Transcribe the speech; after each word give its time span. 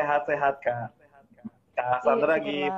sehat-sehat 0.00 0.54
kak. 0.64 0.88
Kak 1.76 2.00
Sandra 2.00 2.40
lagi 2.40 2.72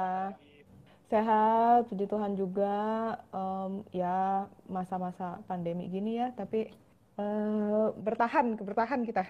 sehat, 1.06 1.92
puji 1.92 2.08
Tuhan 2.10 2.34
juga. 2.34 3.14
Um, 3.30 3.86
ya 3.94 4.50
masa-masa 4.66 5.38
pandemi 5.46 5.86
gini 5.86 6.18
ya, 6.18 6.34
tapi 6.34 6.72
uh, 7.20 7.94
bertahan, 8.00 8.58
bertahan 8.58 9.06
kita. 9.06 9.22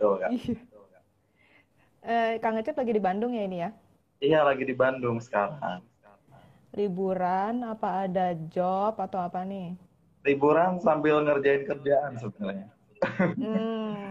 Tuh, 0.00 0.18
kak. 0.18 0.30
uh, 2.02 2.32
Kang 2.42 2.58
Acep 2.58 2.74
lagi 2.74 2.92
di 2.96 3.02
Bandung 3.02 3.36
ya 3.36 3.44
ini 3.46 3.58
ya? 3.62 3.70
Iya 4.18 4.40
lagi 4.42 4.64
di 4.64 4.74
Bandung 4.74 5.20
sekarang. 5.20 5.84
Liburan, 6.74 7.62
apa 7.62 8.10
ada 8.10 8.34
job 8.50 8.98
atau 8.98 9.22
apa 9.22 9.46
nih? 9.46 9.78
Liburan 10.26 10.80
sambil 10.82 11.22
ngerjain 11.22 11.68
kerjaan 11.68 12.18
sebenarnya. 12.18 12.66
Hmm, 13.36 14.03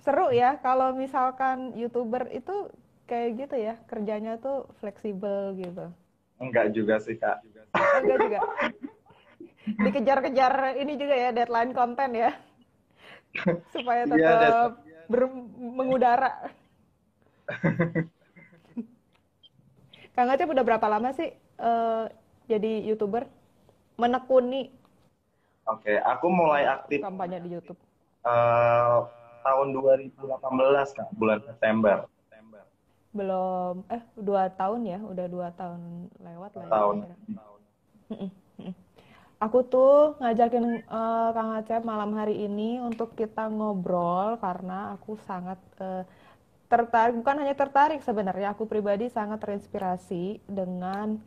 seru 0.00 0.32
ya 0.32 0.56
kalau 0.64 0.96
misalkan 0.96 1.76
youtuber 1.76 2.28
itu 2.32 2.72
kayak 3.04 3.46
gitu 3.46 3.56
ya 3.60 3.74
kerjanya 3.86 4.40
tuh 4.40 4.68
fleksibel 4.80 5.56
gitu. 5.60 5.92
Enggak 6.40 6.72
juga 6.72 6.96
sih 7.02 7.20
kak. 7.20 7.44
Enggak 8.00 8.18
juga. 8.24 8.40
Dikejar-kejar 9.60 10.80
ini 10.80 10.96
juga 10.96 11.14
ya 11.14 11.30
deadline 11.36 11.76
konten 11.76 12.16
ya 12.16 12.32
supaya 13.70 14.08
tetap 14.08 14.82
ya, 14.82 15.04
ber 15.06 15.22
mengudara. 15.58 16.50
Kang 20.16 20.32
Acep 20.32 20.50
udah 20.50 20.64
berapa 20.64 20.86
lama 20.90 21.14
sih 21.14 21.30
uh, 21.60 22.10
jadi 22.50 22.88
youtuber? 22.88 23.28
Menekuni. 24.00 24.72
Oke, 25.68 25.92
okay, 25.92 25.96
aku 26.00 26.32
mulai 26.32 26.64
aktif 26.64 27.04
kampanye 27.04 27.36
di 27.44 27.52
YouTube. 27.52 27.76
Uh, 28.24 29.04
tahun 29.42 29.72
2018 29.74 30.96
kak, 30.96 31.08
bulan 31.16 31.38
September. 31.44 32.06
Belum, 33.10 33.82
eh 33.90 34.02
dua 34.14 34.46
tahun 34.54 34.86
ya, 34.86 34.98
udah 35.02 35.26
dua 35.26 35.48
tahun 35.58 36.06
lewat 36.22 36.50
lah. 36.54 36.66
Ya, 36.66 36.70
tahun. 36.70 36.96
Aku 39.40 39.64
tuh 39.64 40.20
ngajakin 40.20 40.84
uh, 40.84 41.32
Kang 41.32 41.56
Acep 41.56 41.80
malam 41.80 42.12
hari 42.12 42.44
ini 42.44 42.76
untuk 42.76 43.16
kita 43.16 43.48
ngobrol 43.48 44.36
karena 44.36 44.92
aku 44.92 45.16
sangat 45.24 45.56
uh, 45.80 46.04
tertarik 46.68 47.16
bukan 47.16 47.40
hanya 47.40 47.56
tertarik 47.56 48.04
sebenarnya 48.04 48.52
aku 48.52 48.68
pribadi 48.68 49.08
sangat 49.08 49.40
terinspirasi 49.42 50.44
dengan 50.44 51.18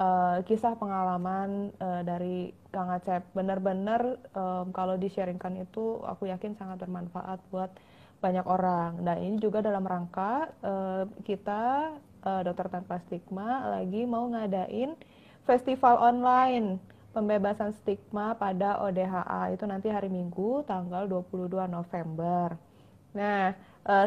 uh, 0.00 0.38
kisah 0.44 0.76
pengalaman 0.76 1.72
uh, 1.80 2.02
dari 2.04 2.52
Kang 2.72 2.92
Acep. 2.92 3.24
Benar-benar 3.32 4.20
um, 4.36 4.72
kalau 4.72 5.00
di-sharingkan 5.00 5.56
itu 5.60 6.00
aku 6.04 6.28
yakin 6.28 6.56
sangat 6.56 6.80
bermanfaat 6.84 7.40
buat 7.48 7.72
banyak 8.20 8.44
orang. 8.44 9.04
Dan 9.04 9.16
ini 9.20 9.36
juga 9.40 9.64
dalam 9.64 9.84
rangka 9.84 10.52
uh, 10.64 11.04
kita 11.24 11.94
uh, 12.24 12.40
dokter 12.44 12.68
tanpa 12.72 13.00
stigma 13.08 13.80
lagi 13.80 14.04
mau 14.04 14.28
ngadain 14.28 14.96
festival 15.48 16.00
online 16.00 16.80
pembebasan 17.16 17.72
stigma 17.80 18.36
pada 18.36 18.76
ODHA 18.84 19.56
itu 19.56 19.64
nanti 19.64 19.88
hari 19.88 20.12
Minggu 20.12 20.68
tanggal 20.68 21.08
22 21.08 21.48
November. 21.64 22.60
Nah, 23.16 23.56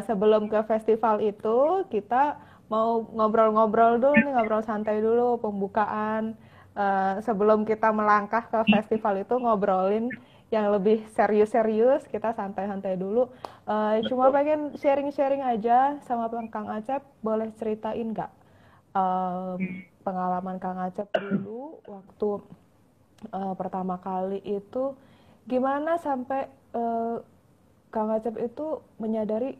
sebelum 0.06 0.46
ke 0.46 0.62
festival 0.70 1.18
itu 1.18 1.82
kita 1.90 2.38
mau 2.70 3.02
ngobrol-ngobrol 3.02 3.98
dulu 3.98 4.16
nih 4.16 4.32
ngobrol 4.32 4.62
santai 4.62 5.02
dulu 5.02 5.36
pembukaan. 5.42 6.38
Uh, 6.70 7.18
sebelum 7.26 7.66
kita 7.66 7.90
melangkah 7.90 8.46
ke 8.46 8.62
festival 8.70 9.18
itu 9.18 9.34
ngobrolin 9.34 10.06
yang 10.54 10.70
lebih 10.70 11.02
serius-serius 11.14 12.06
kita 12.06 12.30
santai-santai 12.30 12.94
dulu. 12.94 13.26
Uh, 13.66 13.98
cuma 14.06 14.30
pengen 14.30 14.74
sharing-sharing 14.78 15.42
aja 15.42 15.98
sama 16.06 16.30
Kang 16.50 16.70
Acep 16.70 17.02
boleh 17.22 17.50
ceritain 17.58 18.14
nggak? 18.14 18.30
Uh, 18.94 19.58
pengalaman 20.02 20.58
Kang 20.58 20.78
Acep 20.78 21.10
dulu 21.14 21.78
waktu 21.86 22.30
uh, 23.30 23.54
pertama 23.54 23.98
kali 24.02 24.42
itu 24.42 24.94
gimana 25.46 25.98
sampai 25.98 26.50
uh, 26.74 27.22
Kang 27.90 28.10
Acep 28.10 28.34
itu 28.38 28.82
menyadari 28.98 29.58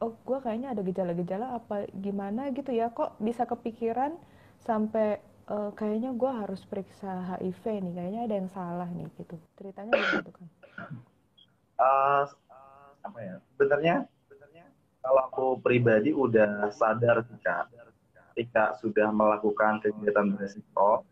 oh 0.00 0.16
gue 0.24 0.38
kayaknya 0.40 0.72
ada 0.72 0.82
gejala-gejala 0.84 1.46
apa 1.60 1.86
gimana 1.96 2.50
gitu 2.56 2.72
ya. 2.72 2.88
Kok 2.92 3.20
bisa 3.20 3.44
kepikiran 3.44 4.16
sampai 4.60 5.20
uh, 5.48 5.70
kayaknya 5.76 6.12
gue 6.16 6.30
harus 6.30 6.60
periksa 6.64 7.36
HIV 7.36 7.62
nih 7.88 7.92
kayaknya 7.96 8.20
ada 8.28 8.34
yang 8.36 8.50
salah 8.52 8.88
nih 8.90 9.08
gitu. 9.20 9.36
Ceritanya 9.56 9.92
gitu 9.96 10.32
kan 10.32 10.48
uh, 11.80 12.24
apa 13.00 13.18
ya 13.18 13.36
sebenarnya 13.56 13.96
kalau 15.00 15.20
aku 15.32 15.46
pribadi 15.64 16.12
udah 16.12 16.68
sadar 16.76 17.24
ketika 17.24 17.64
ketika 18.32 18.64
sudah 18.78 19.08
melakukan 19.08 19.80
kegiatan 19.80 20.36
beresiko 20.36 21.08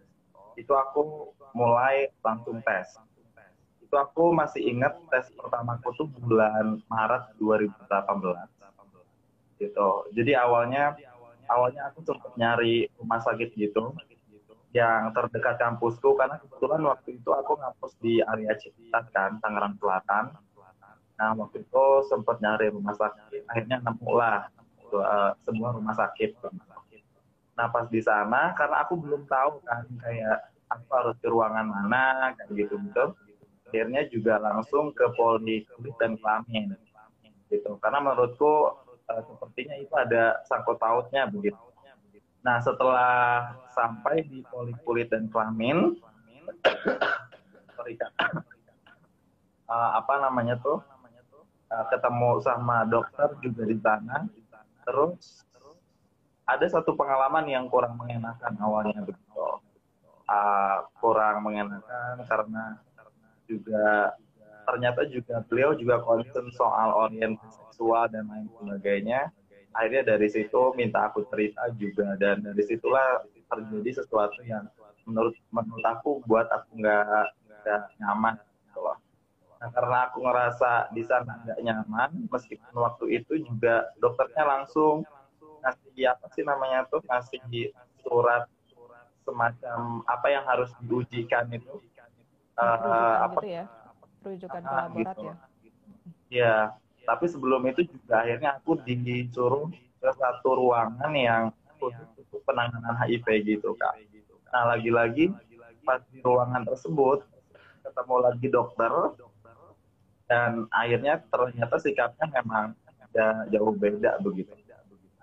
itu 0.61 0.73
aku 0.75 1.33
mulai 1.57 2.13
langsung 2.21 2.61
tes. 2.67 2.99
Itu 3.81 3.97
aku 3.97 4.37
masih 4.37 4.61
ingat 4.69 5.01
tes 5.09 5.33
pertamaku 5.33 5.97
tuh 5.97 6.09
bulan 6.13 6.85
Maret 6.93 7.33
2018 7.41 8.58
gitu. 9.59 10.09
Jadi 10.15 10.33
awalnya 10.39 10.95
awalnya 11.51 11.91
aku 11.91 12.05
sempat 12.07 12.33
nyari 12.39 12.87
rumah 12.97 13.21
sakit 13.21 13.53
gitu 13.57 13.93
yang 14.77 15.11
terdekat 15.17 15.57
kampusku 15.57 16.13
karena 16.15 16.37
kebetulan 16.39 16.83
waktu 16.85 17.17
itu 17.17 17.31
aku 17.33 17.57
ngampus 17.57 17.93
di 18.05 18.21
area 18.21 18.53
Ciputat 18.61 19.09
kan 19.11 19.41
Tangerang 19.41 19.81
Selatan. 19.81 20.37
Nah 21.19 21.35
waktu 21.35 21.67
itu 21.67 21.85
sempat 22.07 22.39
nyari 22.39 22.71
rumah 22.71 22.95
sakit, 22.95 23.49
akhirnya 23.49 23.83
nemu 23.83 24.11
lah 24.15 24.47
uh, 24.93 25.33
semua 25.43 25.75
rumah 25.75 25.97
sakit. 25.97 26.37
Nah 27.59 27.67
pas 27.75 27.91
di 27.91 27.99
sana 28.05 28.55
karena 28.55 28.87
aku 28.87 28.95
belum 29.01 29.27
tahu 29.27 29.59
kan 29.67 29.89
kayak 29.99 30.53
aku 30.69 30.87
harus 30.95 31.17
ke 31.19 31.27
ruangan 31.33 31.67
mana 31.67 32.37
kayak 32.37 32.55
gitu 32.55 32.77
gitu. 32.87 33.17
Akhirnya 33.69 34.07
juga 34.09 34.41
langsung 34.41 34.93
ke 34.95 35.11
Polri 35.17 35.65
dan 36.01 36.17
Kelamin 36.21 36.77
gitu. 37.49 37.77
Karena 37.81 37.99
menurutku 38.05 38.85
uh, 39.09 39.23
sepertinya 39.25 39.75
itu 39.81 39.95
ada 39.97 40.45
sangkut 40.45 40.77
pautnya 40.77 41.25
begitu. 41.27 41.59
Nah 42.45 42.61
setelah 42.63 43.57
sampai 43.73 44.23
di 44.29 44.45
polikulit 44.47 45.11
dan 45.11 45.27
kelamin, 45.33 45.97
uh, 49.69 49.91
apa 50.01 50.15
namanya 50.23 50.55
tuh? 50.61 50.85
Uh, 51.69 51.85
ketemu 51.93 52.41
sama 52.41 52.89
dokter 52.89 53.29
juga 53.45 53.69
di 53.69 53.77
sana, 53.77 54.25
terus 54.89 55.45
ada 56.49 56.65
satu 56.65 56.97
pengalaman 56.97 57.45
yang 57.45 57.69
kurang 57.69 58.01
mengenakan 58.01 58.57
awalnya 58.57 59.05
begitu, 59.05 59.61
uh, 60.33 60.89
kurang 60.97 61.45
mengenakan 61.45 62.25
karena 62.25 62.81
juga 63.45 64.17
ternyata 64.69 65.09
juga 65.09 65.41
beliau 65.49 65.73
juga 65.73 66.05
concern 66.05 66.53
soal 66.53 66.93
orientasi 67.09 67.49
seksual 67.57 68.13
dan 68.13 68.29
lain 68.29 68.53
sebagainya. 68.61 69.33
Akhirnya 69.73 70.13
dari 70.13 70.29
situ 70.29 70.77
minta 70.77 71.09
aku 71.09 71.25
cerita 71.33 71.73
juga 71.81 72.21
dan 72.21 72.45
dari 72.45 72.61
situlah 72.69 73.25
terjadi 73.49 74.05
sesuatu 74.05 74.45
yang 74.45 74.69
menurut 75.09 75.33
menurut 75.49 75.85
aku 75.89 76.21
buat 76.29 76.45
aku 76.53 76.85
nggak 76.85 77.25
nggak 77.65 77.83
nyaman 77.97 78.37
gitu 78.69 78.81
loh. 78.85 79.01
Nah 79.59 79.69
karena 79.73 79.99
aku 80.13 80.17
ngerasa 80.21 80.93
di 80.93 81.03
sana 81.09 81.41
nggak 81.49 81.61
nyaman, 81.65 82.11
meskipun 82.29 82.75
waktu 82.77 83.25
itu 83.25 83.41
juga 83.41 83.89
dokternya 83.97 84.45
langsung 84.45 85.09
ngasih 85.65 86.05
apa 86.13 86.27
sih 86.37 86.45
namanya 86.45 86.85
tuh 86.93 87.01
ngasih 87.09 87.41
surat 88.05 88.45
semacam 89.25 90.01
apa 90.09 90.27
yang 90.33 90.45
harus 90.49 90.71
diujikan 90.85 91.49
itu 91.53 91.81
uh, 92.57 93.29
apa 93.29 93.41
gitu 93.43 93.49
ya? 93.61 93.65
Rujukan 94.35 94.61
ke 94.61 94.73
laborat 94.73 95.17
gitu. 95.17 95.23
ya. 95.25 95.35
Ya, 96.29 96.57
tapi 97.09 97.25
sebelum 97.25 97.65
itu 97.65 97.89
juga 97.89 98.21
akhirnya 98.21 98.61
aku 98.61 98.77
disuruh 98.85 99.73
ke 99.73 100.11
satu 100.13 100.61
ruangan 100.61 101.13
yang 101.17 101.43
khusus 101.81 102.09
untuk 102.21 102.45
penanganan 102.45 102.95
HIV 103.01 103.27
gitu 103.49 103.73
kak. 103.81 103.97
Nah 104.53 104.77
lagi-lagi 104.77 105.33
pas 105.89 106.05
di 106.13 106.21
ruangan 106.21 106.69
tersebut 106.69 107.25
ketemu 107.81 108.15
lagi 108.21 108.47
dokter 108.53 108.93
dan 110.29 110.69
akhirnya 110.69 111.25
ternyata 111.33 111.81
sikapnya 111.81 112.29
memang 112.29 112.77
ada 113.09 113.49
jauh 113.49 113.73
beda 113.73 114.21
begitu. 114.21 114.53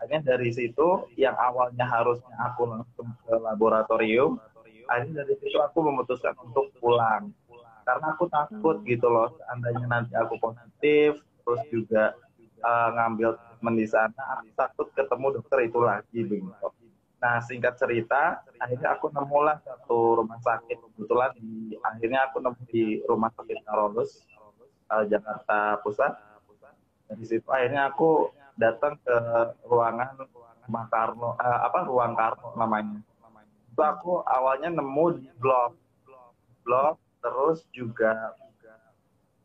Akhirnya 0.01 0.35
dari 0.35 0.49
situ 0.49 1.05
yang 1.15 1.37
awalnya 1.37 1.85
harusnya 1.85 2.33
aku 2.41 2.65
langsung 2.65 3.13
ke 3.23 3.35
laboratorium, 3.37 4.41
akhirnya 4.89 5.21
dari 5.21 5.37
situ 5.37 5.57
aku 5.61 5.85
memutuskan 5.85 6.33
untuk 6.41 6.73
pulang 6.81 7.29
karena 7.85 8.17
aku 8.17 8.25
takut 8.27 8.81
gitu 8.83 9.07
loh 9.07 9.29
seandainya 9.37 9.85
nanti 9.85 10.13
aku 10.17 10.41
positif 10.41 11.21
terus 11.45 11.61
juga 11.69 12.17
uh, 12.65 12.89
ngambil 12.97 13.37
treatment 13.37 13.77
di 13.77 13.87
sana 13.87 14.41
aku 14.41 14.49
takut 14.57 14.87
ketemu 14.97 15.25
dokter 15.39 15.59
itu 15.69 15.79
lagi 15.79 16.19
begitu 16.25 16.67
nah 17.21 17.39
singkat 17.41 17.77
cerita 17.77 18.41
akhirnya 18.59 18.97
aku 18.97 19.09
nemulah 19.13 19.57
satu 19.61 20.21
rumah 20.21 20.39
sakit. 20.41 20.77
Kebetulan 20.77 21.31
di 21.37 21.77
akhirnya 21.79 22.29
aku 22.29 22.37
nemu 22.41 22.61
di 22.69 22.83
rumah 23.05 23.31
sakit 23.33 23.57
Karolus 23.65 24.25
uh, 24.91 25.05
Jakarta 25.05 25.79
Pusat. 25.81 26.13
Dari 27.05 27.25
situ 27.25 27.47
akhirnya 27.49 27.93
aku 27.93 28.33
datang 28.57 28.97
ke 29.01 29.17
ruangan 29.69 30.17
rumah 30.65 30.85
uh, 30.89 31.59
apa 31.65 31.79
ruang 31.85 32.13
Karno 32.17 32.49
namanya. 32.57 32.99
Itu 33.69 33.81
aku 33.81 34.25
awalnya 34.25 34.73
nemu 34.73 35.05
di 35.21 35.29
blog 35.37 35.77
blog 36.65 36.97
terus 37.25 37.65
juga 37.73 38.37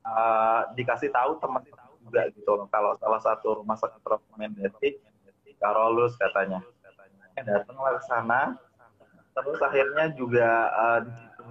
uh, 0.04 0.68
dikasih 0.76 1.08
tahu 1.08 1.40
teman-teman 1.40 1.88
juga 2.04 2.28
gitu. 2.36 2.52
Kalau 2.68 2.92
salah 3.00 3.20
satu 3.24 3.64
rumah 3.64 3.80
sakit 3.80 4.04
rekomendasi 4.04 5.00
Karolus 5.56 6.12
katanya. 6.20 6.60
Datanglah 7.40 7.96
ke 7.96 8.04
sana 8.04 8.40
terus 9.32 9.56
akhirnya 9.64 10.12
juga 10.12 10.68
uh, 10.76 11.00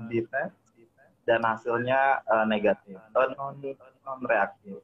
di 0.05 0.21
tes 0.29 0.53
dan 1.25 1.41
hasilnya 1.41 2.21
uh, 2.29 2.45
negatif. 2.45 3.01
Non 3.17 3.57
non 4.05 4.21
reaktif 4.29 4.77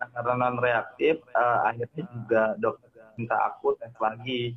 nah 0.00 0.08
karena 0.16 0.32
non 0.48 0.56
reaktif 0.56 1.20
uh, 1.36 1.68
akhirnya 1.68 2.08
juga 2.08 2.42
dokter 2.56 2.88
minta 3.20 3.36
aku 3.52 3.76
tes 3.76 3.92
lagi 4.00 4.56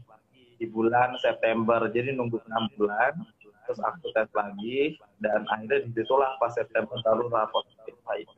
di 0.56 0.66
bulan 0.68 1.16
September. 1.20 1.88
Jadi 1.92 2.16
nunggu 2.16 2.44
enam 2.48 2.68
bulan 2.76 3.12
terus 3.66 3.80
aku 3.82 4.12
tes 4.12 4.30
lagi 4.36 5.00
dan 5.24 5.44
akhirnya 5.48 5.88
di 5.88 5.92
situlah 5.96 6.36
pas 6.38 6.52
September 6.52 6.96
baru 7.02 7.32
rapor 7.32 7.64
HIV. 8.08 8.36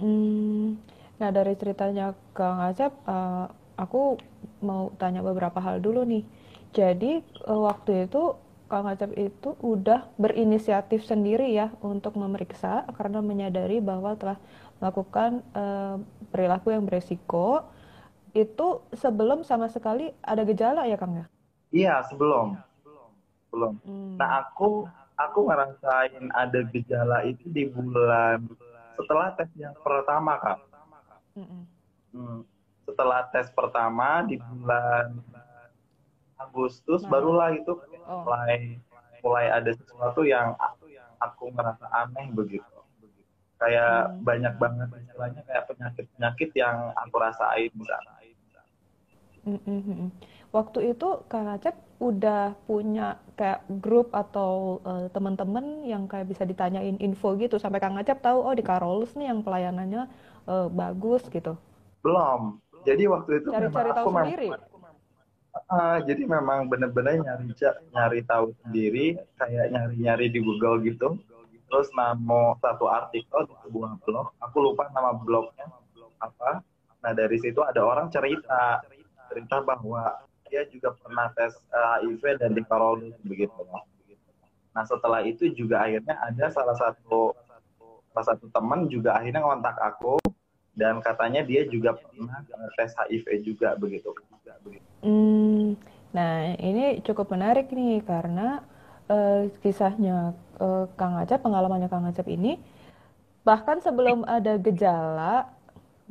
Hmm, 0.00 0.80
nah 1.20 1.28
dari 1.28 1.52
ceritanya 1.54 2.16
Kang 2.32 2.64
Asep, 2.64 2.90
uh, 3.04 3.46
aku 3.76 4.16
mau 4.64 4.90
tanya 4.96 5.20
beberapa 5.20 5.60
hal 5.60 5.84
dulu 5.84 6.02
nih. 6.08 6.24
Jadi 6.72 7.20
uh, 7.44 7.60
waktu 7.68 8.08
itu 8.08 8.32
Kang 8.72 8.88
Acep 8.88 9.12
itu 9.20 9.52
udah 9.60 10.08
berinisiatif 10.16 11.04
sendiri 11.04 11.52
ya 11.52 11.68
untuk 11.84 12.16
memeriksa 12.16 12.88
karena 12.96 13.20
menyadari 13.20 13.84
bahwa 13.84 14.16
telah 14.16 14.40
melakukan 14.80 15.44
uh, 15.52 16.00
perilaku 16.32 16.72
yang 16.72 16.88
beresiko 16.88 17.68
itu 18.32 18.80
sebelum 18.96 19.44
sama 19.44 19.68
sekali 19.68 20.08
ada 20.24 20.40
gejala 20.48 20.88
ya 20.88 20.96
Kang 20.96 21.20
ya? 21.20 21.26
Iya 21.68 21.94
sebelum 22.08 22.56
belum. 23.52 23.74
Hmm. 23.84 24.16
Nah 24.16 24.42
aku 24.42 24.88
aku 25.20 25.38
ngerasain 25.46 26.24
ada 26.32 26.60
gejala 26.72 27.22
itu 27.28 27.44
di 27.52 27.68
bulan 27.68 28.48
setelah 28.96 29.36
tes 29.36 29.52
yang 29.60 29.76
pertama 29.84 30.40
kak. 30.40 30.58
Hmm. 31.36 31.68
Hmm. 32.16 32.40
Setelah 32.88 33.28
tes 33.30 33.52
pertama 33.52 34.24
di 34.24 34.40
bulan 34.40 35.20
Agustus 36.40 37.06
nah. 37.06 37.10
barulah 37.14 37.54
itu 37.54 37.72
oh. 38.08 38.24
mulai 38.26 38.80
mulai 39.22 39.46
ada 39.54 39.70
sesuatu 39.70 40.26
yang 40.26 40.58
aku 41.22 41.54
merasa 41.54 41.86
aneh 41.94 42.26
begitu 42.34 42.66
kayak 43.62 44.10
hmm. 44.10 44.26
banyak 44.26 44.54
banget 44.58 44.88
istilahnya 45.06 45.42
kayak 45.46 45.64
penyakit 45.70 46.04
penyakit 46.18 46.50
yang 46.58 46.90
aku 46.98 47.14
rasain 47.22 47.70
misalnya 47.78 48.14
mm 49.46 49.58
-hmm. 49.58 50.08
Waktu 50.52 50.92
itu 50.92 51.24
kang 51.26 51.48
Acep 51.48 51.74
udah 51.98 52.52
punya 52.68 53.16
kayak 53.40 53.64
grup 53.80 54.12
atau 54.12 54.84
uh, 54.84 55.08
teman-teman 55.10 55.88
yang 55.88 56.04
kayak 56.04 56.28
bisa 56.28 56.44
ditanyain 56.44 57.00
info 57.00 57.34
gitu 57.40 57.56
sampai 57.56 57.80
kang 57.80 57.96
Acep 57.96 58.20
tahu 58.20 58.44
oh 58.44 58.54
di 58.54 58.60
Karolus 58.60 59.16
nih 59.16 59.32
yang 59.32 59.40
pelayanannya 59.40 60.06
uh, 60.46 60.68
bagus 60.68 61.24
gitu 61.32 61.56
belum 62.04 62.60
jadi 62.84 63.08
waktu 63.08 63.42
itu 63.42 63.48
cari-cari 63.48 63.90
tahu 63.96 64.08
sendiri 64.12 64.48
Uh, 65.68 66.00
jadi 66.08 66.24
memang 66.24 66.64
benar-benar 66.72 67.20
nyari 67.20 67.52
nyari 67.92 68.20
tahu 68.24 68.56
sendiri, 68.64 69.20
kayak 69.36 69.68
nyari-nyari 69.68 70.32
di 70.32 70.40
Google 70.40 70.80
gitu. 70.80 71.20
Terus 71.68 71.92
namo 71.92 72.56
satu 72.56 72.88
artikel 72.88 73.44
di 73.44 73.54
sebuah 73.60 74.00
blog, 74.00 74.32
aku 74.40 74.56
lupa 74.64 74.88
nama 74.96 75.12
blognya 75.12 75.68
apa. 76.24 76.64
Nah 77.04 77.12
dari 77.12 77.36
situ 77.36 77.60
ada 77.60 77.84
orang 77.84 78.08
cerita, 78.08 78.80
cerita 79.28 79.60
bahwa 79.60 80.24
dia 80.52 80.68
juga 80.68 80.92
pernah 80.92 81.32
tes 81.32 81.56
uh, 81.72 82.04
eh, 82.04 82.12
HIV 82.12 82.44
dan 82.44 82.52
di 82.52 82.60
Karolus 82.68 83.16
begitu. 83.24 83.56
Nah 84.76 84.84
setelah 84.84 85.24
itu 85.24 85.48
juga 85.56 85.80
akhirnya 85.88 86.20
ada 86.20 86.52
salah 86.52 86.76
satu 86.76 87.32
salah 88.12 88.36
satu 88.36 88.52
teman 88.52 88.84
juga 88.92 89.16
akhirnya 89.16 89.40
ngontak 89.40 89.80
aku 89.80 90.20
dan 90.76 91.00
katanya 91.00 91.40
dia 91.40 91.64
juga 91.64 91.96
pernah 91.96 92.44
tes 92.76 92.92
HIV 92.92 93.26
juga 93.48 93.72
begitu. 93.80 94.12
Hmm, 95.00 95.74
nah 96.12 96.52
ini 96.60 97.00
cukup 97.00 97.32
menarik 97.32 97.72
nih 97.72 98.04
karena 98.04 98.60
uh, 99.08 99.48
kisahnya 99.64 100.36
uh, 100.60 100.84
Kang 101.00 101.16
Acep, 101.16 101.40
pengalamannya 101.40 101.88
Kang 101.88 102.04
Acep 102.04 102.28
ini 102.28 102.60
bahkan 103.42 103.82
sebelum 103.82 104.22
ada 104.22 104.54
gejala, 104.60 105.50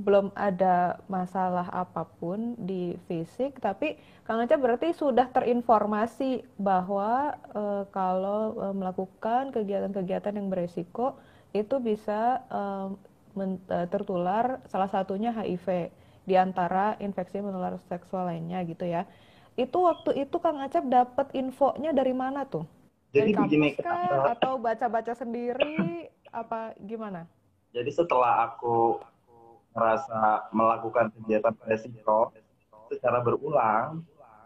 belum 0.01 0.33
ada 0.33 0.98
masalah 1.06 1.69
apa 1.69 2.03
pun 2.18 2.57
di 2.57 2.98
fisik, 3.06 3.62
tapi 3.62 3.95
Kang 4.25 4.42
Acep 4.42 4.57
berarti 4.57 4.92
sudah 4.92 5.30
terinformasi 5.30 6.44
bahwa 6.57 7.38
uh, 7.53 7.86
kalau 7.94 8.57
uh, 8.57 8.74
melakukan 8.74 9.53
kegiatan-kegiatan 9.53 10.33
yang 10.33 10.50
beresiko 10.50 11.15
itu 11.53 11.77
bisa 11.83 12.42
uh, 12.50 12.89
Eh, 13.31 13.88
tertular 13.88 14.59
salah 14.68 14.92
satunya 14.92 15.31
HIV 15.31 15.88
di 16.27 16.36
antara 16.36 17.00
infeksi 17.00 17.39
menular 17.39 17.80
seksual 17.88 18.27
lainnya 18.27 18.59
gitu 18.68 18.83
ya. 18.83 19.07
Itu 19.56 19.88
waktu 19.88 20.27
itu 20.27 20.36
Kang 20.44 20.59
Acep 20.59 20.83
dapat 20.92 21.31
infonya 21.31 21.95
dari 21.95 22.12
mana 22.12 22.44
tuh? 22.44 22.68
Jadi 23.15 23.31
dari 23.31 23.39
begini 23.39 23.69
kah, 23.80 24.36
atau 24.36 24.59
baca-baca 24.59 25.15
sendiri 25.15 26.07
apa 26.31 26.75
gimana? 26.83 27.27
Jadi 27.71 27.92
setelah 27.92 28.51
aku 28.51 29.00
merasa 29.71 30.45
melakukan 30.51 31.12
kegiatan 31.15 31.56
resiko 31.68 32.35
secara 32.91 33.23
berulang, 33.23 34.03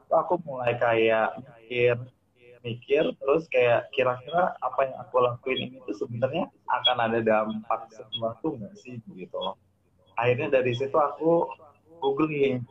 aku 0.10 0.38
mulai 0.46 0.78
kayak 0.78 1.42
mikir 1.42 1.98
mikir 2.66 3.14
terus 3.22 3.46
kayak 3.54 3.94
kira-kira 3.94 4.58
apa 4.58 4.90
yang 4.90 4.98
aku 5.06 5.22
lakuin 5.22 5.70
ini 5.70 5.78
tuh 5.86 5.94
sebenarnya 5.94 6.50
akan 6.66 6.98
ada 6.98 7.20
dampak 7.22 7.94
sesuatu 7.94 8.58
nggak 8.58 8.74
sih 8.74 8.98
gitu 9.14 9.54
akhirnya 10.18 10.50
dari 10.50 10.74
situ 10.74 10.98
aku 10.98 11.46
googling 12.02 12.66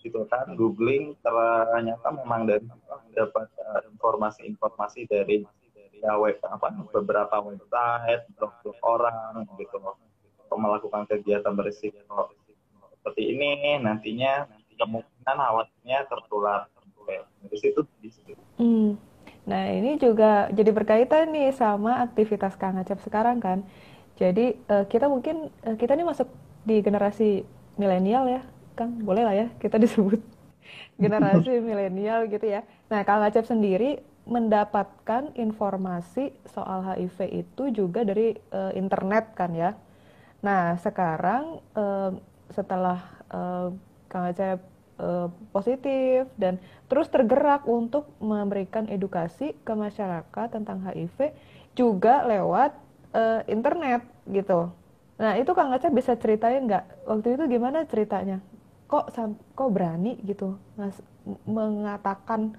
gitu 0.00 0.24
kan 0.32 0.56
googling 0.56 1.12
ternyata 1.20 2.08
memang 2.08 2.48
dari 2.48 2.64
dapat 3.12 3.52
uh, 3.60 3.84
informasi-informasi 3.92 5.04
dari 5.04 5.44
ya 6.00 6.16
web 6.16 6.40
apa 6.48 6.72
beberapa 6.88 7.36
website 7.44 8.24
blog-blog 8.38 8.78
orang 8.80 9.44
gitu 9.60 9.76
loh 9.76 9.98
melakukan 10.58 11.06
kegiatan 11.06 11.54
berisiko 11.54 12.34
seperti 12.98 13.32
ini 13.32 13.80
nantinya 13.80 14.44
kemungkinan 14.78 15.38
awalnya 15.38 16.04
tertular 16.06 16.68
dari 17.40 17.56
situ 17.56 17.80
di 18.02 18.10
situ. 18.12 18.32
Hmm. 18.60 19.00
Nah, 19.48 19.64
ini 19.72 19.96
juga 19.96 20.52
jadi 20.52 20.70
berkaitan 20.76 21.32
nih 21.32 21.56
sama 21.56 22.04
aktivitas 22.04 22.52
Kang 22.60 22.76
Acep 22.76 23.00
sekarang 23.00 23.40
kan. 23.40 23.64
Jadi 24.20 24.60
uh, 24.68 24.84
kita 24.84 25.08
mungkin 25.08 25.48
uh, 25.64 25.76
kita 25.78 25.96
ini 25.96 26.04
masuk 26.04 26.28
di 26.68 26.84
generasi 26.84 27.46
milenial 27.80 28.28
ya, 28.28 28.42
Kang. 28.76 29.00
Boleh 29.00 29.24
lah 29.24 29.34
ya 29.34 29.46
kita 29.56 29.80
disebut 29.84 30.20
generasi 31.00 31.60
milenial 31.66 32.28
gitu 32.28 32.44
ya. 32.44 32.60
Nah, 32.92 33.00
Kang 33.08 33.24
Acep 33.24 33.48
sendiri 33.48 34.04
mendapatkan 34.28 35.32
informasi 35.40 36.36
soal 36.52 36.84
HIV 36.84 37.48
itu 37.48 37.72
juga 37.72 38.04
dari 38.04 38.36
uh, 38.52 38.76
internet 38.76 39.32
kan 39.32 39.56
ya. 39.56 39.72
Nah, 40.38 40.78
sekarang 40.78 41.58
uh, 41.74 42.14
setelah 42.52 43.02
uh, 43.28 43.74
Kang 44.08 44.30
Acep 44.30 44.62
uh, 44.98 45.28
positif 45.54 46.26
dan 46.36 46.58
terus 46.90 47.08
tergerak 47.08 47.64
untuk 47.64 48.10
memberikan 48.18 48.86
edukasi 48.90 49.54
ke 49.62 49.72
masyarakat 49.72 50.46
tentang 50.52 50.82
HIV 50.84 51.32
juga 51.78 52.26
lewat 52.26 52.74
uh, 53.14 53.40
internet 53.46 54.02
gitu. 54.28 54.70
Nah 55.18 55.34
itu 55.38 55.50
Kang 55.54 55.74
Aceh 55.74 55.90
bisa 55.90 56.14
ceritain 56.18 56.66
nggak 56.66 57.06
waktu 57.06 57.38
itu 57.38 57.44
gimana 57.46 57.86
ceritanya? 57.86 58.38
Kok 58.88 59.12
kok 59.52 59.70
berani 59.70 60.16
gitu 60.24 60.56
mengatakan 61.44 62.56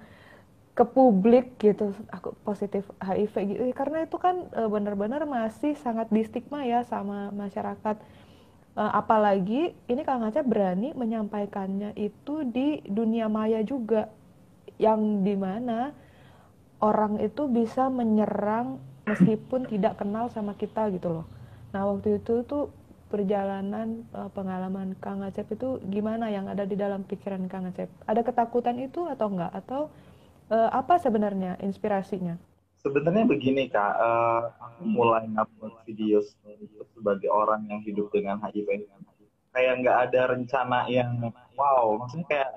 ke 0.70 0.84
publik 0.86 1.58
gitu 1.58 1.92
aku 2.14 2.32
positif 2.46 2.86
HIV 3.02 3.34
gitu 3.52 3.62
karena 3.74 4.06
itu 4.06 4.16
kan 4.16 4.48
e, 4.54 4.62
benar-benar 4.70 5.26
masih 5.26 5.74
sangat 5.76 6.08
distigma 6.14 6.62
ya 6.62 6.86
sama 6.86 7.34
masyarakat 7.34 7.98
uh, 8.76 8.92
apalagi 8.94 9.74
ini 9.90 10.02
Kang 10.06 10.26
Aceh 10.26 10.44
berani 10.46 10.94
menyampaikannya 10.94 11.96
itu 11.98 12.46
di 12.46 12.82
dunia 12.86 13.26
maya 13.26 13.62
juga 13.64 14.10
yang 14.80 15.26
di 15.26 15.34
mana 15.36 15.92
orang 16.80 17.20
itu 17.20 17.44
bisa 17.50 17.92
menyerang 17.92 18.80
meskipun 19.04 19.68
tidak 19.68 20.00
kenal 20.00 20.32
sama 20.32 20.56
kita 20.56 20.88
gitu 20.94 21.20
loh. 21.20 21.26
Nah 21.76 21.84
waktu 21.84 22.22
itu 22.22 22.40
tuh 22.46 22.72
perjalanan 23.10 24.06
pengalaman 24.32 24.94
Kang 25.02 25.26
Acep 25.26 25.50
itu 25.52 25.82
gimana 25.90 26.30
yang 26.30 26.46
ada 26.46 26.62
di 26.64 26.78
dalam 26.78 27.04
pikiran 27.04 27.50
Kang 27.50 27.68
Acep? 27.68 27.90
Ada 28.06 28.22
ketakutan 28.24 28.78
itu 28.80 29.04
atau 29.10 29.28
enggak? 29.28 29.52
Atau 29.52 29.92
uh, 30.50 30.70
apa 30.74 30.98
sebenarnya 30.98 31.56
inspirasinya? 31.62 32.36
sebenarnya 32.80 33.24
begini 33.28 33.68
kak, 33.68 33.94
uh, 34.00 34.50
aku 34.56 34.82
mulai 34.88 35.28
ngupload 35.28 35.84
video 35.84 36.24
sebagai 36.96 37.28
orang 37.28 37.68
yang 37.68 37.80
hidup 37.84 38.08
dengan 38.12 38.40
HIV 38.40 38.88
kayak 39.50 39.82
nggak 39.82 39.98
ada 40.08 40.20
rencana 40.30 40.86
yang 40.86 41.26
wow 41.58 41.98
maksudnya 41.98 42.26
kayak 42.30 42.50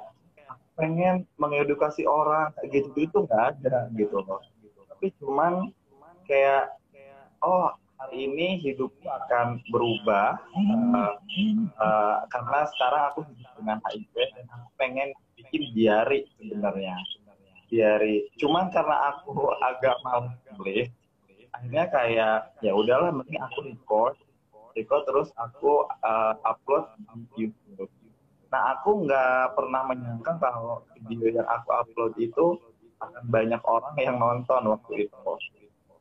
pengen 0.77 1.25
mengedukasi 1.41 2.05
orang 2.05 2.53
gitu 2.69 2.89
gitu 2.93 3.25
nggak 3.25 3.57
ada 3.57 3.89
gitu 3.97 4.21
loh. 4.21 4.39
Tapi 4.93 5.09
cuman 5.17 5.73
kayak 6.29 6.77
oh 7.41 7.73
hari 7.97 8.29
ini 8.29 8.61
hidupku 8.61 9.03
akan 9.09 9.59
berubah 9.73 10.37
uh, 10.53 11.13
uh, 11.81 12.15
karena 12.29 12.59
sekarang 12.77 13.03
aku 13.11 13.19
hidup 13.27 13.51
dengan 13.57 13.77
HIV 13.89 14.13
dan 14.37 14.45
aku 14.53 14.67
pengen 14.77 15.09
bikin 15.33 15.73
diari 15.73 16.29
sebenarnya 16.37 16.95
diari 17.73 18.29
cuman 18.37 18.69
karena 18.69 19.09
aku 19.09 19.49
agak 19.65 19.97
malu 20.05 20.29
nulis 20.53 20.93
akhirnya 21.53 21.85
kayak 21.89 22.37
ya 22.61 22.73
udahlah 22.77 23.09
mending 23.09 23.41
aku 23.41 23.65
record 23.65 24.13
record 24.77 25.03
terus 25.05 25.29
aku 25.37 25.85
uh, 26.01 26.33
upload 26.43 26.89
di 27.33 27.47
YouTube. 27.47 27.89
Nah 28.49 28.77
aku 28.77 29.05
nggak 29.05 29.57
pernah 29.57 29.81
menyangka 29.85 30.37
kalau 30.41 30.81
video 31.05 31.41
yang 31.41 31.47
aku 31.49 31.69
upload 31.73 32.13
itu 32.17 32.57
akan 33.01 33.23
banyak 33.29 33.61
orang 33.65 33.95
yang 34.01 34.17
nonton 34.17 34.61
waktu 34.69 35.09
itu. 35.09 35.17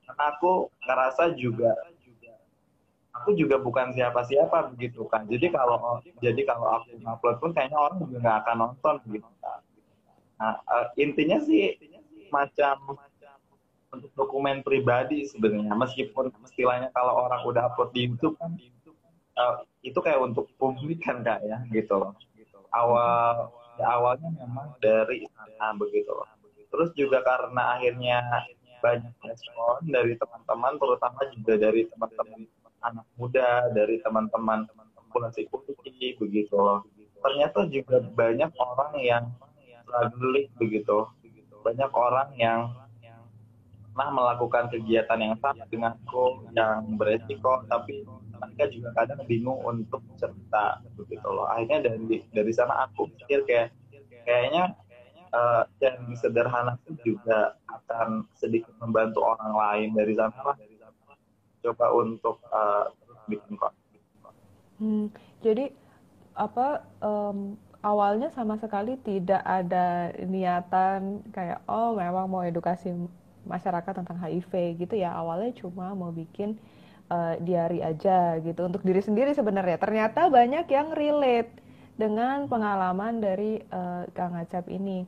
Karena 0.08 0.24
aku 0.36 0.72
ngerasa 0.88 1.36
juga 1.36 1.72
aku 3.12 3.36
juga 3.36 3.60
bukan 3.60 3.92
siapa-siapa 3.92 4.72
begitu 4.72 5.04
kan. 5.08 5.28
Jadi 5.28 5.52
kalau 5.52 6.00
jadi 6.20 6.40
kalau 6.48 6.80
aku 6.80 6.96
upload 7.04 7.36
pun 7.40 7.50
kayaknya 7.52 7.76
orang 7.76 7.96
juga 8.08 8.16
nggak 8.24 8.38
akan 8.44 8.56
nonton 8.56 8.94
gitu 9.12 9.30
kan 9.40 9.60
nah 10.42 10.58
intinya 10.98 11.38
sih 11.38 11.78
macam 12.34 12.98
untuk 13.92 14.10
dokumen 14.16 14.64
pribadi 14.64 15.28
sebenarnya. 15.28 15.76
Meskipun 15.76 16.32
istilahnya 16.48 16.88
kalau 16.96 17.28
orang 17.28 17.44
udah 17.44 17.68
upload 17.70 17.92
di 17.92 18.08
YouTube 18.08 18.34
kan 18.40 18.56
uh, 19.36 19.62
itu 19.84 20.00
kayak 20.00 20.18
untuk 20.18 20.48
publik 20.56 21.04
kan 21.04 21.20
kak 21.20 21.44
ya 21.44 21.60
gitu 21.70 22.00
loh. 22.00 22.16
Awal 22.72 23.52
ya 23.76 23.86
awalnya 23.92 24.32
memang 24.32 24.74
dari 24.80 25.28
sana 25.36 25.76
begitu 25.76 26.08
loh. 26.08 26.28
Terus 26.72 26.90
juga 26.96 27.20
karena 27.20 27.76
akhirnya 27.76 28.18
banyak 28.80 29.14
respon 29.22 29.78
dari 29.86 30.16
teman-teman 30.18 30.74
terutama 30.80 31.20
juga 31.36 31.54
dari 31.60 31.86
teman-teman 31.86 32.40
anak 32.82 33.06
muda 33.14 33.70
dari 33.70 34.02
teman-teman 34.02 34.66
populasi 34.96 35.46
putih 35.52 36.16
begitu 36.16 36.56
loh. 36.56 36.82
Ternyata 37.22 37.68
juga 37.70 38.02
banyak 38.02 38.50
orang 38.58 38.92
yang 38.98 39.24
struggling 39.92 40.48
begitu. 40.56 41.04
Banyak 41.60 41.92
orang 41.92 42.32
yang 42.40 42.60
pernah 43.92 44.08
melakukan 44.08 44.72
kegiatan 44.72 45.20
yang 45.20 45.36
sama 45.36 45.68
denganku 45.68 46.48
yang 46.56 46.96
beresiko 46.96 47.60
tapi 47.68 48.08
mereka 48.40 48.64
juga 48.72 48.88
kadang 48.96 49.20
bingung 49.28 49.60
untuk 49.60 50.00
cerita 50.16 50.80
begitu 50.96 51.28
loh. 51.28 51.44
Akhirnya 51.52 51.92
dari 51.92 52.24
dari 52.32 52.52
sana 52.56 52.88
aku 52.88 53.12
pikir 53.20 53.44
kayak 53.44 53.68
kayaknya 54.24 54.72
uh, 55.36 55.68
yang 55.84 56.08
sederhana 56.16 56.80
itu 56.88 57.14
juga 57.14 57.54
akan 57.68 58.24
sedikit 58.32 58.72
membantu 58.80 59.28
orang 59.28 59.52
lain. 59.52 59.88
Dari 59.92 60.16
sana 60.16 60.40
lah 60.40 60.56
coba 61.62 61.86
untuk 61.94 62.40
uh, 62.48 62.90
bikin 63.28 63.60
kok. 63.60 63.76
Hmm, 64.82 65.12
jadi 65.44 65.70
apa 66.34 66.82
um, 67.04 67.54
awalnya 67.82 68.30
sama 68.30 68.56
sekali 68.56 68.96
tidak 69.02 69.42
ada 69.42 70.14
niatan 70.22 71.20
kayak 71.34 71.60
oh 71.66 71.98
memang 71.98 72.30
mau 72.30 72.42
edukasi 72.46 72.94
masyarakat 73.42 73.92
tentang 74.02 74.18
HIV 74.22 74.78
gitu 74.78 74.94
ya. 74.94 75.12
Awalnya 75.18 75.52
cuma 75.58 75.92
mau 75.92 76.14
bikin 76.14 76.56
uh, 77.10 77.34
diary 77.42 77.82
aja 77.82 78.38
gitu 78.40 78.70
untuk 78.70 78.86
diri 78.86 79.02
sendiri 79.02 79.34
sebenarnya. 79.34 79.82
Ternyata 79.82 80.30
banyak 80.30 80.66
yang 80.70 80.94
relate 80.94 81.50
dengan 81.98 82.46
pengalaman 82.46 83.18
dari 83.18 83.60
uh, 83.74 84.06
Kang 84.14 84.38
Acap 84.38 84.70
ini. 84.70 85.04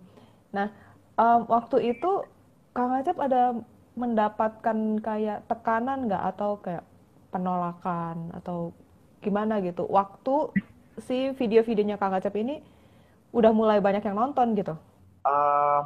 Nah 0.50 0.68
um, 1.14 1.46
waktu 1.46 1.94
itu 1.94 2.26
Kang 2.74 2.90
Acap 2.90 3.22
ada 3.22 3.54
mendapatkan 3.94 4.98
kayak 4.98 5.46
tekanan 5.46 6.10
nggak? 6.10 6.22
Atau 6.34 6.58
kayak 6.58 6.82
penolakan? 7.30 8.34
Atau 8.34 8.74
gimana 9.22 9.62
gitu? 9.62 9.86
Waktu 9.86 10.50
si 11.02 11.34
video-videonya 11.34 11.98
Kang 11.98 12.14
Acap 12.14 12.34
ini 12.38 12.62
udah 13.34 13.50
mulai 13.50 13.82
banyak 13.82 14.02
yang 14.06 14.14
nonton 14.14 14.54
gitu? 14.54 14.74
Uh, 15.26 15.82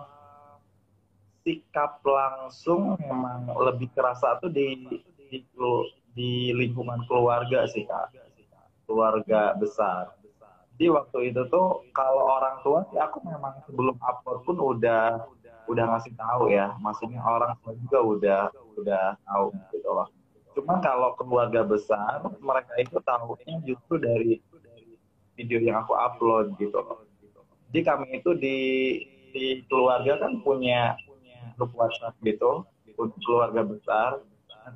sikap 1.46 2.04
langsung 2.04 3.00
memang 3.00 3.48
lebih 3.56 3.88
kerasa 3.96 4.36
tuh 4.42 4.52
di 4.52 4.84
di, 5.32 5.40
di 6.12 6.52
lingkungan 6.52 7.08
keluarga 7.08 7.64
sih 7.70 7.88
kak. 7.88 8.12
Keluarga 8.84 9.56
besar. 9.56 10.12
Di 10.78 10.92
waktu 10.92 11.32
itu 11.32 11.42
tuh 11.50 11.88
kalau 11.96 12.28
orang 12.38 12.60
tua 12.62 12.84
sih 12.92 13.00
aku 13.00 13.24
memang 13.24 13.64
sebelum 13.66 13.96
upload 13.98 14.44
pun 14.44 14.56
udah 14.60 15.24
udah 15.68 15.84
ngasih 15.96 16.12
tahu 16.16 16.52
ya. 16.52 16.76
Maksudnya 16.84 17.20
orang 17.24 17.56
tua 17.64 17.72
juga 17.80 17.98
udah 18.04 18.40
udah 18.76 19.04
tahu 19.24 19.46
gitu 19.72 19.88
loh. 19.88 20.08
Cuma 20.52 20.82
kalau 20.82 21.14
keluarga 21.14 21.62
besar 21.62 22.18
mereka 22.42 22.72
itu 22.82 22.98
tahunya 22.98 23.54
justru 23.62 23.94
dari 24.02 24.42
video 25.38 25.62
yang 25.62 25.86
aku 25.86 25.94
upload 25.94 26.58
gitu 26.58 26.82
jadi 27.68 27.80
kami 27.84 28.06
itu 28.18 28.30
di 28.34 28.58
di 29.32 29.60
keluarga 29.68 30.16
kan 30.24 30.40
punya 30.40 30.96
grup 31.60 31.72
WhatsApp 31.76 32.16
gitu 32.24 32.64
untuk 32.96 33.20
keluarga 33.22 33.62
besar. 33.62 34.10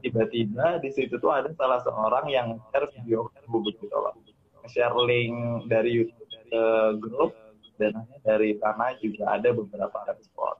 Tiba-tiba 0.00 0.80
di 0.80 0.88
situ 0.92 1.20
tuh 1.20 1.32
ada 1.32 1.52
salah 1.56 1.80
seorang 1.84 2.28
yang 2.28 2.48
share 2.72 2.88
video 2.96 3.28
aku 3.32 3.60
begitu 3.60 3.92
loh. 3.92 4.16
Share 4.68 4.96
link 5.04 5.68
dari 5.68 6.00
YouTube 6.00 6.32
ke 6.48 6.64
grup 7.00 7.32
dan 7.76 8.04
dari 8.24 8.56
sana 8.60 8.96
juga 9.00 9.36
ada 9.36 9.52
beberapa 9.52 9.98
respon. 10.12 10.56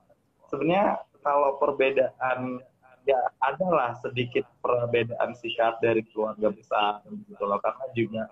Sebenarnya 0.49 1.00
kalau 1.25 1.56
perbedaan 1.61 2.61
ya 3.09 3.21
adalah 3.40 3.97
sedikit 4.00 4.44
perbedaan 4.61 5.32
sikap 5.37 5.80
dari 5.80 6.04
keluarga 6.12 6.52
besar 6.52 7.00
gitu 7.09 7.44
loh 7.44 7.61
karena 7.61 7.87
juga 7.97 8.23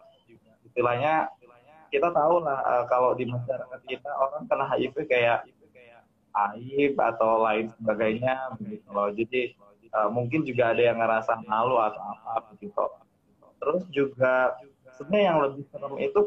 istilahnya 0.69 1.33
kita 1.91 2.09
tahu 2.15 2.43
lah 2.43 2.63
uh, 2.63 2.85
kalau 2.87 3.13
di 3.19 3.27
masyarakat 3.27 3.81
kita 3.85 4.11
orang 4.15 4.47
kena 4.47 4.65
HIV 4.71 4.97
kayak 5.11 5.47
aib 6.31 6.95
atau 6.95 7.43
lain 7.43 7.75
sebagainya 7.75 8.55
begitu 8.57 8.89
loh. 8.95 9.11
Jadi 9.11 9.41
uh, 9.95 10.09
mungkin 10.09 10.47
juga 10.47 10.71
ada 10.71 10.83
yang 10.83 10.99
ngerasa 11.03 11.43
malu 11.45 11.77
atau 11.83 12.01
apa 12.01 12.55
begitu. 12.55 12.79
Terus 13.61 13.83
juga 13.91 14.55
sebenarnya 14.97 15.27
yang 15.27 15.39
lebih 15.43 15.65
serem 15.69 15.95
itu 15.99 16.21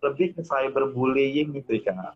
lebih 0.00 0.26
ke 0.38 0.42
cyberbullying 0.46 1.60
gitu 1.60 1.76
kan. 1.84 2.14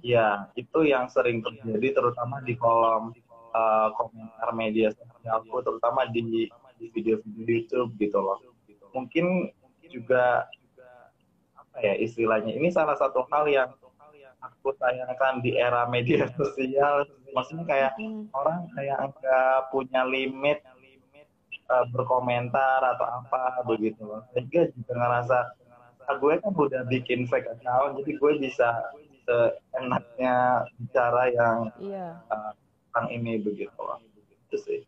Ya, 0.00 0.48
itu 0.56 0.88
yang 0.88 1.12
sering 1.12 1.44
terjadi 1.44 2.00
terutama 2.00 2.40
di 2.40 2.56
kolom 2.56 3.12
uh, 3.52 3.92
komentar 3.92 4.56
media 4.56 4.88
sosialku, 4.96 5.60
terutama 5.60 6.08
di 6.08 6.48
video-video 6.80 7.44
YouTube 7.44 7.92
gitu 8.00 8.18
loh. 8.18 8.40
Mungkin 8.96 9.52
juga 9.92 10.48
apa 11.70 11.86
ya 11.86 11.94
istilahnya? 12.02 12.50
Ini 12.58 12.68
salah 12.74 12.98
satu 12.98 13.22
hal 13.30 13.46
yang 13.46 13.70
aku 14.42 14.74
sayangkan 14.74 15.38
di 15.38 15.54
era 15.54 15.86
media 15.86 16.26
sosial. 16.38 17.06
Maksudnya 17.30 17.64
kayak 17.64 17.92
hmm. 17.94 18.26
orang 18.34 18.66
kayak 18.74 18.98
nggak 19.14 19.58
punya 19.70 20.02
limit 20.02 20.58
uh, 21.70 21.86
berkomentar 21.94 22.82
atau 22.82 23.06
apa 23.06 23.62
begitu. 23.62 24.02
Sehingga 24.34 24.66
juga 24.74 24.92
ngerasa 24.98 25.38
ah, 26.10 26.14
gue 26.18 26.34
kan 26.42 26.50
udah 26.50 26.82
bikin 26.90 27.30
fake 27.30 27.46
account 27.46 28.02
jadi 28.02 28.12
gue 28.18 28.32
bisa 28.42 28.68
seenaknya 29.30 30.66
bicara 30.74 31.30
yang 31.30 31.58
iya. 31.78 32.18
uh, 32.34 32.50
tentang 32.90 33.06
ini 33.14 33.38
begitu. 33.38 33.78
Loh 33.78 34.02
itu 34.50 34.56
sih. 34.58 34.80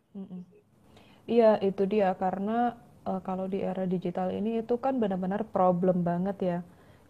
Iya 1.31 1.63
itu 1.63 1.87
dia. 1.87 2.11
Karena 2.19 2.75
uh, 3.07 3.23
kalau 3.23 3.47
di 3.47 3.63
era 3.63 3.87
digital 3.87 4.35
ini 4.35 4.59
itu 4.59 4.75
kan 4.75 4.99
benar-benar 4.99 5.47
problem 5.47 6.03
banget 6.03 6.37
ya 6.43 6.59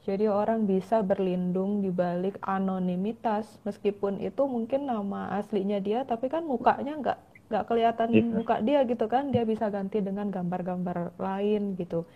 jadi 0.04 0.28
orang 0.28 0.68
bisa 0.68 1.00
berlindung 1.00 1.80
di 1.80 1.88
balik 1.88 2.36
anonimitas 2.44 3.48
meskipun 3.64 4.20
itu 4.20 4.44
mungkin 4.44 4.88
nama 4.88 5.32
aslinya 5.40 5.80
dia 5.80 6.04
tapi 6.04 6.28
kan 6.28 6.44
mukanya 6.44 7.00
nggak 7.00 7.20
nggak 7.54 7.70
kelihatan 7.70 8.08
yeah. 8.10 8.26
muka 8.26 8.56
dia 8.66 8.80
gitu 8.88 9.06
kan 9.06 9.30
dia 9.30 9.46
bisa 9.46 9.70
ganti 9.70 10.02
dengan 10.02 10.34
gambar-gambar 10.34 11.14
lain 11.22 11.78
gitu. 11.78 12.08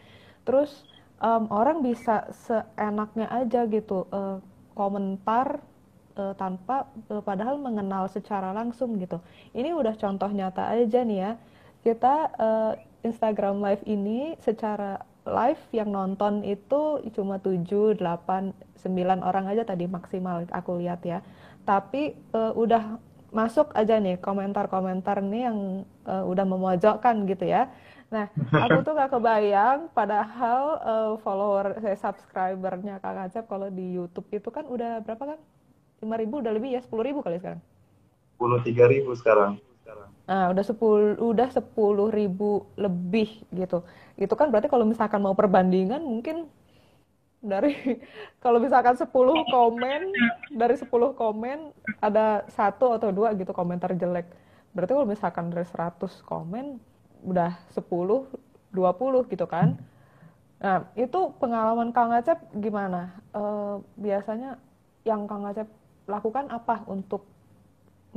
Terus 0.48 0.88
um, 1.22 1.46
orang 1.54 1.86
bisa 1.86 2.26
seenaknya 2.48 3.30
aja 3.30 3.70
gitu 3.70 4.10
uh, 4.10 4.42
komentar 4.74 5.62
uh, 6.18 6.34
tanpa 6.34 6.90
uh, 7.14 7.22
padahal 7.22 7.62
mengenal 7.62 8.10
secara 8.10 8.50
langsung 8.50 8.98
gitu. 8.98 9.22
Ini 9.54 9.78
udah 9.78 9.94
contoh 9.94 10.32
nyata 10.34 10.74
aja 10.74 11.06
nih 11.06 11.20
ya. 11.22 11.32
Kita 11.86 12.16
uh, 12.34 12.74
Instagram 13.06 13.62
live 13.62 13.84
ini 13.86 14.34
secara 14.42 14.98
live 15.28 15.64
yang 15.76 15.92
nonton 15.92 16.42
itu 16.48 17.04
cuma 17.12 17.38
7, 17.44 18.00
8, 18.00 18.00
9 18.00 19.20
orang 19.22 19.46
aja 19.52 19.68
tadi 19.68 19.86
maksimal 19.86 20.48
aku 20.50 20.80
lihat 20.80 21.04
ya. 21.04 21.20
Tapi 21.68 22.16
uh, 22.32 22.56
udah 22.56 22.96
masuk 23.36 23.76
aja 23.76 24.00
nih 24.00 24.16
komentar-komentar 24.24 25.20
nih 25.20 25.52
yang 25.52 25.84
uh, 26.08 26.24
udah 26.24 26.46
memojokkan 26.48 27.28
gitu 27.28 27.46
ya. 27.52 27.68
Nah, 28.08 28.32
aku 28.56 28.88
tuh 28.88 28.96
gak 28.96 29.12
kebayang, 29.12 29.92
padahal 29.92 30.62
uh, 30.80 31.12
follower, 31.20 31.76
subscribernya 32.00 33.04
Kak 33.04 33.28
Acep 33.28 33.52
kalau 33.52 33.68
di 33.68 34.00
YouTube 34.00 34.32
itu 34.32 34.48
kan 34.48 34.64
udah 34.64 35.04
berapa 35.04 35.36
kan? 35.36 35.40
5 36.00 36.08
ribu 36.24 36.40
udah 36.40 36.56
lebih 36.56 36.80
ya, 36.80 36.82
10 36.88 36.96
ribu 37.04 37.20
kali 37.20 37.36
sekarang? 37.44 37.60
10 38.40 38.64
ribu 38.96 39.12
sekarang. 39.12 39.60
Nah, 40.28 40.52
udah 40.52 40.64
10 40.64 41.16
udah 41.24 41.48
10 41.48 42.12
ribu 42.12 42.68
lebih 42.76 43.48
gitu. 43.56 43.88
Itu 44.20 44.34
kan 44.36 44.52
berarti 44.52 44.68
kalau 44.68 44.84
misalkan 44.84 45.24
mau 45.24 45.34
perbandingan 45.38 46.04
mungkin 46.04 46.52
dari 47.40 47.72
kalau 48.44 48.60
misalkan 48.60 49.00
10 49.00 49.08
komen 49.48 50.02
dari 50.52 50.76
10 50.76 50.90
komen 51.16 51.72
ada 52.04 52.44
satu 52.52 52.98
atau 52.98 53.10
dua 53.16 53.32
gitu 53.40 53.56
komentar 53.56 53.96
jelek. 53.96 54.28
Berarti 54.76 54.92
kalau 54.94 55.08
misalkan 55.08 55.50
dari 55.50 55.66
100 55.66 56.22
komen 56.28 56.78
udah 57.24 57.56
10, 57.74 57.82
20 58.76 59.32
gitu 59.32 59.46
kan. 59.50 59.80
Nah, 60.58 60.90
itu 60.98 61.20
pengalaman 61.38 61.94
Kang 61.94 62.14
Acep 62.14 62.42
gimana? 62.58 63.14
E, 63.30 63.42
biasanya 63.98 64.58
yang 65.06 65.30
Kang 65.30 65.46
Acep 65.46 65.70
lakukan 66.10 66.50
apa 66.50 66.82
untuk 66.90 67.26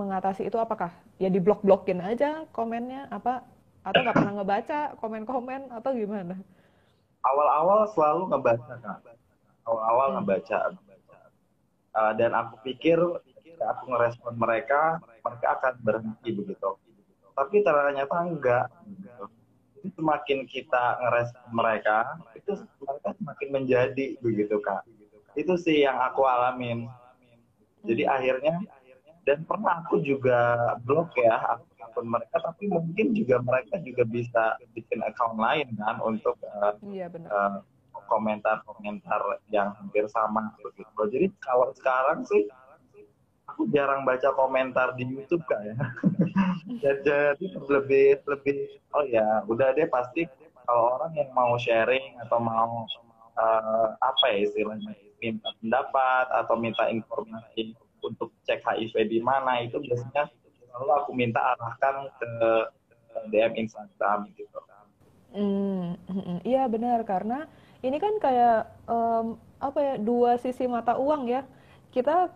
mengatasi 0.01 0.49
itu 0.49 0.57
apakah 0.57 0.89
ya 1.21 1.29
di 1.29 1.37
blok 1.37 1.61
blokin 1.61 2.01
aja 2.01 2.49
komennya 2.57 3.13
apa 3.13 3.45
atau 3.85 4.01
nggak 4.01 4.17
pernah 4.17 4.35
ngebaca 4.41 4.81
komen-komen 5.01 5.61
atau 5.77 5.91
gimana? 5.93 6.37
Awal-awal 7.21 7.93
selalu 7.93 8.33
ngebaca 8.33 8.75
kak. 8.81 8.99
Awal-awal 9.69 10.07
hmm. 10.09 10.15
ngebaca. 10.21 10.59
Uh, 11.91 12.13
dan 12.17 12.33
aku 12.33 12.55
pikir 12.65 12.97
aku 13.61 13.83
ngerespon 13.93 14.41
mereka, 14.41 15.03
mereka 15.21 15.47
akan 15.59 15.75
berhenti 15.85 16.33
begitu 16.33 16.81
tapi 17.41 17.65
ternyata 17.65 18.17
enggak 18.21 18.67
semakin 19.97 20.45
kita 20.45 21.01
ngerespon 21.01 21.51
mereka 21.57 22.21
itu 22.37 22.53
mereka 22.85 23.17
semakin 23.17 23.49
menjadi 23.49 24.07
begitu 24.21 24.61
kak 24.61 24.85
itu 25.41 25.57
sih 25.57 25.89
yang 25.89 25.97
aku 26.05 26.29
alamin 26.29 26.85
jadi 27.89 28.13
akhirnya 28.13 28.61
dan 29.29 29.45
pernah 29.45 29.85
aku 29.85 30.01
juga 30.01 30.73
blok 30.85 31.13
ya 31.19 31.61
akun 31.91 32.07
mereka 32.07 32.41
tapi 32.41 32.71
mungkin 32.71 33.13
juga 33.13 33.43
mereka 33.43 33.83
juga 33.83 34.07
bisa 34.07 34.57
bikin 34.73 35.03
account 35.05 35.37
lain 35.37 35.69
kan 35.77 35.99
untuk 36.01 36.39
uh, 36.47 36.75
iya, 36.87 37.11
Uh, 37.11 37.61
komentar-komentar 38.11 39.23
yang 39.55 39.71
hampir 39.79 40.03
sama 40.11 40.51
begitu. 40.59 40.91
Jadi 41.15 41.27
kalau 41.39 41.71
sekarang 41.79 42.27
sih 42.27 42.51
aku 43.47 43.71
jarang 43.71 44.03
baca 44.03 44.35
komentar 44.35 44.99
di 44.99 45.07
YouTube 45.07 45.47
kak 45.47 45.63
ya. 45.63 45.77
Jadi 46.83 47.47
lebih 47.71 48.19
lebih 48.27 48.57
oh 48.99 49.07
ya 49.07 49.47
udah 49.47 49.71
deh 49.75 49.87
pasti 49.87 50.27
kalau 50.67 50.99
orang 50.99 51.13
yang 51.19 51.31
mau 51.35 51.55
sharing 51.59 52.19
atau 52.27 52.39
mau 52.43 52.87
uh, 53.39 53.89
apa 53.99 54.25
ya 54.35 54.47
istilahnya 54.47 54.95
minta 55.19 55.51
pendapat 55.61 56.27
atau 56.31 56.55
minta 56.57 56.87
informasi 56.89 57.75
untuk 58.03 58.35
cek 58.45 58.65
HIV 58.65 58.95
di 59.09 59.21
mana 59.21 59.63
itu 59.65 59.79
biasanya 59.81 60.29
selalu 60.71 60.93
aku 61.03 61.11
minta 61.13 61.55
arahkan 61.57 62.09
ke 62.19 62.31
DM 63.31 63.53
Instagram 63.67 64.31
gitu. 64.39 64.59
Hmm, 65.31 65.95
iya 66.43 66.67
benar 66.67 67.07
karena 67.07 67.47
ini 67.87 68.03
kan 68.03 68.19
kayak 68.19 68.67
um, 68.91 69.39
apa 69.63 69.79
ya 69.79 69.95
dua 69.99 70.37
sisi 70.43 70.67
mata 70.67 70.99
uang 70.99 71.31
ya. 71.31 71.47
Kita 71.91 72.31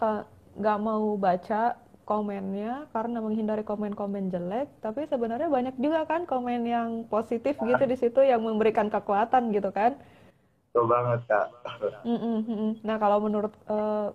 nggak 0.55 0.79
mau 0.83 1.15
baca 1.19 1.79
komennya 2.05 2.87
karena 2.93 3.19
menghindari 3.19 3.65
komen-komen 3.65 4.29
jelek, 4.29 4.69
tapi 4.85 5.09
sebenarnya 5.09 5.49
banyak 5.49 5.75
juga 5.81 6.05
kan 6.05 6.29
komen 6.29 6.69
yang 6.69 7.09
positif 7.09 7.57
gitu 7.57 7.85
di 7.89 7.97
situ 7.97 8.21
yang 8.21 8.45
memberikan 8.45 8.93
kekuatan 8.93 9.51
gitu 9.51 9.73
kan. 9.73 9.97
Betul 10.71 10.91
banget 10.91 11.23
kak. 11.31 11.47
Nah 12.85 12.97
kalau 12.99 13.19
menurut 13.23 13.55
uh, 13.71 14.11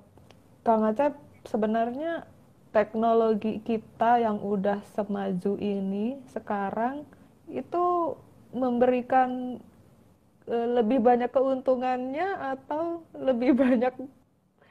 Kang 0.63 0.85
Acep 0.85 1.15
sebenarnya 1.47 2.27
teknologi 2.69 3.61
kita 3.65 4.21
yang 4.21 4.37
udah 4.41 4.83
semaju 4.93 5.57
ini 5.57 6.21
sekarang 6.29 7.05
itu 7.49 8.13
memberikan 8.53 9.57
uh, 10.45 10.67
lebih 10.81 11.01
banyak 11.01 11.29
keuntungannya 11.29 12.57
atau 12.57 13.05
lebih 13.17 13.57
banyak 13.57 13.93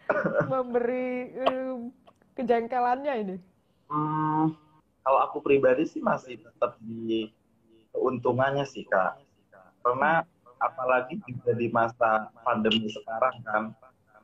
memberi 0.52 1.34
um, 1.46 1.90
kejengkelannya 2.38 3.14
ini? 3.26 3.36
Hmm, 3.90 4.54
kalau 5.02 5.20
aku 5.26 5.42
pribadi 5.42 5.88
sih 5.88 5.98
masih 6.04 6.38
tetap 6.38 6.78
di 6.84 7.32
keuntungannya 7.90 8.62
sih 8.68 8.84
kak, 8.86 9.18
karena 9.82 10.22
apalagi 10.60 11.18
juga 11.24 11.54
di 11.56 11.66
masa 11.70 12.30
pandemi 12.44 12.86
sekarang 12.90 13.36
kan, 13.42 13.62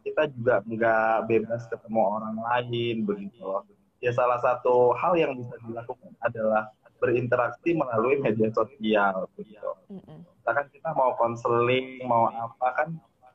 kita 0.05 0.29
juga 0.37 0.61
nggak 0.63 1.17
bebas 1.27 1.65
ketemu 1.73 2.01
orang 2.05 2.37
lain 2.37 2.97
begitu 3.09 3.41
loh. 3.41 3.65
Ya 4.05 4.13
salah 4.13 4.37
satu 4.45 4.93
hal 5.01 5.17
yang 5.17 5.33
bisa 5.35 5.57
dilakukan 5.65 6.13
adalah 6.21 6.69
berinteraksi 7.01 7.73
melalui 7.73 8.21
media 8.21 8.53
sosial 8.53 9.27
begitu. 9.35 9.71
Misalkan 9.89 10.69
kita 10.71 10.93
mau 10.93 11.17
konseling, 11.17 12.05
mau 12.05 12.29
apa 12.29 12.69
kan 12.77 12.89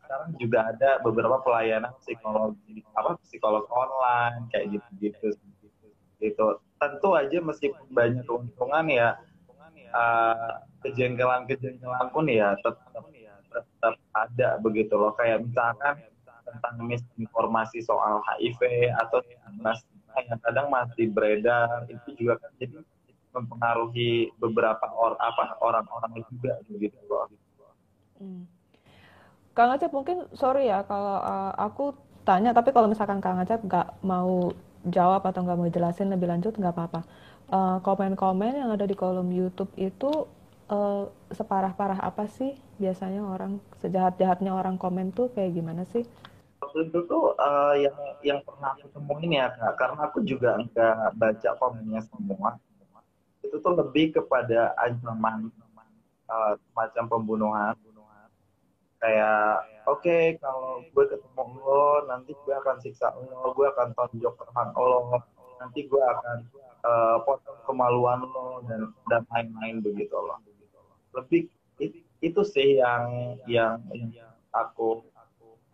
sekarang 0.09 0.33
juga 0.41 0.59
ada 0.73 0.89
beberapa 1.05 1.37
pelayanan 1.45 1.93
psikologi 2.01 2.81
apa 2.97 3.13
psikolog 3.21 3.69
online 3.69 4.49
kayak 4.49 4.73
gitu 4.73 4.89
gitu 4.97 5.27
gitu 6.17 6.45
tentu 6.81 7.09
aja 7.13 7.37
meskipun 7.37 7.85
banyak 7.93 8.25
keuntungan 8.25 8.89
ya 8.89 9.21
uh, 9.93 10.65
kejengkelan-kejengkelan 10.81 12.09
pun 12.09 12.25
ya 12.25 12.57
tetap 12.57 13.05
tetap 13.53 13.95
ada 14.17 14.57
begitu 14.65 14.97
loh 14.97 15.13
kayak 15.13 15.45
misalkan 15.45 16.01
tentang 16.49 16.75
misinformasi 16.85 17.85
soal 17.85 18.21
HIV 18.25 18.91
atau 19.05 19.21
yang 20.17 20.39
kadang 20.41 20.67
masih 20.73 21.07
beredar 21.13 21.85
itu 21.87 22.17
juga 22.17 22.41
kan 22.41 22.51
jadi 22.57 22.81
mempengaruhi 23.29 24.33
beberapa 24.41 24.89
or 24.97 25.13
apa 25.21 25.53
orang-orang 25.61 26.25
juga 26.33 26.57
begitu 26.65 26.97
loh. 27.05 27.29
Hmm. 28.17 28.43
Kang 29.53 29.75
Acep 29.75 29.91
mungkin 29.93 30.25
sorry 30.33 30.71
ya 30.71 30.81
kalau 30.87 31.19
uh, 31.21 31.53
aku 31.55 31.93
tanya 32.25 32.51
tapi 32.51 32.73
kalau 32.73 32.89
misalkan 32.89 33.21
Kang 33.21 33.39
Acep 33.39 33.61
nggak 33.63 34.01
mau 34.01 34.53
jawab 34.87 35.27
atau 35.27 35.43
nggak 35.43 35.57
mau 35.59 35.69
jelasin 35.69 36.09
lebih 36.09 36.29
lanjut 36.31 36.55
nggak 36.55 36.73
apa-apa. 36.73 37.01
Uh, 37.49 37.77
komen-komen 37.81 38.53
yang 38.61 38.69
ada 38.69 38.85
di 38.85 38.93
kolom 38.93 39.33
YouTube 39.33 39.73
itu 39.73 40.29
uh, 40.69 41.09
separah-parah 41.33 41.97
apa 41.97 42.29
sih 42.29 42.53
biasanya 42.77 43.25
orang 43.25 43.57
sejahat-jahatnya 43.81 44.53
orang 44.53 44.77
komen 44.77 45.11
tuh 45.11 45.33
kayak 45.33 45.57
gimana 45.57 45.83
sih? 45.89 46.05
Waktu 46.69 46.85
itu 46.85 46.99
tuh 47.09 47.33
uh, 47.33 47.73
yang 47.73 47.97
yang 48.21 48.39
pernah 48.45 48.77
aku 48.77 48.93
temuin 48.93 49.41
ya 49.41 49.49
kak, 49.57 49.73
karena 49.81 50.05
aku 50.05 50.21
juga 50.21 50.61
nggak 50.61 51.17
baca 51.17 51.49
komennya 51.57 52.05
semua. 52.05 52.61
Itu 53.41 53.57
tuh 53.57 53.73
lebih 53.73 54.13
kepada 54.13 54.77
ancaman 54.77 55.49
uh, 56.29 56.53
semacam 56.69 57.03
pembunuhan. 57.09 57.73
Kayak 59.01 59.65
oke 59.89 60.05
okay, 60.05 60.37
kalau 60.37 60.85
gue 60.93 61.05
ketemu 61.09 61.43
lo 61.57 62.05
nanti 62.05 62.37
gue 62.37 62.53
akan 62.53 62.77
siksa 62.85 63.17
lo 63.17 63.49
gue 63.57 63.65
akan 63.65 63.95
tonjok 63.97 64.37
perang 64.37 64.69
lo 64.77 65.17
nanti 65.57 65.89
gue 65.89 66.03
akan 66.03 66.37
uh, 66.85 67.17
potong 67.25 67.57
kemaluan 67.65 68.21
lo 68.29 68.61
dan 68.69 68.93
dan 69.09 69.25
lain-lain 69.33 69.81
begitu 69.81 70.13
loh. 70.13 70.37
Lebih 71.17 71.49
it, 71.81 71.97
itu 72.21 72.41
sih 72.45 72.77
yang 72.77 73.39
yang, 73.49 73.81
yang 73.89 74.37
aku 74.53 75.01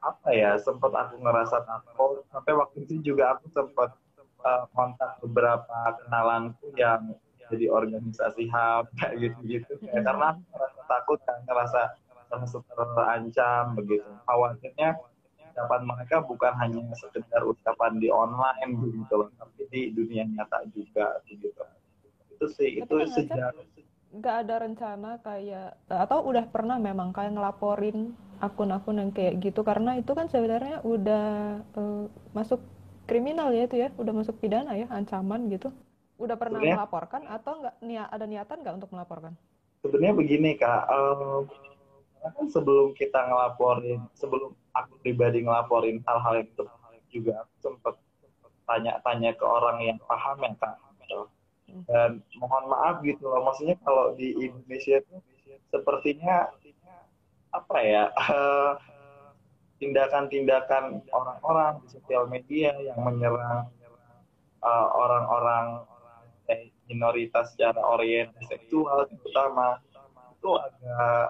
apa 0.06 0.30
ya 0.30 0.54
sempat 0.62 0.94
aku 0.94 1.18
ngerasa 1.18 1.66
takut 1.66 2.22
sampai 2.30 2.54
waktu 2.54 2.86
itu 2.86 3.02
juga 3.02 3.34
aku 3.34 3.50
sempat 3.50 3.98
uh, 4.46 4.70
kontak 4.78 5.18
beberapa 5.26 5.98
kenalanku 6.06 6.70
yang 6.78 7.18
jadi 7.50 7.70
organisasi 7.70 8.50
HAM 8.50 8.90
kayak 8.98 9.14
gitu-gitu 9.22 9.74
ya, 9.86 10.02
karena 10.02 10.34
aku 10.34 10.42
ngerasa 10.50 10.82
takut 10.86 11.20
kan 11.26 11.38
ngerasa 11.46 11.82
merasa 12.26 12.58
terancam 12.74 13.64
begitu. 13.78 14.10
Khawatirnya 14.26 14.98
ucapan 15.54 15.82
mereka 15.86 16.16
bukan 16.26 16.54
hanya 16.58 16.82
sekedar 16.98 17.46
ucapan 17.46 18.02
di 18.02 18.10
online 18.10 18.82
begitu 18.82 19.14
loh, 19.14 19.30
tapi 19.38 19.62
di 19.70 19.82
dunia 19.94 20.26
nyata 20.26 20.66
juga 20.74 21.22
begitu. 21.26 21.54
Itu 22.34 22.46
sih, 22.50 22.82
itu 22.82 22.96
sejak 23.14 23.54
nggak 24.16 24.36
ada 24.48 24.56
rencana 24.64 25.12
kayak 25.20 25.76
atau 25.92 26.24
udah 26.24 26.48
pernah 26.48 26.80
memang 26.80 27.12
kayak 27.12 27.36
ngelaporin 27.36 28.16
akun-akun 28.40 29.00
yang 29.00 29.12
kayak 29.12 29.40
gitu. 29.44 29.62
Karena 29.62 30.00
itu 30.00 30.12
kan 30.16 30.32
sebenarnya 30.32 30.84
udah 30.84 31.26
uh, 31.76 32.06
masuk 32.32 32.64
kriminal 33.08 33.52
ya 33.52 33.68
itu 33.68 33.76
ya. 33.80 33.90
Udah 34.00 34.14
masuk 34.16 34.40
pidana 34.40 34.76
ya 34.76 34.88
ancaman 34.92 35.52
gitu. 35.52 35.72
Udah 36.16 36.40
pernah 36.40 36.64
sebenarnya, 36.64 36.80
melaporkan 36.80 37.24
atau 37.28 37.52
nggak 37.60 37.76
niat 37.84 38.08
ada 38.08 38.26
niatan 38.26 38.58
nggak 38.64 38.76
untuk 38.80 38.92
melaporkan? 38.96 39.34
Sebenarnya 39.84 40.16
begini 40.16 40.52
kak 40.56 40.84
uh, 40.88 41.44
kan 42.26 42.50
sebelum 42.50 42.98
kita 42.98 43.22
ngelaporin 43.30 44.02
sebelum 44.18 44.58
aku 44.74 44.98
pribadi 45.06 45.46
ngelaporin 45.46 46.02
hal-hal 46.10 46.42
itu 46.42 46.66
juga 47.14 47.46
sempat 47.62 47.96
tanya-tanya 48.66 49.38
ke 49.38 49.46
orang 49.46 49.78
yang 49.84 50.00
paham 50.10 50.42
ya 50.42 50.52
kak. 50.58 50.76
gitu. 51.06 51.22
Dan 51.90 52.22
mohon 52.38 52.64
maaf 52.70 53.02
gitu 53.02 53.26
loh 53.26 53.42
maksudnya 53.46 53.76
kalau 53.82 54.14
di 54.14 54.34
Indonesia 54.38 55.02
itu 55.02 55.16
sepertinya 55.74 56.50
apa 57.52 57.78
ya 57.82 58.04
tindakan-tindakan 59.82 61.04
orang-orang 61.12 61.84
di 61.84 61.88
sosial 61.92 62.30
media 62.32 62.72
yang 62.80 63.00
menyerang 63.04 63.68
uh, 64.64 64.88
orang-orang 64.96 65.84
eh, 66.48 66.72
minoritas 66.88 67.52
secara 67.54 67.80
orientasi 67.82 68.48
seksual 68.48 69.10
terutama 69.10 69.82
itu 70.38 70.50
agak 70.56 71.28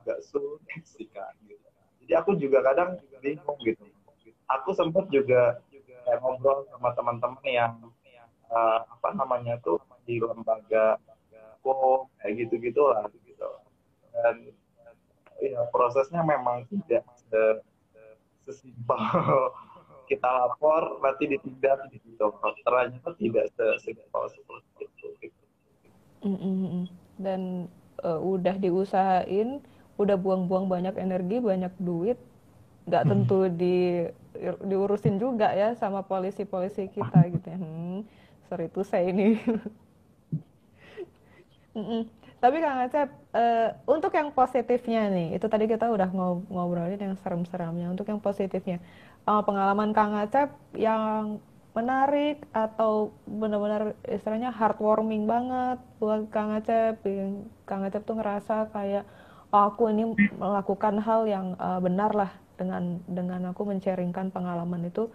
agak 0.00 0.18
sulit 0.24 0.82
sih 0.84 1.08
kak 1.10 1.34
gitu. 1.44 1.66
jadi 2.04 2.12
aku 2.22 2.36
juga 2.38 2.62
kadang 2.62 3.00
bingung 3.20 3.58
gitu 3.66 3.84
aku 4.48 4.70
sempat 4.74 5.06
juga 5.10 5.60
kayak 6.06 6.20
ngobrol 6.22 6.66
sama 6.72 6.90
teman-teman 6.96 7.44
yang 7.46 7.72
uh, 8.50 8.84
apa 8.84 9.08
namanya 9.16 9.56
tuh 9.62 9.80
di 10.04 10.18
lembaga 10.18 10.98
kok 11.60 12.08
kayak 12.20 12.32
gitu 12.40 12.54
gitulah 12.60 13.04
gitu 13.12 13.50
dan 14.16 14.36
ya 15.40 15.60
prosesnya 15.72 16.24
memang 16.24 16.64
tidak 16.68 17.04
se 17.16 17.42
sesimpel 18.48 18.96
kita 20.10 20.26
lapor 20.26 20.98
nanti 21.04 21.30
ditindak 21.30 21.86
gitu 21.92 22.32
ternyata 22.66 23.12
tidak 23.20 23.46
sesimpel 23.54 24.24
seperti 24.32 24.88
itu 24.88 25.06
gitu. 25.22 25.42
Mm 26.20 26.36
-mm. 26.36 26.84
dan 27.20 27.40
uh, 28.04 28.20
udah 28.20 28.56
diusahain 28.56 29.60
udah 30.00 30.16
buang-buang 30.16 30.68
banyak 30.68 30.96
energi 30.96 31.44
banyak 31.44 31.72
duit 31.76 32.16
nggak 32.88 33.04
tentu 33.06 33.46
di 33.52 34.08
diurusin 34.64 35.20
juga 35.20 35.52
ya 35.52 35.76
sama 35.76 36.00
polisi-polisi 36.02 36.88
kita 36.90 37.28
gitu 37.28 37.46
ya. 37.46 37.58
Hmm, 37.60 38.00
sorry 38.50 38.66
itu 38.66 38.82
saya 38.82 39.06
ini. 39.06 39.38
Tapi 42.40 42.56
Kang 42.58 42.82
Acep, 42.82 43.08
uh, 43.36 43.68
untuk 43.84 44.16
yang 44.16 44.32
positifnya 44.32 45.12
nih, 45.12 45.36
itu 45.36 45.46
tadi 45.46 45.68
kita 45.68 45.92
udah 45.92 46.08
ngobrolin 46.48 46.98
yang 46.98 47.14
serem-seremnya. 47.20 47.92
Untuk 47.92 48.08
yang 48.08 48.18
positifnya, 48.18 48.80
uh, 49.28 49.44
pengalaman 49.44 49.92
Kang 49.92 50.16
Acep 50.16 50.50
yang 50.74 51.38
menarik 51.70 52.42
atau 52.50 53.14
benar-benar 53.28 53.94
istilahnya 54.08 54.50
heartwarming 54.50 55.28
banget 55.28 55.78
buat 56.02 56.26
Kang 56.32 56.56
Acep. 56.56 57.04
Kang 57.68 57.86
Acep 57.86 58.02
tuh 58.08 58.18
ngerasa 58.18 58.72
kayak 58.74 59.04
oh, 59.52 59.70
aku 59.70 59.92
ini 59.92 60.16
melakukan 60.34 60.98
hal 60.98 61.28
yang 61.28 61.54
uh, 61.60 61.78
benar 61.78 62.10
lah 62.16 62.32
dengan 62.56 63.04
dengan 63.04 63.52
aku 63.52 63.68
mencaringkan 63.68 64.32
pengalaman 64.32 64.88
itu. 64.88 65.12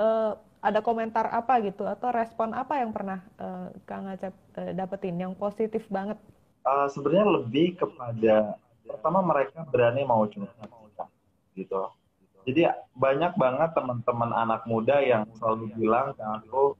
Uh, 0.00 0.38
ada 0.60 0.84
komentar 0.84 1.28
apa 1.32 1.56
gitu 1.64 1.88
atau 1.88 2.12
respon 2.12 2.52
apa 2.52 2.80
yang 2.80 2.92
pernah 2.92 3.24
uh, 3.40 3.72
Kang 3.88 4.08
Acep 4.12 4.36
uh, 4.60 4.72
dapetin 4.76 5.16
yang 5.16 5.32
positif 5.32 5.88
banget? 5.88 6.20
Uh, 6.68 6.84
sebenarnya 6.92 7.40
lebih 7.40 7.80
kepada 7.80 8.60
pertama 8.84 9.24
mereka 9.24 9.64
berani 9.68 10.04
mau 10.04 10.28
curhat 10.28 10.68
gitu. 11.56 11.88
Jadi 12.44 12.68
banyak 12.96 13.36
banget 13.36 13.70
teman-teman 13.76 14.32
anak 14.32 14.64
muda 14.64 15.00
yang 15.00 15.28
selalu 15.36 15.72
bilang 15.76 16.16
ke 16.16 16.24
aku 16.24 16.76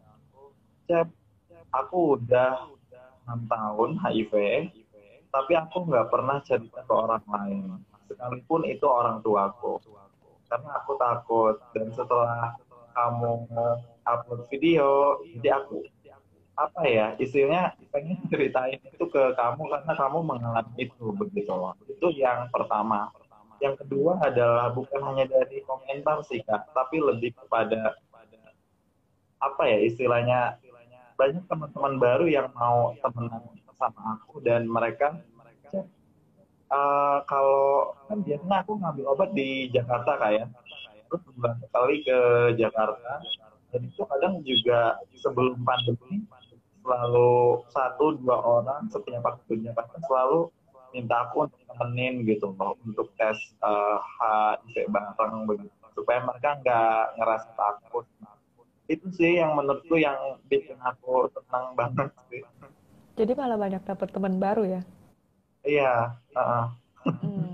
aku 1.70 1.98
udah 2.18 2.66
enam 3.24 3.40
tahun 3.46 3.90
HIV 4.00 4.32
tapi 5.30 5.52
aku 5.54 5.86
nggak 5.86 6.10
pernah 6.10 6.42
cerita 6.42 6.82
ke 6.82 6.92
orang 6.92 7.22
lain. 7.30 7.78
Sekalipun 8.10 8.66
itu 8.66 8.82
orang 8.90 9.22
tuaku. 9.22 9.78
Karena 10.50 10.82
aku 10.82 10.98
takut 10.98 11.62
dan 11.70 11.86
setelah 11.94 12.58
kamu 12.94 13.48
upload 14.04 14.42
video 14.50 15.18
jadi 15.38 15.62
aku 15.62 15.84
apa 16.60 16.80
ya 16.84 17.06
istilahnya 17.16 17.72
pengen 17.88 18.20
ceritain 18.28 18.76
itu 18.84 19.04
ke 19.08 19.22
kamu 19.32 19.62
karena 19.64 19.92
kamu 19.96 20.18
mengalami 20.20 20.74
itu 20.76 21.04
begitu 21.16 21.52
loh 21.52 21.72
itu 21.88 22.06
yang 22.20 22.52
pertama 22.52 23.08
yang 23.60 23.76
kedua 23.76 24.20
adalah 24.20 24.68
bukan 24.72 25.00
hanya 25.08 25.24
dari 25.28 25.64
komentar 25.64 26.20
sih 26.28 26.44
kak 26.44 26.68
tapi 26.76 27.00
lebih 27.00 27.32
kepada 27.36 27.96
apa 29.40 29.62
ya 29.64 29.78
istilahnya 29.88 30.60
banyak 31.16 31.44
teman-teman 31.48 31.96
baru 31.96 32.28
yang 32.28 32.48
mau 32.52 32.92
temenan 33.00 33.44
sama 33.76 34.20
aku 34.20 34.44
dan 34.44 34.68
mereka 34.68 35.16
uh, 36.68 37.18
kalau 37.26 37.92
kan 38.08 38.20
biasanya 38.24 38.56
aku 38.64 38.72
ngambil 38.76 39.04
obat 39.12 39.30
di 39.36 39.68
Jakarta 39.72 40.16
kayak 40.16 40.44
ya. 40.44 40.46
Terus 41.10 41.26
bulan 41.34 41.58
sekali 41.58 42.06
ke 42.06 42.18
Jakarta. 42.54 43.12
Dan 43.74 43.80
itu 43.86 44.02
kadang 44.06 44.34
juga 44.46 44.98
sebelum 45.18 45.58
pandemi 45.66 46.22
selalu 46.80 47.60
satu 47.70 48.16
dua 48.22 48.38
orang 48.38 48.86
setiap 48.88 49.20
waktu 49.26 49.60
Jakarta 49.60 49.98
selalu 50.06 50.48
minta 50.90 51.28
aku 51.28 51.46
untuk 51.46 51.60
temenin 51.70 52.26
gitu 52.26 52.50
loh 52.54 52.74
untuk 52.82 53.10
tes 53.18 53.36
uh, 53.62 53.98
HIV 54.18 54.90
bareng 54.90 55.50
begitu. 55.50 55.74
Supaya 55.94 56.22
mereka 56.22 56.58
nggak 56.62 57.02
ngerasa 57.18 57.50
takut. 57.58 58.06
Itu 58.90 59.06
sih 59.14 59.38
yang 59.38 59.54
menurutku 59.54 59.98
yang 59.98 60.38
bikin 60.50 60.78
aku 60.82 61.30
tenang 61.30 61.74
banget 61.78 62.10
sih. 62.30 62.42
Jadi 63.18 63.32
malah 63.34 63.58
banyak 63.58 63.82
dapat 63.86 64.08
teman 64.10 64.38
baru 64.38 64.66
ya? 64.66 64.82
Iya 65.66 66.16
uh. 66.34 66.72
hmm. 67.04 67.49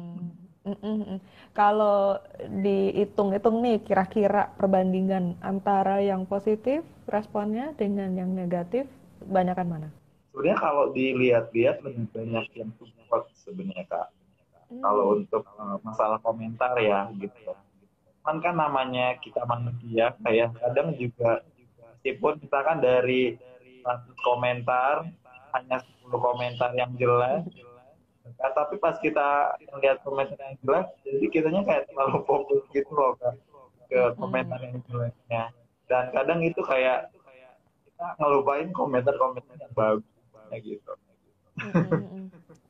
Mm 0.67 0.79
-mm. 0.83 1.19
Kalau 1.55 2.19
dihitung-hitung 2.43 3.63
nih 3.63 3.79
kira-kira 3.87 4.51
perbandingan 4.59 5.39
antara 5.39 6.03
yang 6.03 6.27
positif 6.27 6.83
responnya 7.07 7.71
dengan 7.79 8.11
yang 8.19 8.35
negatif 8.35 8.91
banyakan 9.31 9.67
mana? 9.71 9.89
Sebenarnya 10.35 10.59
kalau 10.59 10.85
dilihat-lihat 10.91 11.87
lebih 11.87 12.11
banyak 12.11 12.47
yang 12.59 12.71
support 12.77 13.31
sebenarnya 13.39 13.87
kak. 13.87 14.09
Hmm. 14.67 14.83
Kalau 14.83 15.05
untuk 15.15 15.47
uh, 15.55 15.79
masalah 15.87 16.19
komentar 16.21 16.75
ya 16.83 17.07
gitu. 17.15 17.55
Kan 18.27 18.43
kan 18.43 18.59
namanya 18.59 19.15
kita 19.23 19.47
manusia 19.47 20.19
kayak 20.27 20.51
kadang 20.59 20.99
juga 20.99 21.47
meskipun 22.03 22.43
kita 22.43 22.59
kan 22.67 22.83
dari 22.83 23.39
100 23.87 24.27
komentar 24.27 25.07
hanya 25.55 25.79
10 26.03 26.11
komentar 26.11 26.75
yang 26.75 26.91
jelas 26.99 27.47
Nah, 28.35 28.51
tapi 28.53 28.75
pas 28.83 28.99
kita 28.99 29.55
lihat 29.83 30.03
komentar 30.03 30.39
yang 30.39 30.59
jelas, 30.63 30.87
jadi 31.07 31.27
kitanya 31.31 31.63
kayak 31.63 31.85
terlalu 31.91 32.19
fokus 32.27 32.63
gitu 32.75 32.91
loh 32.93 33.15
kak 33.21 33.35
ke 33.87 34.01
komentar 34.19 34.59
yang 34.59 34.83
jelasnya. 34.91 35.45
Dan 35.87 36.11
kadang 36.11 36.43
itu 36.43 36.59
kayak 36.67 37.15
kita 37.87 38.07
ngelupain 38.19 38.69
komentar-komentar 38.75 39.57
yang 39.57 39.73
bagus 39.73 40.17
kayak 40.51 40.63
gitu. 40.67 40.93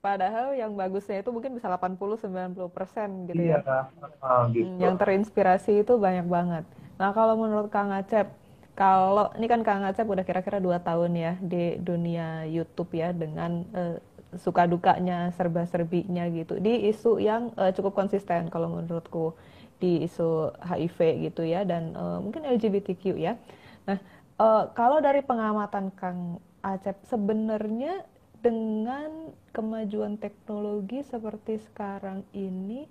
Padahal 0.04 0.54
yang 0.54 0.78
bagusnya 0.78 1.18
itu 1.18 1.34
mungkin 1.34 1.58
bisa 1.58 1.66
80-90% 1.66 3.26
gitu 3.32 3.42
iya, 3.42 3.58
ya. 3.58 3.90
Uh, 4.22 4.46
gitu. 4.54 4.70
Yang 4.78 4.94
terinspirasi 5.02 5.82
itu 5.82 5.98
banyak 5.98 6.30
banget. 6.30 6.64
Nah 6.94 7.10
kalau 7.10 7.34
menurut 7.34 7.66
Kang 7.74 7.90
Acep, 7.90 8.30
kalau 8.78 9.34
ini 9.34 9.50
kan 9.50 9.66
Kang 9.66 9.82
Acep 9.82 10.06
udah 10.06 10.22
kira-kira 10.22 10.62
dua 10.62 10.78
tahun 10.78 11.18
ya 11.18 11.32
di 11.42 11.82
dunia 11.82 12.46
YouTube 12.46 12.94
ya 12.94 13.10
dengan 13.10 13.66
uh, 13.74 13.98
suka 14.34 14.66
dukanya 14.66 15.30
serba 15.38 15.62
serbinya 15.70 16.26
gitu 16.28 16.58
di 16.58 16.90
isu 16.90 17.22
yang 17.22 17.54
uh, 17.54 17.70
cukup 17.70 17.94
konsisten 17.94 18.50
kalau 18.50 18.66
menurutku 18.66 19.38
di 19.78 20.02
isu 20.02 20.50
HIV 20.58 21.30
gitu 21.30 21.46
ya 21.46 21.62
dan 21.62 21.94
uh, 21.94 22.18
mungkin 22.18 22.42
LGBTQ 22.42 23.14
ya. 23.14 23.38
Nah 23.86 24.02
Uh, 24.36 24.68
kalau 24.76 25.00
dari 25.00 25.24
pengamatan 25.24 25.88
Kang 25.96 26.36
Acep, 26.60 27.00
sebenarnya 27.08 28.04
dengan 28.44 29.32
kemajuan 29.56 30.20
teknologi 30.20 31.00
seperti 31.00 31.56
sekarang 31.56 32.20
ini, 32.36 32.84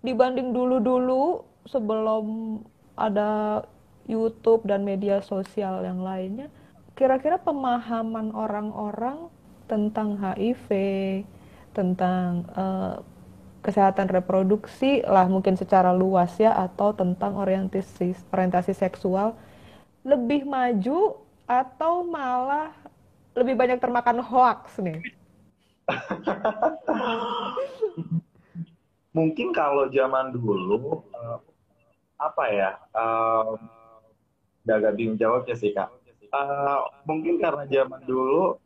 dibanding 0.00 0.56
dulu-dulu 0.56 1.44
sebelum 1.68 2.56
ada 2.96 3.60
YouTube 4.08 4.64
dan 4.64 4.80
media 4.80 5.20
sosial 5.20 5.84
yang 5.84 6.00
lainnya, 6.00 6.48
kira-kira 6.96 7.36
pemahaman 7.36 8.32
orang-orang 8.32 9.28
tentang 9.68 10.16
HIV, 10.16 10.66
tentang 11.76 12.48
uh, 12.56 13.04
kesehatan 13.62 14.08
reproduksi 14.08 15.04
lah 15.04 15.28
mungkin 15.28 15.54
secara 15.54 15.92
luas 15.92 16.34
ya, 16.40 16.56
atau 16.56 16.96
tentang 16.96 17.36
orientasi 17.36 18.16
orientasi 18.32 18.72
seksual 18.72 19.36
lebih 20.02 20.48
maju 20.48 21.20
atau 21.44 22.00
malah 22.08 22.72
lebih 23.36 23.54
banyak 23.54 23.78
termakan 23.78 24.24
hoax 24.24 24.80
nih? 24.80 24.98
Mungkin 29.16 29.50
kalau 29.56 29.88
zaman 29.90 30.30
dulu 30.30 31.02
uh, 31.16 31.38
apa 32.20 32.44
ya? 32.52 32.70
Uh, 32.92 33.56
agak 34.68 35.00
bingung 35.00 35.16
jawabnya 35.16 35.56
sih 35.56 35.72
kak. 35.72 35.88
Uh, 36.28 36.84
mungkin 37.08 37.40
karena 37.40 37.64
zaman 37.64 38.04
dulu 38.04 38.60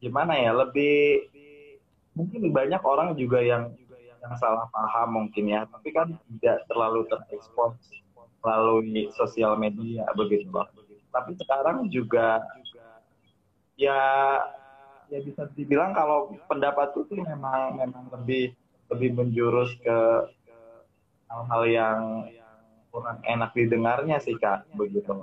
gimana 0.00 0.32
ya 0.34 0.56
lebih 0.56 1.28
mungkin 2.16 2.50
banyak 2.50 2.82
orang 2.82 3.14
juga 3.14 3.38
yang 3.44 3.70
yang 4.20 4.34
salah 4.36 4.68
paham 4.68 5.16
mungkin 5.24 5.48
ya 5.48 5.64
tapi 5.68 5.92
kan 5.92 6.12
tidak 6.36 6.64
terlalu 6.68 7.08
terekspos 7.08 7.76
melalui 8.40 9.12
sosial 9.16 9.56
media 9.60 10.04
begitu 10.16 10.48
loh. 10.48 10.68
Tapi 11.12 11.36
sekarang 11.36 11.88
juga 11.92 12.40
ya 13.76 14.00
ya 15.10 15.18
bisa 15.24 15.48
dibilang 15.56 15.92
kalau 15.92 16.36
pendapatku 16.46 17.04
sih 17.10 17.20
memang 17.20 17.76
memang 17.76 18.08
lebih 18.14 18.54
lebih 18.92 19.10
menjurus 19.16 19.74
ke 19.82 19.98
hal-hal 21.30 21.62
yang 21.66 22.00
kurang 22.90 23.22
enak 23.22 23.50
didengarnya 23.54 24.18
sih 24.18 24.34
kak 24.38 24.66
begitu 24.74 25.14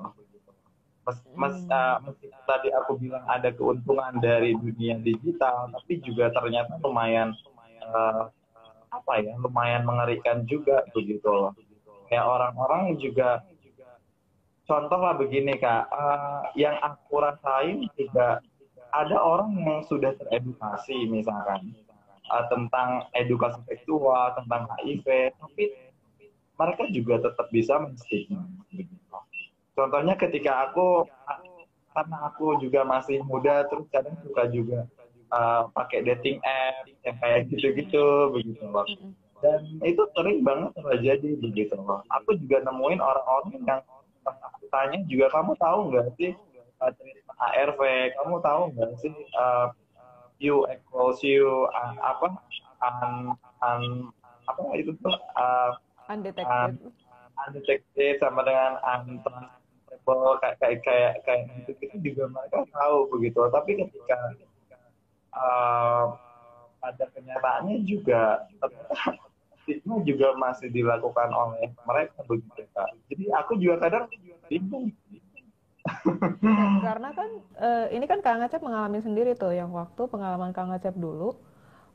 Mas, 1.08 1.24
mas 1.40 1.56
uh, 1.72 2.04
tadi 2.44 2.68
aku 2.76 3.00
bilang 3.00 3.24
ada 3.32 3.48
keuntungan 3.56 4.20
dari 4.20 4.52
dunia 4.60 5.00
digital, 5.00 5.72
tapi 5.72 6.04
juga 6.04 6.28
ternyata 6.36 6.76
lumayan 6.84 7.32
uh, 7.80 8.28
apa 8.92 9.24
ya, 9.24 9.32
lumayan 9.40 9.88
mengerikan 9.88 10.44
juga 10.44 10.84
begitu 10.92 11.24
loh. 11.32 11.56
Kayak 12.12 12.28
orang-orang 12.28 13.00
juga, 13.00 13.40
contoh 14.68 15.00
lah 15.00 15.16
begini 15.16 15.56
kak, 15.56 15.88
uh, 15.88 16.52
yang 16.60 16.76
aku 16.84 17.24
rasain 17.24 17.88
juga 17.96 18.44
ada 18.92 19.16
orang 19.16 19.56
yang 19.64 19.80
sudah 19.88 20.12
teredukasi 20.12 21.08
misalkan 21.08 21.72
uh, 22.28 22.52
tentang 22.52 23.08
edukasi 23.16 23.64
seksual, 23.64 24.36
tentang 24.36 24.68
HIV, 24.76 25.32
tapi 25.40 25.72
mereka 26.60 26.84
juga 26.92 27.32
tetap 27.32 27.48
bisa 27.48 27.80
menstigma. 27.80 28.44
Contohnya 29.78 30.18
ketika 30.18 30.66
aku, 30.66 31.06
karena 31.94 32.18
aku 32.26 32.58
juga 32.58 32.82
masih 32.82 33.22
muda, 33.22 33.62
terus 33.70 33.86
kadang 33.94 34.18
suka 34.26 34.50
juga 34.50 34.90
uh, 35.30 35.70
pakai 35.70 36.02
dating 36.02 36.42
app 36.42 36.90
yang 37.06 37.18
kayak 37.22 37.46
gitu-gitu, 37.54 38.34
begitu 38.34 38.66
loh. 38.66 38.90
Dan 39.38 39.78
itu 39.86 40.02
sering 40.18 40.42
banget 40.42 40.74
terjadi 40.82 41.30
begitu 41.38 41.78
loh. 41.78 42.02
Aku 42.10 42.34
juga 42.42 42.66
nemuin 42.66 42.98
orang-orang 42.98 43.54
yang 43.70 43.82
pas 44.26 44.38
aku 44.42 44.66
tanya 44.74 44.98
juga, 45.06 45.30
kamu 45.30 45.54
tahu 45.62 45.94
nggak 45.94 46.10
sih 46.18 46.34
uh, 46.82 47.46
ARV, 47.54 47.82
kamu 48.18 48.36
tahu 48.42 48.62
nggak 48.74 48.92
sih 48.98 49.14
uh, 49.38 49.70
U 50.42 50.66
equals 50.74 51.22
U 51.22 51.70
uh, 51.70 51.94
apa 52.02 52.34
un, 52.82 53.34
un, 53.62 53.82
apa 54.46 54.62
itu 54.78 54.94
tuh 55.02 55.14
uh, 55.38 55.74
undetected 56.10 56.78
un, 56.78 56.94
undetected 57.46 58.22
sama 58.22 58.46
dengan 58.46 58.78
untransferable 60.08 60.40
kayak 60.40 60.56
kayak 60.60 60.80
kayak 60.88 61.14
kayak 61.24 61.42
gitu 61.68 61.72
itu 61.84 61.96
juga 62.12 62.24
mereka 62.32 62.64
tahu 62.72 62.98
begitu. 63.12 63.40
Tapi 63.52 63.72
ketika 63.76 64.18
uh, 65.36 66.06
pada 66.80 67.06
kenyataannya 67.12 67.78
juga 67.84 68.48
stigma 69.64 70.00
juga 70.08 70.32
masih 70.40 70.72
dilakukan 70.72 71.30
oleh 71.36 71.68
mereka 71.84 72.24
begitu 72.24 72.64
kak. 72.72 72.90
Jadi 73.12 73.24
aku 73.36 73.52
juga 73.60 73.76
kadang 73.88 74.06
bingung. 74.48 74.96
Karena 76.84 77.10
kan 77.16 77.30
uh, 77.60 77.88
ini 77.96 78.06
kan 78.08 78.20
Kang 78.20 78.44
Acep 78.44 78.60
mengalami 78.60 79.00
sendiri 79.00 79.36
tuh 79.40 79.56
yang 79.56 79.72
waktu 79.72 80.08
pengalaman 80.08 80.52
Kang 80.52 80.72
Acep 80.72 80.96
dulu. 80.96 81.36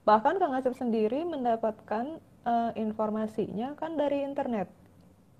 Bahkan 0.08 0.40
Kang 0.40 0.56
Acep 0.56 0.72
sendiri 0.74 1.24
mendapatkan 1.28 2.20
uh, 2.44 2.72
informasinya 2.74 3.76
kan 3.76 3.94
dari 3.94 4.24
internet 4.24 4.81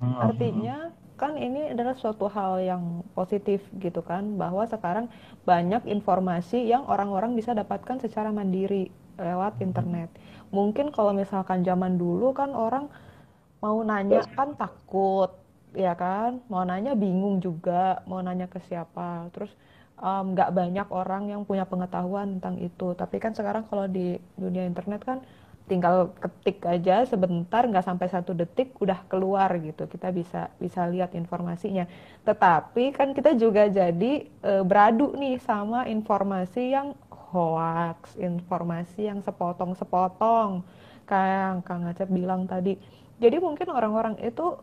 hmm. 0.03 0.19
artinya 0.19 0.77
kan 1.23 1.39
ini 1.39 1.71
adalah 1.71 1.95
suatu 1.95 2.27
hal 2.27 2.59
yang 2.59 3.07
positif 3.15 3.63
gitu 3.79 4.03
kan 4.03 4.35
bahwa 4.35 4.67
sekarang 4.67 5.07
banyak 5.47 5.87
informasi 5.87 6.67
yang 6.67 6.83
orang-orang 6.91 7.39
bisa 7.39 7.55
dapatkan 7.55 8.03
secara 8.03 8.35
mandiri 8.35 8.91
lewat 9.23 9.63
internet. 9.63 10.11
Mungkin 10.51 10.91
kalau 10.91 11.15
misalkan 11.15 11.63
zaman 11.63 11.95
dulu 11.95 12.35
kan 12.35 12.51
orang 12.59 12.91
mau 13.63 13.79
nanya 13.87 14.27
kan 14.35 14.59
takut 14.59 15.31
ya 15.79 15.95
kan? 15.95 16.43
Mau 16.51 16.67
nanya 16.67 16.99
bingung 16.99 17.39
juga 17.39 18.03
mau 18.11 18.19
nanya 18.19 18.51
ke 18.51 18.59
siapa. 18.67 19.31
Terus 19.31 19.55
nggak 20.03 20.51
um, 20.51 20.57
banyak 20.59 20.89
orang 20.91 21.31
yang 21.31 21.47
punya 21.47 21.63
pengetahuan 21.69 22.43
tentang 22.43 22.59
itu. 22.59 22.99
Tapi 22.99 23.17
kan 23.23 23.33
sekarang 23.33 23.69
kalau 23.71 23.87
di 23.87 24.19
dunia 24.35 24.67
internet 24.67 25.07
kan 25.07 25.23
tinggal 25.71 26.11
ketik 26.19 26.63
aja 26.67 27.07
sebentar 27.07 27.63
nggak 27.65 27.87
sampai 27.87 28.11
satu 28.11 28.35
detik 28.35 28.75
udah 28.83 29.07
keluar 29.07 29.49
gitu. 29.63 29.87
Kita 29.87 30.11
bisa 30.11 30.51
bisa 30.59 30.85
lihat 30.91 31.15
informasinya. 31.15 31.87
Tetapi 32.27 32.93
kan 32.93 33.15
kita 33.15 33.39
juga 33.39 33.71
jadi 33.71 34.13
e, 34.27 34.53
beradu 34.67 35.15
nih 35.15 35.39
sama 35.41 35.87
informasi 35.87 36.75
yang 36.75 36.95
hoax 37.33 38.19
informasi 38.19 39.09
yang 39.09 39.23
sepotong-sepotong. 39.23 40.67
Kayak 41.07 41.39
yang 41.39 41.59
Kang 41.65 41.87
Acep 41.89 42.09
bilang 42.11 42.45
tadi. 42.45 42.77
Jadi 43.23 43.37
mungkin 43.39 43.71
orang-orang 43.71 44.19
itu 44.21 44.59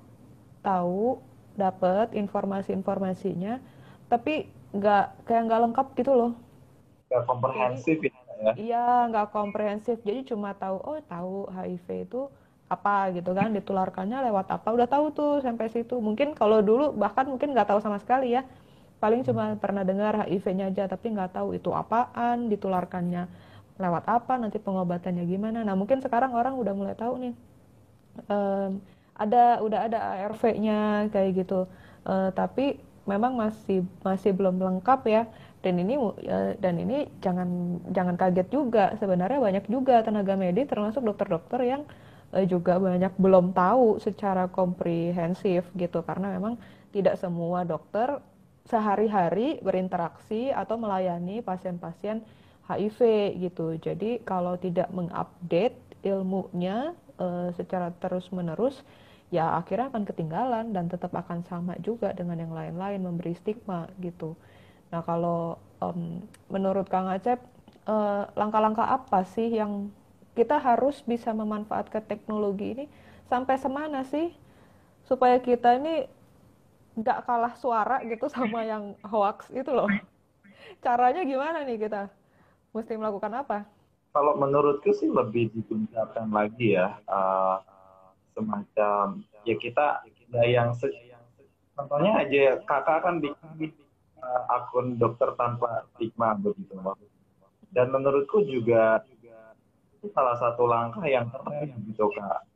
tahu 0.60 1.24
dapat 1.56 2.12
informasi-informasinya 2.16 3.60
tapi 4.12 4.48
nggak 4.76 5.26
kayak 5.26 5.42
nggak 5.48 5.62
lengkap 5.70 5.88
gitu 5.96 6.12
loh. 6.14 6.32
Nggak 7.10 7.24
komprehensif 7.26 7.98
ya, 8.04 8.19
ya. 8.40 8.52
Iya 8.56 8.86
nggak 9.12 9.28
komprehensif. 9.36 10.00
Jadi 10.02 10.32
cuma 10.32 10.56
tahu 10.56 10.78
oh 10.80 11.00
tahu 11.04 11.52
HIV 11.52 11.88
itu 12.08 12.22
apa 12.70 13.10
gitu 13.18 13.34
kan 13.34 13.52
ditularkannya 13.52 14.18
lewat 14.32 14.48
apa. 14.56 14.68
Udah 14.72 14.88
tahu 14.88 15.06
tuh 15.12 15.32
sampai 15.44 15.68
situ. 15.70 16.00
Mungkin 16.00 16.34
kalau 16.34 16.64
dulu 16.64 16.96
bahkan 16.96 17.28
mungkin 17.28 17.52
nggak 17.52 17.76
tahu 17.76 17.80
sama 17.84 18.00
sekali 18.00 18.34
ya. 18.34 18.48
Paling 19.00 19.24
cuma 19.24 19.56
pernah 19.56 19.84
dengar 19.88 20.28
HIV-nya 20.28 20.72
aja 20.72 20.84
tapi 20.92 21.16
nggak 21.16 21.40
tahu 21.40 21.56
itu 21.56 21.72
apaan 21.72 22.52
ditularkannya 22.52 23.32
lewat 23.80 24.04
apa 24.12 24.34
nanti 24.36 24.60
pengobatannya 24.60 25.24
gimana. 25.24 25.64
Nah 25.64 25.76
mungkin 25.76 26.04
sekarang 26.04 26.36
orang 26.36 26.56
udah 26.60 26.74
mulai 26.76 26.96
tahu 27.00 27.16
nih 27.16 27.34
um, 28.28 28.84
ada 29.16 29.60
udah 29.64 29.80
ada 29.88 30.00
ARV-nya 30.20 31.12
kayak 31.12 31.44
gitu. 31.44 31.68
Uh, 32.04 32.32
tapi 32.36 32.80
memang 33.08 33.34
masih 33.36 33.82
masih 34.06 34.32
belum 34.36 34.62
lengkap 34.62 35.02
ya 35.10 35.24
dan 35.60 35.76
ini 35.76 35.96
uh, 36.00 36.56
dan 36.56 36.76
ini 36.80 37.08
jangan 37.20 37.80
jangan 37.92 38.16
kaget 38.16 38.48
juga. 38.48 38.96
Sebenarnya 38.96 39.40
banyak 39.44 39.66
juga 39.68 40.00
tenaga 40.04 40.40
medis 40.40 40.72
termasuk 40.72 41.04
dokter-dokter 41.04 41.60
yang 41.68 41.82
uh, 42.32 42.46
juga 42.48 42.80
banyak 42.80 43.12
belum 43.20 43.52
tahu 43.52 44.00
secara 44.00 44.48
komprehensif 44.48 45.68
gitu. 45.76 46.00
Karena 46.08 46.32
memang 46.32 46.56
tidak 46.96 47.20
semua 47.20 47.68
dokter 47.68 48.24
sehari-hari 48.70 49.58
berinteraksi 49.60 50.54
atau 50.54 50.78
melayani 50.78 51.42
pasien-pasien 51.42 52.22
HIV 52.70 53.00
gitu. 53.50 53.76
Jadi 53.82 54.22
kalau 54.22 54.56
tidak 54.56 54.88
mengupdate 54.94 55.76
ilmunya 56.06 56.94
uh, 57.20 57.50
secara 57.58 57.92
terus-menerus 58.00 58.80
ya 59.30 59.58
akhirnya 59.58 59.94
akan 59.94 60.04
ketinggalan 60.10 60.66
dan 60.74 60.90
tetap 60.90 61.14
akan 61.14 61.46
sama 61.46 61.78
juga 61.82 62.14
dengan 62.18 62.38
yang 62.40 62.54
lain-lain 62.54 63.02
memberi 63.02 63.36
stigma 63.38 63.90
gitu. 64.02 64.34
Nah 64.90 65.02
kalau 65.06 65.62
um, 65.82 66.24
menurut 66.50 66.90
Kang 66.90 67.10
Acep 67.10 67.40
uh, 67.86 68.30
langkah-langkah 68.34 68.86
apa 68.86 69.26
sih 69.26 69.50
yang 69.50 69.94
kita 70.34 70.58
harus 70.62 71.02
bisa 71.04 71.34
memanfaatkan 71.34 72.06
teknologi 72.06 72.78
ini 72.78 72.86
sampai 73.28 73.56
semana 73.60 74.06
sih 74.08 74.34
supaya 75.06 75.38
kita 75.42 75.78
ini 75.78 76.06
nggak 76.98 77.26
kalah 77.26 77.54
suara 77.58 78.02
gitu 78.06 78.30
sama 78.36 78.66
yang 78.66 78.98
hoax 79.06 79.50
itu 79.54 79.70
loh. 79.70 79.90
Caranya 80.86 81.26
gimana 81.26 81.66
nih 81.66 81.90
kita? 81.90 82.08
Mesti 82.72 82.94
melakukan 82.96 83.34
apa? 83.34 83.66
Kalau 84.14 84.38
menurutku 84.38 84.90
sih 84.94 85.10
lebih 85.10 85.54
ditingkatkan 85.54 86.30
lagi 86.34 86.78
ya. 86.78 86.98
Uh, 87.06 87.62
semacam 88.40 89.20
ya 89.44 89.56
kita 89.60 90.00
ada 90.06 90.42
yang 90.46 90.72
contohnya 91.76 92.12
aja 92.24 92.62
kakak 92.64 93.00
kan 93.04 93.20
bikin 93.20 93.74
akun 94.50 94.98
dokter 95.00 95.34
tanpa 95.38 95.86
stigma 95.96 96.38
begitu 96.38 96.76
dan 97.74 97.94
menurutku 97.94 98.42
juga 98.46 99.06
itu 100.00 100.08
salah 100.16 100.36
satu 100.40 100.64
langkah 100.66 101.04
yang 101.06 101.28
keren 101.30 101.70
gitu 101.92 102.10
kak. 102.16 102.48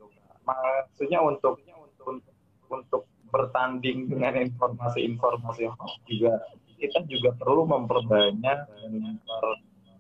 Maksudnya 0.48 1.20
untuk 1.22 1.60
untuk 2.04 2.34
untuk 2.72 3.04
bertanding 3.30 4.10
dengan 4.10 4.38
informasi-informasi 4.48 5.70
juga 6.08 6.34
kita 6.80 7.00
juga 7.08 7.32
perlu 7.38 7.64
memperbanyak 7.70 8.60
dan 8.68 8.94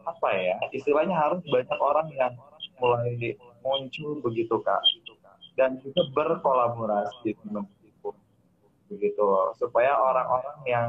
apa 0.03 0.29
ya 0.35 0.55
istilahnya 0.75 1.15
harus 1.15 1.39
banyak 1.47 1.79
orang 1.79 2.07
yang 2.15 2.33
mulai 2.79 3.37
muncul 3.61 4.19
begitu 4.23 4.55
kak. 4.63 4.81
Dan 5.53 5.77
juga 5.85 6.09
berkolaborasi 6.17 7.37
begitu 8.89 9.25
supaya 9.57 9.93
orang-orang 9.93 10.57
yang 10.65 10.87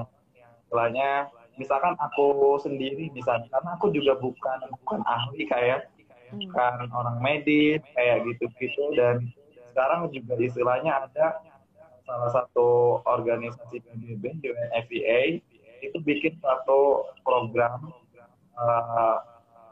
istilahnya 0.65 1.29
misalkan 1.55 1.95
aku 2.03 2.59
sendiri 2.59 3.13
misalnya 3.15 3.47
karena 3.53 3.71
aku 3.79 3.95
juga 3.95 4.19
bukan 4.19 4.59
bukan 4.83 5.01
ahli 5.07 5.47
kayak 5.47 5.93
bukan 6.35 6.89
orang 6.91 7.19
medis 7.23 7.81
kayak 7.95 8.27
gitu-gitu. 8.27 8.97
Dan 8.99 9.31
sekarang 9.71 10.11
juga 10.11 10.35
istilahnya 10.39 11.07
ada 11.07 11.43
salah 12.05 12.31
satu 12.33 13.01
organisasi 13.09 13.81
PBB 13.81 14.45
UNFPA 14.45 15.41
itu 15.85 15.97
bikin 16.05 16.37
satu 16.41 17.09
program 17.25 17.93
uh, 18.57 19.17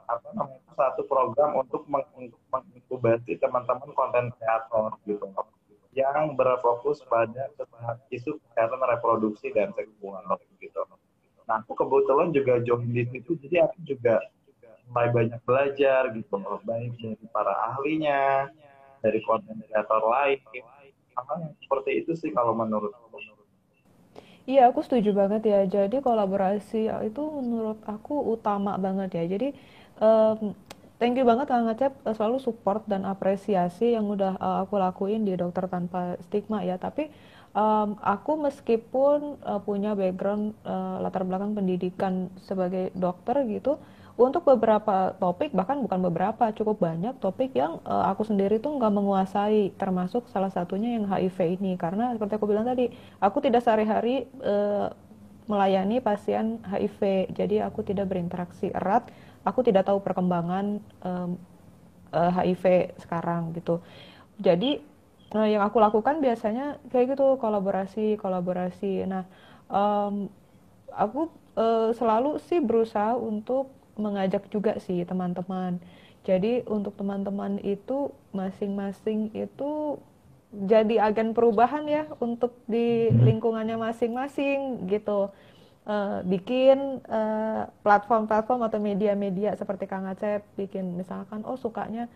apa 0.09 0.29
namanya 0.37 0.73
satu 0.77 1.05
program 1.09 1.57
untuk 1.57 1.85
menginkubasi 1.89 3.37
teman-teman 3.41 3.91
konten 3.97 4.33
kreator 4.37 4.97
gitu 5.09 5.25
yang 5.93 6.33
berfokus 6.37 7.05
pada 7.05 7.53
isu 8.09 8.41
kesehatan 8.49 8.81
reproduksi 8.81 9.53
dan 9.53 9.77
seksual 9.77 10.25
gitu. 10.57 10.81
Nah, 11.45 11.61
aku 11.61 11.77
kebetulan 11.77 12.33
juga 12.33 12.65
join 12.65 12.89
di 12.89 13.05
situ, 13.13 13.37
jadi 13.45 13.69
aku 13.69 13.79
juga 13.85 14.25
mulai 14.89 15.09
banyak 15.13 15.41
belajar 15.45 16.09
gitu, 16.17 16.37
baik 16.65 16.93
dari 16.97 17.27
para 17.29 17.55
ahlinya, 17.73 18.49
dari 19.05 19.21
konten 19.25 19.61
kreator 19.69 20.03
lain. 20.09 20.41
Hal 21.13 21.45
yang 21.45 21.53
seperti 21.61 21.91
itu 22.01 22.13
sih 22.17 22.33
kalau 22.33 22.57
menurut 22.57 22.97
Iya, 24.43 24.75
aku 24.75 24.83
setuju 24.83 25.15
banget 25.15 25.47
ya. 25.47 25.63
Jadi 25.71 26.03
kolaborasi 26.03 26.91
itu 27.07 27.23
menurut 27.23 27.79
aku 27.87 28.35
utama 28.35 28.75
banget 28.75 29.23
ya. 29.23 29.25
Jadi 29.31 29.55
um, 30.03 30.51
thank 31.03 31.19
you 31.19 31.27
banget 31.27 31.51
Kang 31.51 31.67
Ngecep. 31.67 32.15
Selalu 32.15 32.39
support 32.39 32.87
dan 32.87 33.03
apresiasi 33.03 33.99
yang 33.99 34.07
udah 34.07 34.39
uh, 34.39 34.63
aku 34.63 34.79
lakuin 34.79 35.27
di 35.27 35.35
Dokter 35.35 35.67
Tanpa 35.67 36.15
Stigma 36.23 36.63
ya. 36.63 36.79
Tapi 36.79 37.11
um, 37.59 37.99
aku 37.99 38.39
meskipun 38.39 39.43
uh, 39.43 39.59
punya 39.59 39.99
background 39.99 40.55
uh, 40.63 41.03
latar 41.03 41.27
belakang 41.27 41.59
pendidikan 41.59 42.31
sebagai 42.47 42.95
dokter 42.95 43.43
gitu, 43.51 43.83
untuk 44.15 44.47
beberapa 44.47 45.19
topik 45.19 45.51
bahkan 45.51 45.83
bukan 45.83 45.99
beberapa 46.07 46.55
cukup 46.55 46.79
banyak 46.79 47.19
topik 47.19 47.51
yang 47.59 47.83
uh, 47.83 48.07
aku 48.07 48.23
sendiri 48.23 48.63
tuh 48.63 48.79
nggak 48.79 48.95
menguasai 48.95 49.75
termasuk 49.75 50.31
salah 50.31 50.55
satunya 50.55 50.95
yang 50.95 51.11
HIV 51.11 51.59
ini. 51.59 51.75
Karena 51.75 52.15
seperti 52.15 52.39
aku 52.39 52.47
bilang 52.47 52.63
tadi 52.63 52.87
aku 53.19 53.43
tidak 53.43 53.67
sehari-hari 53.67 54.31
uh, 54.39 54.95
melayani 55.51 55.99
pasien 55.99 56.63
HIV 56.63 57.35
jadi 57.35 57.67
aku 57.67 57.83
tidak 57.83 58.07
berinteraksi 58.15 58.71
erat 58.71 59.11
aku 59.43 59.61
tidak 59.67 59.87
tahu 59.87 59.99
perkembangan 60.03 60.79
um, 61.03 61.39
uh, 62.15 62.31
HIV 62.33 62.95
sekarang 63.03 63.55
gitu 63.55 63.83
jadi 64.39 64.83
Nah, 65.33 65.49
yang 65.49 65.65
aku 65.65 65.81
lakukan 65.81 66.21
biasanya 66.21 66.77
kayak 66.93 67.17
gitu 67.17 67.41
kolaborasi, 67.41 68.21
kolaborasi. 68.21 69.09
Nah, 69.09 69.25
um, 69.73 70.29
aku 70.93 71.33
uh, 71.57 71.91
selalu 71.97 72.37
sih 72.45 72.61
berusaha 72.61 73.17
untuk 73.17 73.73
mengajak 73.97 74.45
juga 74.53 74.77
sih 74.77 75.09
teman-teman. 75.09 75.81
Jadi 76.23 76.63
untuk 76.69 76.95
teman-teman 77.01 77.59
itu 77.65 78.13
masing-masing 78.31 79.33
itu 79.33 79.99
jadi 80.53 81.09
agen 81.09 81.33
perubahan 81.33 81.89
ya 81.89 82.05
untuk 82.21 82.53
di 82.69 83.09
hmm. 83.09 83.25
lingkungannya 83.25 83.81
masing-masing 83.81 84.85
gitu. 84.87 85.33
Uh, 85.83 86.23
bikin 86.23 87.03
platform-platform 87.83 88.63
uh, 88.63 88.67
atau 88.71 88.79
media-media 88.79 89.59
seperti 89.59 89.91
Kang 89.91 90.07
Acep 90.07 90.47
bikin 90.55 90.95
misalkan 90.95 91.43
oh 91.43 91.59
sukanya 91.59 92.07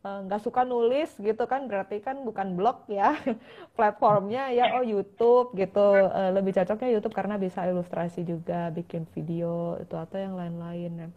Eh, 0.00 0.18
nggak 0.24 0.40
uh, 0.40 0.44
suka 0.48 0.64
nulis 0.64 1.12
gitu 1.20 1.44
kan 1.44 1.68
berarti 1.68 2.00
kan 2.00 2.24
bukan 2.24 2.56
blog 2.56 2.88
ya 2.88 3.20
platformnya 3.76 4.48
ya 4.48 4.80
oh 4.80 4.84
YouTube 4.84 5.52
gitu. 5.52 6.08
Uh, 6.08 6.32
lebih 6.32 6.56
cocoknya 6.56 6.88
YouTube 6.88 7.12
karena 7.12 7.36
bisa 7.36 7.68
ilustrasi 7.68 8.24
juga 8.24 8.72
bikin 8.72 9.04
video 9.12 9.76
itu 9.76 9.92
atau 9.92 10.16
yang 10.16 10.40
lain-lain. 10.40 11.04
Ya 11.04 11.08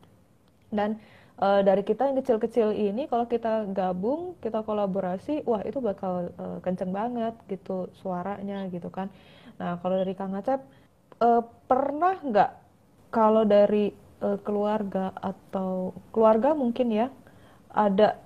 dan 0.76 0.90
uh, 1.40 1.64
dari 1.64 1.88
kita 1.88 2.12
yang 2.12 2.20
kecil-kecil 2.20 2.76
ini 2.76 3.08
kalau 3.08 3.24
kita 3.24 3.72
gabung 3.72 4.36
kita 4.44 4.68
kolaborasi 4.68 5.48
wah 5.48 5.64
itu 5.64 5.80
bakal 5.80 6.36
uh, 6.36 6.60
kenceng 6.60 6.92
banget 6.92 7.40
gitu 7.48 7.88
suaranya 8.04 8.68
gitu 8.68 8.92
kan. 8.92 9.08
Nah 9.64 9.80
kalau 9.80 9.96
dari 9.96 10.12
Kang 10.12 10.36
Acep 10.36 10.60
uh, 11.24 11.42
pernah 11.72 12.20
nggak 12.20 12.52
kalau 13.08 13.48
dari 13.48 13.96
uh, 14.20 14.38
keluarga 14.44 15.16
atau 15.16 15.96
keluarga 16.12 16.52
mungkin 16.52 16.92
ya 16.92 17.08
ada 17.72 18.20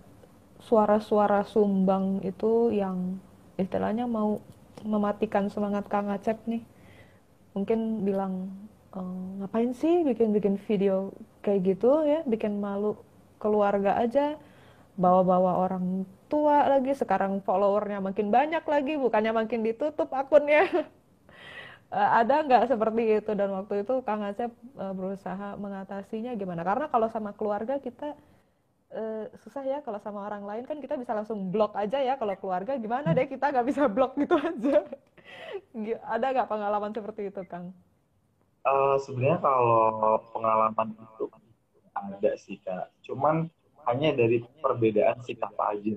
suara-suara 0.58 1.46
sumbang 1.46 2.20
itu 2.26 2.74
yang 2.74 3.22
istilahnya 3.56 4.10
mau 4.10 4.42
mematikan 4.84 5.48
semangat 5.48 5.86
Kang 5.88 6.10
Acep 6.12 6.38
nih? 6.50 6.62
Mungkin 7.56 8.06
bilang 8.06 8.52
e, 8.94 9.00
ngapain 9.42 9.74
sih 9.74 10.06
bikin-bikin 10.06 10.62
video 10.68 11.16
kayak 11.42 11.74
gitu 11.74 12.06
ya? 12.06 12.22
Bikin 12.28 12.60
malu 12.62 13.00
keluarga 13.42 13.98
aja 13.98 14.38
bawa-bawa 14.98 15.62
orang 15.70 16.06
tua 16.28 16.68
lagi 16.68 16.92
sekarang 16.98 17.40
followernya 17.46 18.02
makin 18.02 18.34
banyak 18.34 18.66
lagi 18.66 18.98
bukannya 19.00 19.32
makin 19.32 19.62
ditutup 19.64 20.10
akunnya 20.12 20.68
ada 21.92 22.44
nggak 22.44 22.64
seperti 22.68 23.04
itu? 23.24 23.32
Dan 23.32 23.50
waktu 23.56 23.88
itu 23.88 24.04
Kang 24.04 24.24
Acep 24.24 24.52
eh, 24.54 24.94
berusaha 24.94 25.56
mengatasinya 25.56 26.36
gimana? 26.36 26.62
Karena 26.68 26.92
kalau 26.92 27.08
sama 27.08 27.32
keluarga 27.32 27.80
kita 27.80 28.16
uh, 28.92 29.26
susah 29.44 29.64
ya. 29.64 29.80
Kalau 29.84 30.00
sama 30.04 30.28
orang 30.28 30.44
lain 30.44 30.64
kan 30.68 30.80
kita 30.84 31.00
bisa 31.00 31.16
langsung 31.16 31.48
blok 31.52 31.76
aja 31.80 32.00
ya. 32.04 32.20
Kalau 32.20 32.36
keluarga 32.36 32.76
gimana 32.76 33.16
deh 33.16 33.28
kita 33.28 33.52
nggak 33.52 33.68
bisa 33.68 33.88
blok 33.88 34.20
gitu 34.20 34.36
aja. 34.36 34.84
Ada 36.14 36.26
nggak 36.36 36.50
pengalaman 36.52 36.92
seperti 36.92 37.32
itu 37.32 37.42
kang? 37.48 37.72
Uh, 38.68 39.00
sebenarnya 39.00 39.40
kalau 39.40 40.20
pengalaman 40.36 40.92
itu 40.92 41.32
ada 41.96 42.32
sih 42.36 42.60
kak. 42.62 42.92
Cuman 43.08 43.48
hanya 43.88 44.12
dari 44.12 44.44
perbedaan 44.60 45.24
sikap 45.24 45.56
aja 45.56 45.96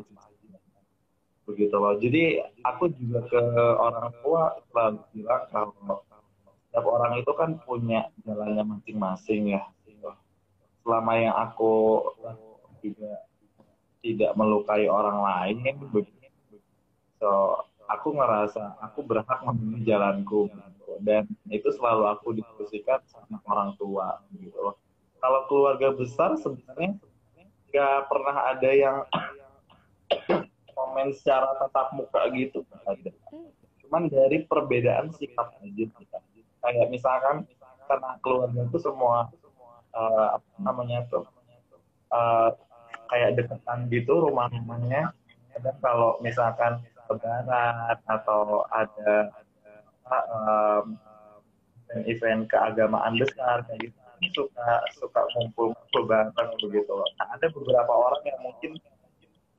begitu 1.51 1.75
loh. 1.75 1.99
Jadi 1.99 2.39
aku 2.63 2.91
juga 2.95 3.27
ke 3.27 3.43
orang 3.79 4.15
tua 4.23 4.55
selalu 4.71 4.99
bilang 5.13 5.45
kalau 5.51 6.03
setiap 6.71 6.87
orang 6.87 7.19
itu 7.19 7.33
kan 7.35 7.59
punya 7.67 8.07
jalannya 8.23 8.63
masing-masing 8.63 9.59
ya. 9.59 9.67
Selama 10.87 11.13
yang 11.19 11.37
aku 11.37 12.01
tidak 12.81 13.27
tidak 14.01 14.33
melukai 14.33 14.89
orang 14.89 15.21
lain 15.21 15.77
so 17.21 17.61
aku 17.85 18.17
ngerasa 18.17 18.81
aku 18.81 19.05
berhak 19.05 19.43
memilih 19.51 19.83
jalanku. 19.99 20.49
Dan 21.01 21.27
itu 21.49 21.71
selalu 21.75 22.07
aku 22.13 22.37
diskusikan 22.37 23.01
sama 23.09 23.41
orang 23.49 23.73
tua 23.81 24.21
gitu 24.37 24.57
loh. 24.59 24.77
Kalau 25.21 25.47
keluarga 25.49 25.93
besar 25.93 26.37
sebenarnya 26.41 26.97
nggak 27.71 27.99
pernah 28.11 28.37
ada 28.51 28.71
yang 28.75 28.97
komen 30.91 31.15
secara 31.15 31.55
tatap 31.63 31.95
muka 31.95 32.27
gitu. 32.35 32.67
Ada 32.83 33.15
cuman 33.87 34.11
dari 34.11 34.43
perbedaan 34.43 35.15
sikap 35.15 35.55
aja. 35.63 35.87
Kayak 36.67 36.91
misalkan 36.91 37.47
karena 37.87 38.19
keluarga 38.27 38.67
itu 38.67 38.79
semua 38.83 39.31
uh, 39.95 40.27
apa 40.35 40.51
namanya 40.59 41.07
tuh 41.07 41.23
uh, 42.11 42.51
kayak 43.07 43.39
deketan 43.39 43.87
gitu 43.87 44.19
rumah-rumahnya. 44.19 45.15
Kadang 45.55 45.79
kalau 45.79 46.19
misalkan 46.27 46.83
lebaran 47.07 47.99
atau 48.11 48.67
ada 48.75 49.31
um, 50.11 50.99
event 52.07 52.51
keagamaan 52.51 53.15
besar 53.15 53.63
kayak 53.71 53.95
gitu 53.95 53.99
suka 54.35 54.85
suka 54.99 55.23
ngumpul 55.39 55.71
ngumpul 55.71 56.03
bareng 56.11 56.51
begitu. 56.61 56.93
Nah 57.19 57.27
ada 57.39 57.47
beberapa 57.51 57.93
orang 57.95 58.23
yang 58.27 58.41
mungkin 58.43 58.73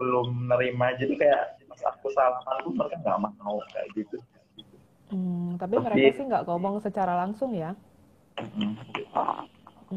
belum 0.02 0.50
nerima 0.50 0.98
jadi 0.98 1.14
kayak 1.14 1.44
pas 1.70 1.82
aku 1.94 2.10
salaman 2.10 2.58
tuh 2.66 2.74
mereka 2.74 2.98
nggak 3.06 3.20
mau 3.22 3.62
kayak 3.70 3.88
gitu. 3.94 4.18
Hmm, 5.14 5.62
tapi, 5.62 5.78
tapi 5.78 5.86
mereka 5.86 6.18
sih 6.18 6.26
nggak 6.26 6.46
ngomong 6.50 6.82
secara 6.82 7.14
langsung 7.22 7.54
ya. 7.54 7.78
Mm 8.42 8.74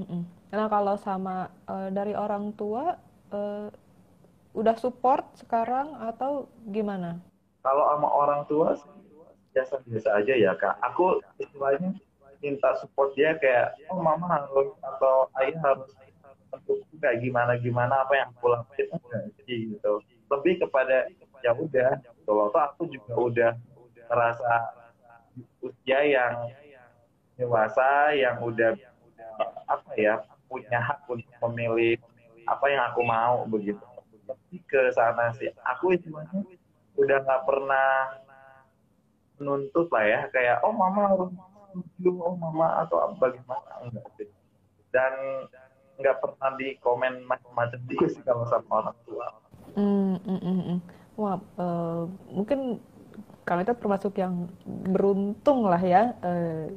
-mm. 0.04 0.22
Nah 0.52 0.66
kalau 0.68 1.00
sama 1.00 1.48
uh, 1.64 1.88
dari 1.88 2.12
orang 2.12 2.52
tua 2.52 3.00
uh, 3.32 3.72
udah 4.52 4.76
support 4.76 5.24
sekarang 5.40 5.96
atau 6.04 6.46
gimana? 6.68 7.18
Kalau 7.64 7.88
sama 7.96 8.08
orang 8.12 8.42
tua 8.44 8.76
biasa-biasa 9.56 10.20
aja 10.20 10.34
ya 10.36 10.52
kak. 10.58 10.76
Aku 10.92 11.22
istilahnya 11.40 11.96
minta 12.44 12.76
support 12.76 13.16
dia 13.16 13.38
kayak 13.40 13.72
oh 13.88 14.02
mama 14.04 14.28
harus 14.28 14.76
atau 14.84 15.30
ayah 15.40 15.58
harus 15.64 15.88
untuk 16.54 16.86
kayak 16.98 17.20
gimana 17.20 17.58
gimana 17.58 18.06
apa 18.06 18.14
yang 18.14 18.30
lakuin 18.38 18.88
jadi 19.38 19.56
gitu. 19.76 19.92
Lebih 20.30 20.66
kepada 20.66 21.10
ya 21.44 21.52
udah 21.52 22.00
kalau 22.24 22.48
gitu 22.48 22.58
aku 22.58 22.82
juga 22.88 23.12
udah 23.14 23.50
merasa 24.08 24.52
usia 25.60 26.00
yang 26.06 26.48
dewasa 27.34 28.14
yang 28.14 28.38
udah 28.40 28.78
apa 29.66 29.92
ya 29.98 30.22
punya 30.46 30.78
hak 30.78 31.02
untuk 31.10 31.34
memilih 31.50 31.98
apa 32.46 32.66
yang 32.70 32.82
aku 32.92 33.00
mau 33.02 33.42
begitu. 33.48 33.82
Tapi 34.24 34.56
ke 34.64 34.92
sana 34.94 35.34
sih. 35.36 35.50
Aku 35.76 35.92
istilahnya 35.92 36.46
udah 36.94 37.18
nggak 37.24 37.42
pernah 37.44 37.90
menuntut 39.40 39.90
lah 39.90 40.04
ya. 40.04 40.20
Kayak 40.30 40.62
oh 40.62 40.72
mama 40.72 41.10
harus 41.10 41.30
lucu 41.74 42.10
oh 42.22 42.36
mama 42.38 42.86
atau 42.86 43.12
bagaimana? 43.18 43.82
Enggak 43.82 44.06
sih. 44.16 44.28
Dan 44.94 45.12
nggak 45.98 46.16
pernah 46.18 46.50
di 46.58 46.74
komen 46.82 47.22
macam-macam 47.26 47.80
sih 47.88 48.22
kalau 48.26 48.44
sama 48.50 48.82
orang 48.82 48.96
tua. 49.06 49.26
Mm, 49.74 50.16
mm, 50.22 50.40
mm, 50.42 50.78
wah 51.18 51.38
uh, 51.58 52.06
mungkin 52.30 52.78
kalau 53.44 53.60
itu 53.60 53.74
termasuk 53.76 54.14
yang 54.16 54.48
beruntung 54.64 55.66
lah 55.66 55.82
ya 55.82 56.14
uh, 56.22 56.70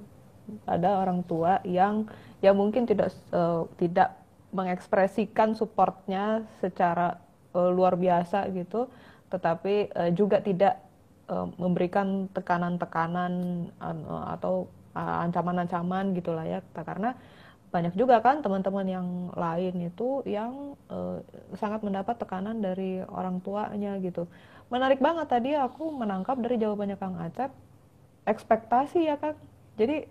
ada 0.66 1.04
orang 1.04 1.22
tua 1.28 1.60
yang 1.68 2.08
yang 2.40 2.56
mungkin 2.56 2.86
tidak 2.86 3.14
uh, 3.34 3.66
tidak 3.82 4.16
mengekspresikan 4.56 5.54
supportnya 5.58 6.48
secara 6.64 7.20
uh, 7.52 7.70
luar 7.70 8.00
biasa 8.00 8.48
gitu, 8.56 8.88
tetapi 9.28 9.92
uh, 9.92 10.12
juga 10.16 10.40
tidak 10.40 10.80
uh, 11.28 11.50
memberikan 11.60 12.32
tekanan-tekanan 12.32 13.34
uh, 13.82 14.34
atau 14.38 14.72
ancaman-ancaman 14.98 16.18
gitulah 16.18 16.42
ya. 16.42 16.60
Karena 16.74 17.14
banyak 17.68 17.94
juga 18.00 18.24
kan 18.24 18.40
teman-teman 18.40 18.88
yang 18.88 19.08
lain 19.36 19.92
itu 19.92 20.24
yang 20.24 20.80
uh, 20.88 21.20
sangat 21.60 21.84
mendapat 21.84 22.16
tekanan 22.16 22.64
dari 22.64 23.04
orang 23.12 23.44
tuanya 23.44 24.00
gitu. 24.00 24.24
Menarik 24.72 25.04
banget 25.04 25.28
tadi 25.28 25.52
aku 25.56 25.92
menangkap 25.92 26.40
dari 26.40 26.56
jawabannya 26.60 26.96
Kang 26.96 27.20
Acep 27.20 27.52
ekspektasi 28.24 29.08
ya 29.08 29.20
kan. 29.20 29.36
Jadi 29.76 30.08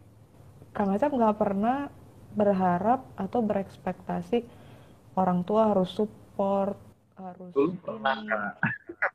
Kang 0.76 0.92
Acep 0.92 1.12
nggak 1.12 1.36
pernah 1.40 1.88
berharap 2.36 3.08
atau 3.16 3.40
berekspektasi 3.40 4.44
orang 5.16 5.40
tua 5.48 5.72
harus 5.72 5.96
support 5.96 6.76
harus 7.16 7.48
Belum 7.56 7.80
pernah 7.80 8.20
kak. 8.20 8.52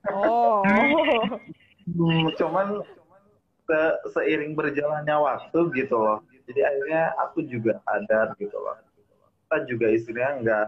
Oh. 0.09 0.65
hmm, 1.85 2.33
cuman 2.33 2.81
se 3.69 3.79
seiring 4.17 4.57
berjalannya 4.57 5.13
waktu 5.13 5.59
gitu 5.77 6.01
loh 6.01 6.25
jadi 6.47 6.61
akhirnya 6.67 7.03
aku 7.21 7.45
juga 7.45 7.81
sadar 7.85 8.33
gitu 8.37 8.57
loh 8.57 8.77
kita 9.47 9.57
juga 9.67 9.85
istrinya 9.91 10.29
nggak 10.41 10.65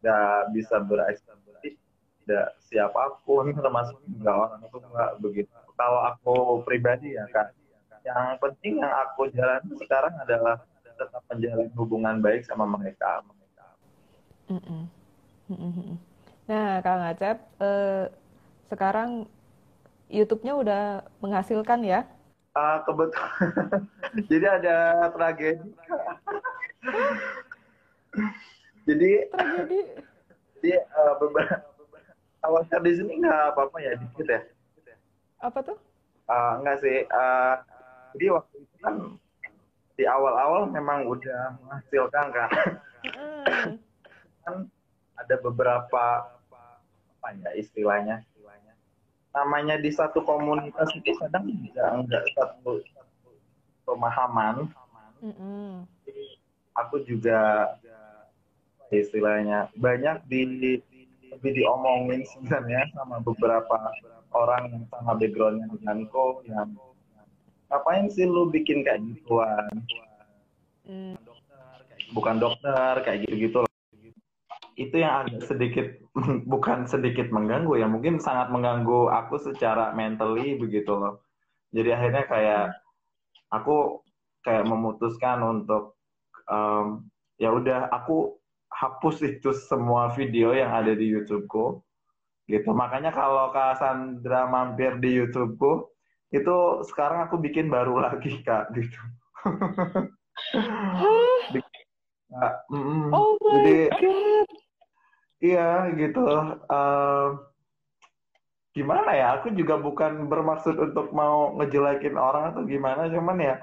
nggak 0.00 0.38
bisa 0.56 0.76
berekspektasi 0.80 1.76
tidak 2.24 2.46
siapa 2.64 3.20
pun 3.26 3.52
termasuk 3.52 4.00
nggak 4.06 4.36
orang 4.36 4.62
tua 4.72 5.04
begitu 5.20 5.52
kalau 5.76 6.00
aku 6.08 6.34
pribadi 6.64 7.16
ya 7.16 7.28
kan 7.28 7.52
yang 8.00 8.40
penting 8.40 8.80
yang 8.80 8.94
aku 9.08 9.28
jalan 9.32 9.60
sekarang 9.76 10.14
adalah 10.24 10.56
tetap 11.00 11.22
menjalin 11.32 11.70
hubungan 11.76 12.20
baik 12.20 12.44
sama 12.44 12.68
mereka. 12.68 13.24
Nah, 16.50 16.82
Kang 16.82 17.02
Acep, 17.06 17.38
eh, 17.62 18.04
sekarang 18.68 19.24
YouTube-nya 20.10 20.54
udah 20.58 20.82
menghasilkan 21.22 21.86
ya? 21.86 22.04
Uh, 22.50 22.82
kebetulan. 22.82 23.32
Jadi 24.30 24.46
ada 24.46 25.06
tragedi. 25.14 25.70
jadi 28.90 29.10
tragedi. 29.30 29.80
Jadi 30.58 30.70
uh, 30.82 31.14
beberapa 31.22 31.62
awalnya 32.42 32.82
di 32.82 32.92
sini 32.96 33.22
nggak 33.22 33.54
apa-apa 33.54 33.76
ya 33.78 33.92
dikit 33.94 34.26
ya. 34.26 34.40
Apa 35.38 35.62
tuh? 35.62 35.78
Uh, 36.26 36.58
enggak 36.58 36.82
sih. 36.82 37.06
Uh, 37.06 37.54
jadi 38.18 38.26
waktu 38.34 38.54
itu 38.66 38.76
kan 38.82 38.94
di 39.94 40.04
awal-awal 40.10 40.66
memang 40.66 41.06
udah 41.06 41.54
menghasilkan 41.62 42.26
kan. 42.34 42.50
kan 44.42 44.54
ada 45.20 45.34
beberapa 45.38 46.04
apa 47.20 47.28
ya 47.36 47.52
istilahnya 47.60 48.24
namanya 49.30 49.78
di 49.78 49.90
satu 49.94 50.22
komunitas 50.26 50.90
itu 50.98 51.14
kadang 51.22 51.46
tidak 51.46 51.88
enggak 51.94 52.24
satu, 52.34 52.82
satu 52.82 53.30
pemahaman. 53.86 54.66
Mm-hmm. 55.22 55.86
Aku 56.86 57.04
juga 57.06 57.70
istilahnya 58.90 59.70
banyak 59.78 60.26
di 60.26 60.42
lebih 61.30 61.52
diomongin 61.54 62.26
sebenarnya 62.26 62.90
sama 62.90 63.22
beberapa 63.22 63.78
orang 64.34 64.74
yang 64.74 64.84
sama 64.90 65.14
backgroundnya 65.14 65.70
denganku 65.78 66.42
yang 66.50 66.74
ngapain 67.70 68.10
sih 68.10 68.26
lu 68.26 68.50
bikin 68.50 68.82
kayak 68.82 68.98
gituan 69.14 69.70
mm. 70.90 71.14
bukan 72.10 72.42
dokter 72.42 72.98
kayak 73.06 73.30
gitu 73.30 73.34
gitu 73.46 73.69
itu 74.80 74.96
yang 74.96 75.28
agak 75.28 75.44
sedikit 75.44 75.86
bukan 76.52 76.88
sedikit 76.88 77.28
mengganggu 77.28 77.76
ya 77.76 77.86
mungkin 77.86 78.16
sangat 78.16 78.48
mengganggu 78.48 79.12
aku 79.12 79.36
secara 79.36 79.92
mentally 79.92 80.56
begitu 80.56 80.96
loh. 80.96 81.20
Jadi 81.70 81.92
akhirnya 81.92 82.24
kayak 82.24 82.64
aku 83.52 84.00
kayak 84.40 84.64
memutuskan 84.64 85.44
untuk 85.44 86.00
um, 86.48 87.04
ya 87.36 87.52
udah 87.52 87.92
aku 87.92 88.40
hapus 88.72 89.20
itu 89.20 89.52
semua 89.52 90.08
video 90.16 90.56
yang 90.56 90.72
ada 90.72 90.96
di 90.96 91.12
YouTubeku 91.12 91.84
gitu. 92.48 92.70
Makanya 92.72 93.12
kalau 93.12 93.52
Kak 93.52 93.78
Sandra 93.78 94.48
mampir 94.48 94.96
di 94.98 95.12
YouTubeku 95.20 95.92
itu 96.32 96.56
sekarang 96.88 97.28
aku 97.28 97.36
bikin 97.36 97.68
baru 97.68 98.00
lagi 98.06 98.40
kak 98.40 98.72
gitu. 98.72 99.00
Mm, 102.70 103.10
oh 103.10 103.34
my 103.42 103.50
jadi, 103.60 103.76
god 103.90 104.48
Iya 105.40 105.88
gitu. 105.96 106.20
Uh, 106.68 107.40
gimana 108.76 109.10
ya? 109.16 109.26
Aku 109.40 109.50
juga 109.56 109.80
bukan 109.80 110.28
bermaksud 110.28 110.76
untuk 110.76 111.10
mau 111.16 111.56
ngejelekin 111.56 112.14
orang 112.20 112.52
atau 112.52 112.62
gimana, 112.68 113.08
cuman 113.08 113.36
ya 113.40 113.56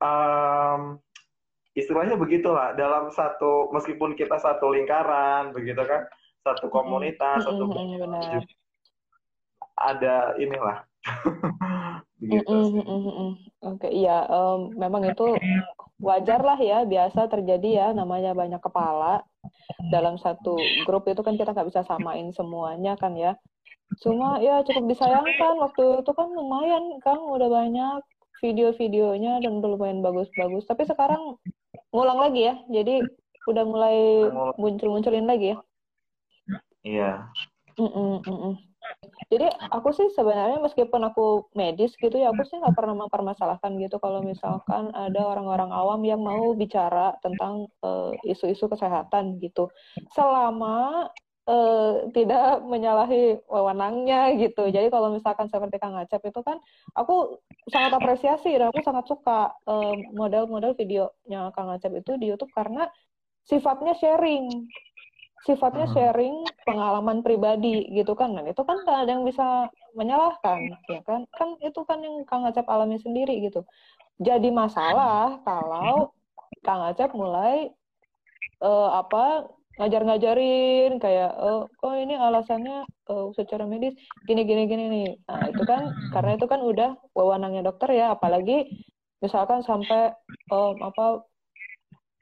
um, 0.00 1.02
istilahnya 1.74 2.14
begitulah. 2.14 2.72
Dalam 2.78 3.10
satu, 3.10 3.68
meskipun 3.74 4.14
kita 4.14 4.38
satu 4.38 4.72
lingkaran, 4.72 5.50
begitu 5.52 5.82
kan, 5.82 6.06
satu 6.46 6.70
komunitas, 6.70 7.44
mm 7.44 7.50
-hmm. 7.50 7.58
satu 7.58 7.64
mm 7.66 7.98
-hmm, 8.06 8.42
ada 9.76 10.38
inilah. 10.40 10.78
Begitu. 12.16 12.48
Mm 12.48 12.80
-hmm. 12.80 13.30
Oke, 13.60 13.86
okay, 13.86 13.92
iya, 13.92 14.24
um, 14.32 14.72
memang 14.72 15.04
itu 15.04 15.36
wajar 16.00 16.40
lah 16.40 16.56
ya, 16.56 16.88
biasa 16.88 17.28
terjadi 17.28 17.68
ya, 17.68 17.86
namanya 17.92 18.32
banyak 18.32 18.62
kepala 18.62 19.20
dalam 19.92 20.16
satu 20.16 20.56
grup 20.84 21.06
itu 21.10 21.20
kan 21.20 21.34
kita 21.34 21.52
nggak 21.52 21.68
bisa 21.68 21.82
samain 21.86 22.30
semuanya 22.32 22.94
kan 22.98 23.14
ya. 23.14 23.34
Cuma 24.02 24.42
ya 24.42 24.66
cukup 24.66 24.90
disayangkan 24.90 25.54
waktu 25.62 26.02
itu 26.02 26.10
kan 26.12 26.28
lumayan 26.34 26.98
kan 27.02 27.18
udah 27.18 27.48
banyak 27.48 28.02
video-videonya 28.42 29.40
dan 29.40 29.62
udah 29.62 29.70
lumayan 29.78 30.02
bagus-bagus. 30.02 30.66
Tapi 30.66 30.84
sekarang 30.84 31.38
ngulang 31.94 32.18
lagi 32.20 32.50
ya, 32.50 32.54
jadi 32.68 33.04
udah 33.46 33.64
mulai 33.64 33.98
muncul-munculin 34.58 35.24
lagi 35.24 35.54
ya. 35.54 35.58
Iya. 36.86 37.12
Mm 37.76 37.90
-mm, 37.90 38.12
mm 38.22 38.38
-mm. 38.38 38.54
Jadi 39.26 39.46
aku 39.74 39.90
sih 39.90 40.06
sebenarnya 40.14 40.62
meskipun 40.62 41.02
aku 41.02 41.50
medis 41.58 41.98
gitu 41.98 42.14
ya, 42.14 42.30
aku 42.30 42.46
sih 42.46 42.62
nggak 42.62 42.78
pernah 42.78 42.94
mempermasalahkan 43.06 43.74
gitu 43.82 43.98
kalau 43.98 44.22
misalkan 44.22 44.94
ada 44.94 45.18
orang-orang 45.26 45.74
awam 45.74 46.00
yang 46.06 46.22
mau 46.22 46.54
bicara 46.54 47.18
tentang 47.24 47.66
eh, 47.82 48.12
isu-isu 48.30 48.66
uh, 48.66 48.70
kesehatan 48.70 49.42
gitu, 49.42 49.66
selama 50.14 51.10
uh, 51.50 52.06
tidak 52.14 52.62
menyalahi 52.66 53.42
wewenangnya 53.50 54.30
gitu. 54.38 54.70
Jadi 54.70 54.94
kalau 54.94 55.10
misalkan 55.10 55.50
seperti 55.50 55.82
Kang 55.82 55.98
Acep 55.98 56.22
itu 56.22 56.40
kan, 56.46 56.62
aku 56.94 57.42
sangat 57.66 57.98
apresiasi 57.98 58.54
dan 58.54 58.70
aku 58.70 58.78
sangat 58.86 59.10
suka 59.10 59.50
model-model 60.14 60.70
uh, 60.74 60.78
videonya 60.78 61.50
Kang 61.50 61.74
Acep 61.74 61.90
itu 61.98 62.14
di 62.14 62.30
YouTube 62.30 62.54
karena 62.54 62.86
sifatnya 63.46 63.94
sharing 63.98 64.66
sifatnya 65.46 65.86
sharing 65.94 66.42
pengalaman 66.66 67.22
pribadi 67.22 67.86
gitu 67.94 68.18
kan. 68.18 68.34
Dan 68.34 68.50
itu 68.50 68.62
kan 68.66 68.82
gak 68.82 69.06
ada 69.06 69.10
yang 69.14 69.24
bisa 69.24 69.70
menyalahkan 69.94 70.74
ya 70.90 71.00
kan? 71.06 71.24
Kan 71.38 71.54
itu 71.62 71.80
kan 71.86 72.02
yang 72.02 72.26
Kang 72.26 72.44
Acep 72.44 72.66
alami 72.66 72.98
sendiri 72.98 73.38
gitu. 73.46 73.62
Jadi 74.18 74.50
masalah 74.50 75.38
kalau 75.46 76.10
Kang 76.66 76.82
Acep 76.82 77.14
mulai 77.14 77.70
uh, 78.60 78.98
apa 78.98 79.46
ngajar-ngajarin 79.76 80.96
kayak 80.96 81.36
uh, 81.36 81.68
kok 81.68 81.92
ini 82.00 82.16
alasannya 82.16 82.88
uh, 83.12 83.28
secara 83.36 83.68
medis 83.68 83.92
gini 84.24 84.42
gini 84.42 84.66
gini 84.66 84.84
nih. 84.88 85.10
Nah 85.28 85.52
itu 85.52 85.62
kan 85.68 85.92
karena 86.10 86.34
itu 86.34 86.46
kan 86.48 86.60
udah 86.64 86.96
wewenangnya 87.14 87.70
dokter 87.70 87.92
ya. 87.92 88.16
Apalagi 88.16 88.66
misalkan 89.20 89.62
sampai 89.62 90.16
um, 90.50 90.76
apa 90.80 91.22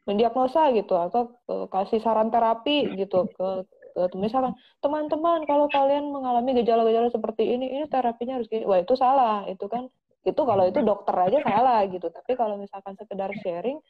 mendiagnosa 0.05 0.73
gitu 0.77 0.95
atau 0.97 1.37
uh, 1.49 1.67
kasih 1.73 2.01
saran 2.01 2.29
terapi 2.29 2.93
gitu 2.97 3.29
ke, 3.33 3.49
ke 3.97 4.03
misalkan 4.19 4.53
teman-teman 4.85 5.49
kalau 5.49 5.67
kalian 5.71 6.13
mengalami 6.13 6.61
gejala-gejala 6.61 7.09
seperti 7.09 7.57
ini 7.57 7.67
ini 7.81 7.85
terapinya 7.89 8.37
harus 8.37 8.49
gini 8.51 8.69
wah 8.69 8.81
itu 8.81 8.95
salah 8.95 9.49
itu 9.49 9.65
kan 9.67 9.89
itu 10.25 10.41
kalau 10.41 10.65
itu 10.65 10.81
dokter 10.81 11.17
aja 11.17 11.39
salah 11.45 11.85
gitu 11.89 12.09
tapi 12.09 12.33
kalau 12.37 12.57
misalkan 12.57 12.97
sekedar 12.97 13.33
sharing 13.45 13.81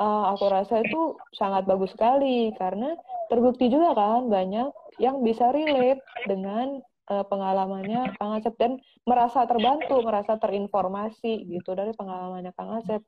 uh, 0.00 0.32
aku 0.32 0.44
rasa 0.48 0.80
itu 0.84 1.16
sangat 1.36 1.64
bagus 1.64 1.92
sekali 1.92 2.52
karena 2.56 2.96
terbukti 3.32 3.68
juga 3.68 3.96
kan 3.96 4.28
banyak 4.28 4.72
yang 5.00 5.20
bisa 5.20 5.52
relate 5.52 6.00
dengan 6.24 6.80
uh, 7.10 7.24
pengalamannya 7.26 8.16
Kang 8.16 8.36
Asep 8.36 8.54
dan 8.56 8.80
merasa 9.06 9.44
terbantu, 9.44 10.00
merasa 10.02 10.36
terinformasi 10.40 11.46
gitu 11.48 11.76
dari 11.76 11.92
pengalamannya 11.94 12.52
Kang 12.56 12.80
Asep. 12.80 13.02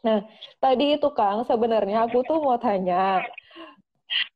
Nah, 0.00 0.24
tadi 0.56 0.96
itu 0.96 1.08
Kang, 1.12 1.44
sebenarnya 1.44 2.08
aku 2.08 2.24
tuh 2.24 2.40
mau 2.40 2.56
tanya 2.56 3.20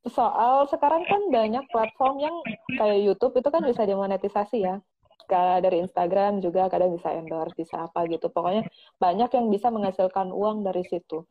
soal 0.07 0.71
sekarang 0.71 1.03
kan 1.09 1.23
banyak 1.35 1.65
platform 1.73 2.15
yang 2.23 2.37
kayak 2.79 3.01
YouTube 3.03 3.35
itu 3.41 3.49
kan 3.51 3.65
bisa 3.65 3.83
dimonetisasi 3.83 4.63
ya. 4.63 4.77
Kayak 5.25 5.65
dari 5.65 5.81
Instagram 5.89 6.45
juga 6.45 6.69
kadang 6.69 6.93
bisa 6.93 7.09
endorse, 7.17 7.57
bisa 7.57 7.89
apa 7.89 8.05
gitu. 8.13 8.29
Pokoknya 8.29 8.69
banyak 9.01 9.31
yang 9.33 9.47
bisa 9.49 9.73
menghasilkan 9.73 10.29
uang 10.29 10.69
dari 10.69 10.85
situ. 10.85 11.25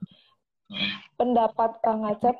Pendapat 1.13 1.77
Kang 1.85 2.01
Acep 2.09 2.33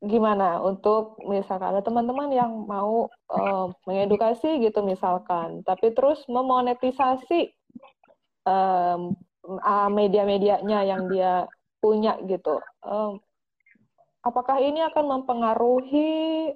gimana 0.00 0.64
untuk 0.64 1.20
misalkan 1.28 1.76
ada 1.76 1.84
teman-teman 1.84 2.32
yang 2.32 2.64
mau 2.64 3.06
uh, 3.30 3.68
mengedukasi 3.84 4.64
gitu 4.64 4.80
misalkan, 4.80 5.60
tapi 5.60 5.92
terus 5.92 6.24
memonetisasi 6.24 7.52
uh, 9.58 9.90
media-medianya 9.90 10.80
yang 10.86 11.10
dia 11.10 11.50
punya 11.82 12.14
gitu. 12.28 12.60
Um, 12.84 13.18
apakah 14.22 14.60
ini 14.60 14.84
akan 14.84 15.20
mempengaruhi 15.20 16.52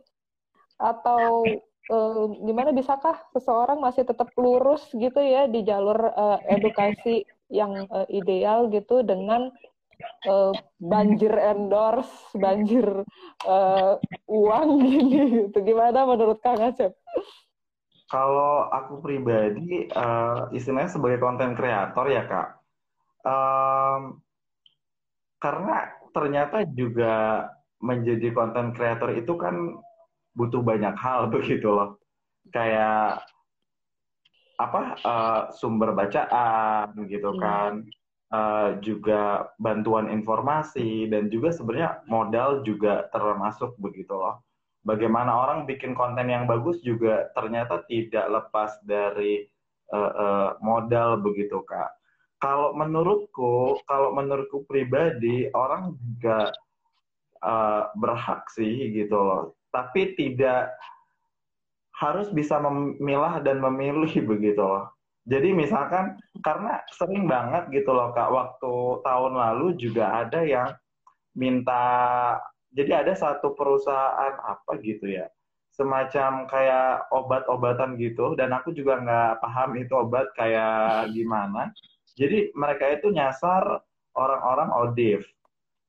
atau 0.77 1.43
uh, 1.91 2.25
gimana 2.45 2.71
bisakah 2.71 3.17
seseorang 3.33 3.81
masih 3.81 4.05
tetap 4.05 4.31
lurus 4.37 4.85
gitu 4.93 5.19
ya 5.19 5.49
di 5.49 5.65
jalur 5.65 5.97
uh, 6.13 6.39
edukasi 6.47 7.25
yang 7.49 7.89
uh, 7.89 8.07
ideal 8.13 8.69
gitu 8.69 9.01
dengan 9.05 9.49
uh, 10.29 10.53
banjir 10.81 11.33
endorse, 11.33 12.13
banjir 12.37 12.85
uh, 13.47 13.95
uang 14.29 14.69
gini 14.85 15.49
gitu. 15.49 15.59
Gimana 15.65 16.05
menurut 16.05 16.41
Kang 16.45 16.61
Acep? 16.61 16.93
Kalau 18.05 18.69
aku 18.69 19.01
pribadi, 19.01 19.89
uh, 19.91 20.53
istilahnya 20.53 20.93
sebagai 20.93 21.19
konten 21.19 21.57
kreator 21.57 22.07
ya 22.13 22.29
kak, 22.29 22.63
um, 23.25 24.23
karena 25.43 25.91
ternyata 26.15 26.65
juga 26.73 27.49
menjadi 27.83 28.33
konten 28.33 28.73
kreator 28.73 29.13
itu 29.13 29.35
kan 29.37 29.77
butuh 30.33 30.63
banyak 30.65 30.95
hal 30.97 31.29
begitu 31.35 31.69
loh, 31.69 31.99
kayak 32.55 33.21
apa 34.55 34.83
uh, 35.03 35.41
sumber 35.51 35.99
bacaan 35.99 36.95
gitu 37.11 37.35
hmm. 37.35 37.41
kan, 37.43 37.73
uh, 38.31 38.79
juga 38.79 39.51
bantuan 39.59 40.07
informasi 40.15 41.11
dan 41.11 41.27
juga 41.27 41.51
sebenarnya 41.51 42.07
modal 42.07 42.63
juga 42.63 43.11
termasuk 43.11 43.75
begitu 43.83 44.15
loh 44.15 44.47
bagaimana 44.87 45.33
orang 45.33 45.65
bikin 45.65 45.97
konten 45.97 46.29
yang 46.29 46.45
bagus 46.45 46.79
juga 46.85 47.33
ternyata 47.33 47.83
tidak 47.89 48.29
lepas 48.29 48.77
dari 48.85 49.49
uh, 49.91 50.13
uh, 50.13 50.49
modal 50.61 51.19
begitu 51.25 51.65
kak. 51.65 51.91
Kalau 52.43 52.77
menurutku, 52.77 53.81
kalau 53.89 54.13
menurutku 54.13 54.67
pribadi 54.69 55.49
orang 55.57 55.97
juga 55.97 56.53
uh, 57.41 57.89
berhak 57.97 58.47
sih 58.53 58.93
gitu 58.93 59.17
loh, 59.17 59.43
tapi 59.73 60.13
tidak 60.19 60.75
harus 61.95 62.29
bisa 62.35 62.59
memilah 62.61 63.41
dan 63.41 63.63
memilih 63.63 64.13
begitu 64.31 64.61
loh. 64.61 64.91
Jadi 65.25 65.57
misalkan 65.57 66.21
karena 66.45 66.85
sering 66.93 67.25
banget 67.25 67.73
gitu 67.73 67.97
loh 67.97 68.13
kak, 68.13 68.29
waktu 68.29 69.01
tahun 69.01 69.33
lalu 69.33 69.73
juga 69.81 70.21
ada 70.21 70.45
yang 70.45 70.69
minta 71.33 72.37
jadi 72.75 73.07
ada 73.07 73.15
satu 73.15 73.55
perusahaan 73.55 74.35
apa 74.43 74.79
gitu 74.83 75.07
ya 75.11 75.31
semacam 75.75 76.47
kayak 76.47 77.11
obat-obatan 77.11 77.99
gitu 77.99 78.39
dan 78.39 78.55
aku 78.55 78.71
juga 78.71 79.03
nggak 79.03 79.43
paham 79.43 79.71
itu 79.75 79.95
obat 79.95 80.31
kayak 80.39 81.11
gimana 81.11 81.75
jadi 82.15 82.55
mereka 82.55 82.95
itu 82.95 83.11
nyasar 83.11 83.83
orang-orang 84.15 84.71
odif 84.75 85.23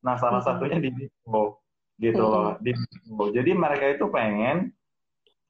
nah 0.05 0.17
salah 0.17 0.41
mm 0.41 0.45
-hmm. 0.45 0.57
satunya 0.61 0.77
di 0.81 0.89
Dipo 0.93 1.61
gitu 2.01 2.21
mm 2.21 2.29
-hmm. 2.29 2.43
loh 2.45 2.51
di 2.61 2.71
jadi 3.33 3.51
mereka 3.55 3.85
itu 3.95 4.05
pengen 4.11 4.69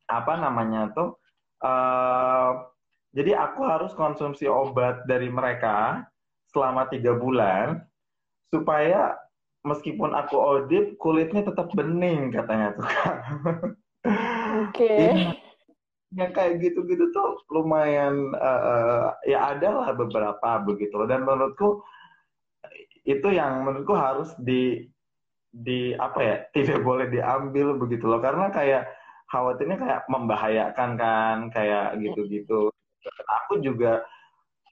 apa 0.06 0.34
namanya 0.38 0.94
tuh 0.94 1.18
uh, 1.66 2.70
jadi 3.16 3.32
aku 3.32 3.64
harus 3.64 3.96
konsumsi 3.96 4.46
obat 4.46 5.08
dari 5.08 5.32
mereka 5.32 6.04
selama 6.52 6.92
tiga 6.92 7.16
bulan 7.16 7.80
supaya 8.52 9.16
meskipun 9.64 10.14
aku 10.14 10.36
audit 10.38 11.00
kulitnya 11.02 11.48
tetap 11.48 11.72
bening 11.74 12.30
katanya 12.30 12.76
tuh 12.78 12.86
kan. 12.86 13.18
Oke. 14.70 14.86
Okay. 15.06 15.36
Yang 16.16 16.32
kayak 16.32 16.63
gitu-gitu 16.63 17.11
tuh 17.11 17.43
lumayan 17.51 18.32
uh, 18.39 19.11
ya 19.28 19.51
ada 19.51 19.84
lah 19.84 19.89
beberapa 19.91 20.63
begitu. 20.63 20.95
Dan 21.11 21.28
menurutku 21.28 21.84
itu 23.03 23.28
yang 23.30 23.68
menurutku 23.68 23.93
harus 23.93 24.32
di 24.39 24.88
di 25.51 25.91
apa 25.95 26.20
ya 26.24 26.36
tidak 26.55 26.80
boleh 26.88 27.11
diambil 27.11 27.76
begitu 27.76 28.07
loh. 28.07 28.24
Karena 28.24 28.47
kayak 28.47 28.88
khawatirnya 29.28 29.78
kayak 29.78 30.01
membahayakan 30.07 30.89
kan 30.95 31.38
kayak 31.51 31.99
gitu-gitu. 31.99 32.72
Aku 33.43 33.59
juga 33.59 34.01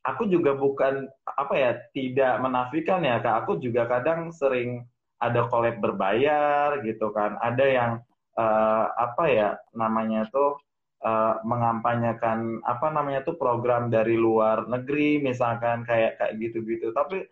aku 0.07 0.27
juga 0.31 0.55
bukan 0.55 1.11
apa 1.27 1.53
ya 1.59 1.71
tidak 1.91 2.39
menafikan 2.39 3.03
ya 3.03 3.19
kak. 3.19 3.43
Aku 3.43 3.59
juga 3.59 3.83
kadang 3.91 4.31
sering 4.31 4.87
ada 5.19 5.43
collab 5.51 5.83
berbayar 5.83 6.79
gitu 6.87 7.11
kan. 7.11 7.35
Ada 7.43 7.65
yang 7.67 7.91
uh, 8.39 8.87
apa 8.95 9.23
ya 9.27 9.49
namanya 9.75 10.23
tuh 10.31 10.55
uh, 11.03 11.39
mengampanyakan 11.43 12.63
apa 12.63 12.87
namanya 12.89 13.21
tuh 13.27 13.35
program 13.37 13.91
dari 13.91 14.15
luar 14.17 14.65
negeri 14.65 15.19
misalkan 15.21 15.83
kayak 15.83 16.17
kayak 16.17 16.33
gitu-gitu 16.39 16.89
tapi 16.95 17.27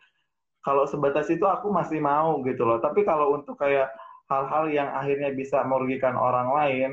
kalau 0.61 0.85
sebatas 0.85 1.31
itu 1.33 1.43
aku 1.47 1.73
masih 1.73 1.97
mau 2.03 2.39
gitu 2.45 2.67
loh 2.67 2.77
tapi 2.77 3.01
kalau 3.01 3.33
untuk 3.33 3.57
kayak 3.57 3.89
hal-hal 4.29 4.71
yang 4.71 4.89
akhirnya 4.95 5.33
bisa 5.33 5.63
merugikan 5.67 6.15
orang 6.15 6.49
lain 6.55 6.91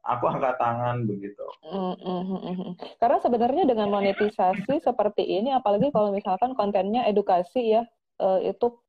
aku 0.00 0.32
angkat 0.32 0.56
tangan 0.56 1.04
begitu. 1.04 1.44
Mm 1.66 1.96
-hmm. 2.00 2.72
Karena 2.96 3.18
sebenarnya 3.20 3.64
dengan 3.68 3.92
monetisasi 3.92 4.80
seperti 4.80 5.28
ini, 5.28 5.52
apalagi 5.52 5.92
kalau 5.92 6.08
misalkan 6.08 6.56
kontennya 6.56 7.04
edukasi 7.04 7.76
ya, 7.76 7.82
uh, 8.22 8.40
itu 8.40 8.80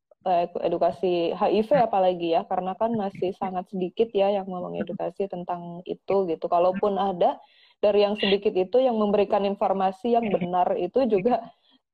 edukasi 0.62 1.34
HIV 1.34 1.90
apalagi 1.90 2.38
ya, 2.38 2.46
karena 2.46 2.78
kan 2.78 2.94
masih 2.94 3.34
sangat 3.42 3.66
sedikit 3.74 4.10
ya 4.14 4.30
yang 4.30 4.46
mau 4.46 4.62
mengedukasi 4.70 5.26
tentang 5.26 5.82
itu 5.90 6.30
gitu. 6.30 6.46
Kalaupun 6.46 7.02
ada 7.02 7.42
dari 7.82 8.06
yang 8.06 8.14
sedikit 8.22 8.54
itu 8.54 8.78
yang 8.78 8.96
memberikan 9.02 9.42
informasi 9.42 10.14
yang 10.14 10.30
benar 10.30 10.78
itu 10.78 11.10
juga 11.10 11.42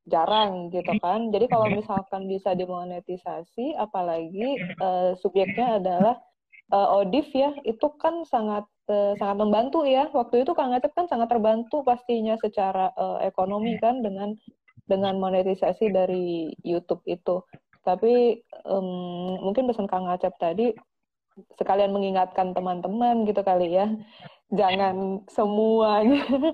jarang 0.07 0.71
gitu 0.71 0.91
kan. 1.03 1.31
Jadi 1.31 1.45
kalau 1.51 1.67
misalkan 1.71 2.27
bisa 2.27 2.55
dimonetisasi, 2.55 3.75
apalagi 3.79 4.59
uh, 4.79 5.15
subjeknya 5.19 5.79
adalah 5.79 6.15
uh, 6.71 6.99
Odif 6.99 7.27
ya, 7.31 7.55
itu 7.63 7.87
kan 7.99 8.23
sangat 8.27 8.67
uh, 8.91 9.15
sangat 9.19 9.37
membantu 9.39 9.83
ya. 9.83 10.07
Waktu 10.11 10.47
itu 10.47 10.51
Kang 10.55 10.75
Acep 10.75 10.95
kan 10.95 11.07
sangat 11.11 11.31
terbantu 11.31 11.83
pastinya 11.83 12.39
secara 12.39 12.91
uh, 12.95 13.19
ekonomi 13.23 13.79
kan 13.79 13.99
dengan 14.03 14.35
dengan 14.87 15.19
monetisasi 15.19 15.91
dari 15.91 16.55
YouTube 16.63 17.03
itu. 17.07 17.43
Tapi 17.87 18.43
um, 18.67 19.39
mungkin 19.39 19.71
pesan 19.71 19.87
Kang 19.87 20.11
Acep 20.11 20.35
tadi 20.35 20.75
sekalian 21.55 21.95
mengingatkan 21.95 22.51
teman-teman 22.51 23.23
gitu 23.23 23.39
kali 23.47 23.79
ya, 23.79 23.87
jangan 24.51 25.23
semuanya 25.31 26.27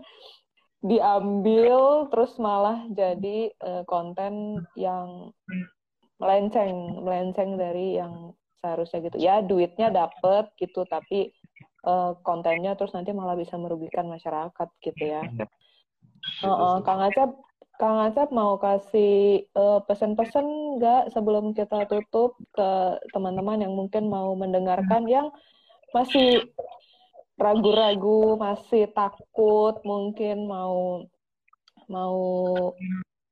diambil 0.89 2.05
terus 2.13 2.37
malah 2.37 2.85
jadi 2.93 3.49
uh, 3.65 3.81
konten 3.89 4.61
yang 4.77 5.33
melenceng 6.21 7.01
melenceng 7.01 7.57
dari 7.57 7.97
yang 7.97 8.37
seharusnya 8.61 9.09
gitu. 9.09 9.17
Ya 9.17 9.41
duitnya 9.41 9.89
dapet 9.89 10.53
gitu 10.61 10.85
tapi 10.85 11.33
uh, 11.87 12.13
kontennya 12.21 12.77
terus 12.77 12.93
nanti 12.93 13.09
malah 13.15 13.33
bisa 13.33 13.57
merugikan 13.57 14.05
masyarakat 14.05 14.69
gitu 14.85 15.03
ya. 15.03 15.25
Uh, 16.43 16.47
uh, 16.47 16.75
Kang 16.87 17.03
Acep, 17.03 17.35
Kang 17.83 17.99
Acep 17.99 18.31
mau 18.31 18.55
kasih 18.55 19.43
uh, 19.59 19.83
pesan-pesan 19.83 20.79
nggak 20.79 21.11
sebelum 21.11 21.51
kita 21.51 21.83
tutup 21.91 22.39
ke 22.55 22.95
teman-teman 23.11 23.59
yang 23.59 23.75
mungkin 23.75 24.07
mau 24.07 24.31
mendengarkan 24.39 25.03
yang 25.03 25.27
masih 25.91 26.47
ragu-ragu, 27.35 28.39
masih 28.39 28.87
takut, 28.95 29.83
mungkin 29.83 30.47
mau 30.47 31.03
mau 31.91 32.15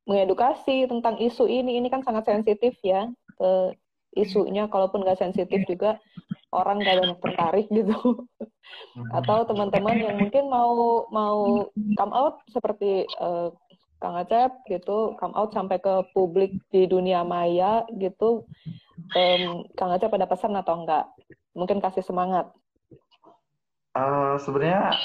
mengedukasi 0.04 0.84
tentang 0.84 1.16
isu 1.24 1.48
ini. 1.48 1.80
Ini 1.80 1.88
kan 1.88 2.04
sangat 2.04 2.28
sensitif 2.28 2.76
ya. 2.84 3.08
Uh, 3.40 3.72
isunya 4.20 4.68
kalaupun 4.68 5.08
nggak 5.08 5.24
sensitif 5.24 5.64
juga 5.64 5.96
orang 6.52 6.84
gak 6.84 7.00
banyak 7.00 7.20
tertarik 7.24 7.68
gitu 7.72 7.96
hmm. 7.96 9.08
atau 9.24 9.48
teman-teman 9.48 9.96
yang 9.96 10.20
mungkin 10.20 10.52
mau 10.52 11.08
mau 11.08 11.64
come 11.72 12.12
out 12.12 12.44
seperti 12.52 13.08
uh, 13.24 13.56
Kang 14.02 14.18
Acep 14.18 14.66
gitu 14.66 15.14
come 15.22 15.38
out 15.38 15.54
sampai 15.54 15.78
ke 15.78 16.10
publik 16.18 16.58
di 16.74 16.90
dunia 16.90 17.22
maya 17.22 17.86
gitu 18.02 18.50
um, 19.14 19.64
Kang 19.78 19.94
Acep 19.94 20.12
ada 20.12 20.26
pesan 20.26 20.58
atau 20.58 20.82
enggak? 20.82 21.06
Mungkin 21.54 21.78
kasih 21.84 22.02
semangat. 22.02 22.50
Uh, 23.92 24.40
sebenarnya 24.40 24.96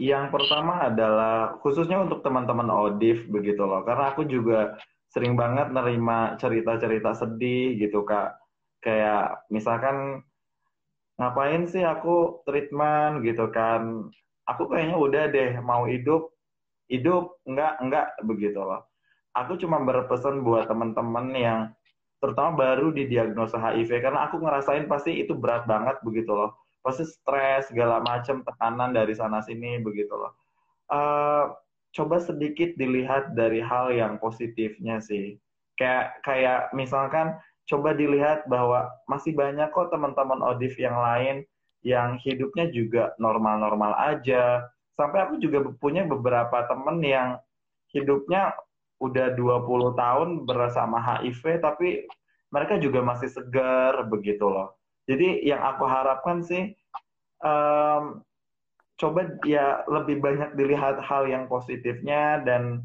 yang 0.00 0.32
pertama 0.32 0.88
adalah 0.88 1.60
khususnya 1.60 2.00
untuk 2.00 2.24
teman-teman 2.24 2.70
Odif 2.72 3.28
begitu 3.28 3.60
loh. 3.62 3.84
Karena 3.84 4.14
aku 4.14 4.24
juga 4.24 4.78
sering 5.12 5.36
banget 5.36 5.72
nerima 5.72 6.36
cerita-cerita 6.40 7.12
sedih 7.16 7.76
gitu 7.76 8.02
kak. 8.08 8.38
Kayak 8.80 9.44
misalkan 9.52 10.22
ngapain 11.18 11.66
sih 11.68 11.84
aku 11.84 12.46
treatment? 12.48 13.26
gitu 13.26 13.50
kan. 13.52 14.08
Aku 14.48 14.64
kayaknya 14.72 14.96
udah 14.96 15.24
deh 15.28 15.60
mau 15.60 15.84
hidup 15.84 16.32
hidup 16.88 17.40
enggak 17.44 17.76
enggak 17.80 18.06
begitu 18.24 18.60
loh 18.60 18.84
aku 19.36 19.60
cuma 19.60 19.80
berpesan 19.80 20.42
buat 20.42 20.66
teman-teman 20.66 21.26
yang 21.36 21.60
terutama 22.18 22.58
baru 22.58 22.90
didiagnosa 22.90 23.62
HIV 23.62 24.02
karena 24.02 24.26
aku 24.26 24.42
ngerasain 24.42 24.90
pasti 24.90 25.22
itu 25.22 25.36
berat 25.38 25.64
banget 25.70 26.00
begitu 26.02 26.34
loh 26.34 26.58
pasti 26.82 27.06
stres 27.06 27.70
segala 27.70 28.02
macam 28.02 28.42
tekanan 28.42 28.90
dari 28.90 29.14
sana 29.14 29.38
sini 29.44 29.78
begitu 29.78 30.16
loh 30.16 30.32
uh, 30.90 31.54
coba 31.92 32.20
sedikit 32.20 32.76
dilihat 32.76 33.32
dari 33.32 33.62
hal 33.62 33.92
yang 33.94 34.20
positifnya 34.20 35.00
sih. 35.00 35.40
Kayak 35.78 36.20
kayak 36.26 36.60
misalkan 36.74 37.38
coba 37.68 37.94
dilihat 37.94 38.44
bahwa 38.50 38.90
masih 39.06 39.36
banyak 39.36 39.70
kok 39.70 39.92
teman-teman 39.92 40.42
Odif 40.42 40.76
yang 40.76 40.98
lain 40.98 41.44
yang 41.86 42.18
hidupnya 42.18 42.68
juga 42.74 43.14
normal-normal 43.22 43.94
aja. 43.96 44.66
Sampai 44.98 45.22
aku 45.22 45.38
juga 45.38 45.62
punya 45.78 46.02
beberapa 46.02 46.66
temen 46.66 46.98
yang 47.06 47.38
hidupnya 47.94 48.50
udah 48.98 49.38
20 49.38 49.94
tahun 49.94 50.28
bersama 50.42 50.98
HIV 50.98 51.62
tapi 51.62 52.10
mereka 52.50 52.82
juga 52.82 52.98
masih 53.06 53.30
segar 53.30 53.94
begitu 54.10 54.42
loh. 54.42 54.74
Jadi 55.06 55.46
yang 55.46 55.62
aku 55.62 55.86
harapkan 55.86 56.42
sih 56.42 56.74
um, 57.46 58.20
coba 58.98 59.38
ya 59.46 59.86
lebih 59.86 60.18
banyak 60.18 60.58
dilihat 60.58 60.98
hal 61.06 61.30
yang 61.30 61.46
positifnya 61.46 62.42
dan 62.42 62.82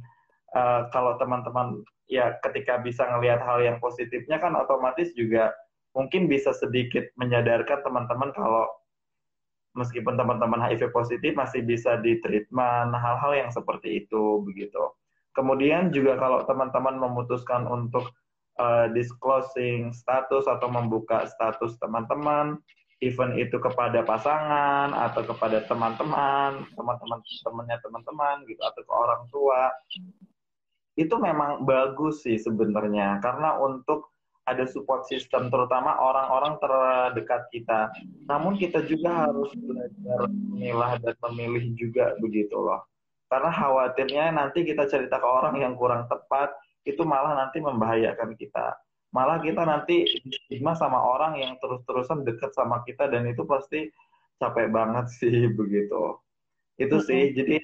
uh, 0.54 0.86
kalau 0.94 1.18
teman-teman 1.18 1.82
ya 2.06 2.38
ketika 2.46 2.78
bisa 2.78 3.10
ngelihat 3.10 3.42
hal 3.42 3.60
yang 3.66 3.82
positifnya 3.82 4.38
kan 4.38 4.54
otomatis 4.54 5.10
juga 5.18 5.50
mungkin 5.98 6.30
bisa 6.30 6.54
sedikit 6.54 7.10
menyadarkan 7.18 7.82
teman-teman 7.82 8.30
kalau 8.38 8.70
meskipun 9.74 10.14
teman-teman 10.18 10.62
HIV 10.62 10.94
positif 10.94 11.34
masih 11.34 11.66
bisa 11.66 11.98
di 12.00 12.22
treatment 12.22 12.94
hal-hal 12.94 13.34
yang 13.34 13.50
seperti 13.50 14.06
itu 14.06 14.42
begitu. 14.46 14.94
Kemudian 15.34 15.90
juga 15.90 16.18
kalau 16.22 16.46
teman-teman 16.46 17.02
memutuskan 17.02 17.66
untuk 17.66 18.14
uh, 18.62 18.86
disclosing 18.94 19.90
status 19.90 20.46
atau 20.46 20.70
membuka 20.70 21.26
status 21.26 21.74
teman-teman, 21.82 22.62
event 23.02 23.34
itu 23.36 23.58
kepada 23.58 24.06
pasangan 24.06 24.94
atau 24.94 25.26
kepada 25.26 25.66
teman-teman, 25.66 26.64
teman-teman 26.78 27.20
temannya 27.44 27.78
teman-teman 27.82 28.36
gitu 28.46 28.62
atau 28.62 28.82
ke 28.86 28.94
orang 28.94 29.22
tua. 29.34 29.62
Itu 30.94 31.18
memang 31.18 31.66
bagus 31.66 32.22
sih 32.22 32.38
sebenarnya 32.38 33.18
karena 33.26 33.58
untuk 33.58 34.13
ada 34.44 34.68
support 34.68 35.08
system 35.08 35.48
terutama 35.48 35.96
orang-orang 36.04 36.60
terdekat 36.60 37.48
kita. 37.52 37.88
Namun 38.28 38.60
kita 38.60 38.84
juga 38.84 39.28
harus 39.28 39.56
belajar 39.56 40.28
memilah 40.28 41.00
dan 41.00 41.16
memilih 41.32 41.72
juga 41.80 42.12
begitu 42.20 42.60
loh. 42.60 42.84
Karena 43.32 43.50
khawatirnya 43.50 44.26
nanti 44.36 44.68
kita 44.68 44.86
cerita 44.86 45.18
ke 45.18 45.28
orang 45.28 45.58
yang 45.58 45.74
kurang 45.80 46.06
tepat 46.12 46.54
itu 46.84 47.02
malah 47.08 47.40
nanti 47.40 47.64
membahayakan 47.64 48.36
kita. 48.36 48.76
Malah 49.16 49.40
kita 49.40 49.64
nanti 49.64 50.04
stigma 50.28 50.76
sama 50.76 51.00
orang 51.00 51.40
yang 51.40 51.56
terus-terusan 51.64 52.28
dekat 52.28 52.52
sama 52.52 52.84
kita 52.84 53.08
dan 53.08 53.24
itu 53.30 53.48
pasti 53.48 53.88
capek 54.44 54.68
banget 54.70 55.06
sih 55.08 55.48
begitu. 55.60 56.20
Itu 56.76 57.00
sih, 57.00 57.32
jadi 57.32 57.62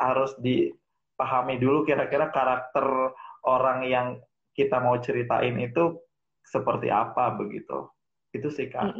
harus 0.00 0.34
dipahami 0.40 1.60
dulu 1.60 1.84
kira-kira 1.86 2.32
karakter 2.32 3.12
orang 3.46 3.86
yang 3.86 4.06
kita 4.56 4.82
mau 4.82 4.98
ceritain 4.98 5.54
itu 5.62 5.94
seperti 6.48 6.88
apa 6.88 7.36
begitu. 7.36 7.88
Itu 8.32 8.48
sih 8.52 8.68
Kak. 8.68 8.96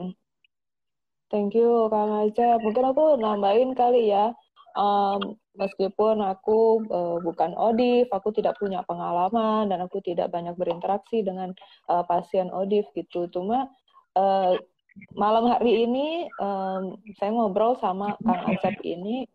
Thank 1.29 1.53
you 1.57 1.93
Kang 1.93 2.25
Aja. 2.25 2.57
Mungkin 2.61 2.85
aku 2.89 3.21
nambahin 3.21 3.77
kali 3.77 4.13
ya. 4.13 4.33
Um, 4.79 5.35
meskipun 5.59 6.23
aku 6.23 6.87
uh, 6.87 7.19
bukan 7.19 7.51
ODIF, 7.59 8.07
aku 8.15 8.31
tidak 8.31 8.55
punya 8.63 8.87
pengalaman 8.87 9.67
dan 9.67 9.83
aku 9.83 9.99
tidak 10.01 10.31
banyak 10.31 10.55
berinteraksi 10.55 11.21
dengan 11.27 11.51
uh, 11.91 12.07
pasien 12.07 12.49
ODIF 12.49 12.87
gitu. 12.95 13.27
Cuma 13.35 13.67
uh, 14.15 14.55
malam 15.19 15.51
hari 15.51 15.85
ini 15.85 16.31
um, 16.39 16.97
saya 17.19 17.31
ngobrol 17.35 17.75
sama 17.83 18.15
Kang 18.23 18.47
Acep 18.49 18.79
ini 18.87 19.27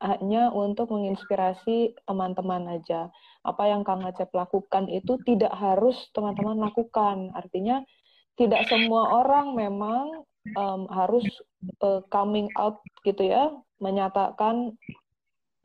hanya 0.00 0.48
untuk 0.48 0.88
menginspirasi 0.90 1.92
teman-teman 2.08 2.80
aja. 2.80 3.12
Apa 3.44 3.68
yang 3.68 3.84
Kang 3.84 4.04
Acep 4.04 4.32
lakukan 4.32 4.88
itu 4.88 5.20
tidak 5.28 5.52
harus 5.52 5.96
teman-teman 6.16 6.56
lakukan. 6.56 7.32
Artinya 7.36 7.84
tidak 8.40 8.64
semua 8.72 9.20
orang 9.20 9.52
memang 9.52 10.24
um, 10.56 10.88
harus 10.88 11.24
uh, 11.84 12.00
coming 12.08 12.48
out 12.56 12.80
gitu 13.04 13.28
ya, 13.28 13.52
menyatakan 13.76 14.72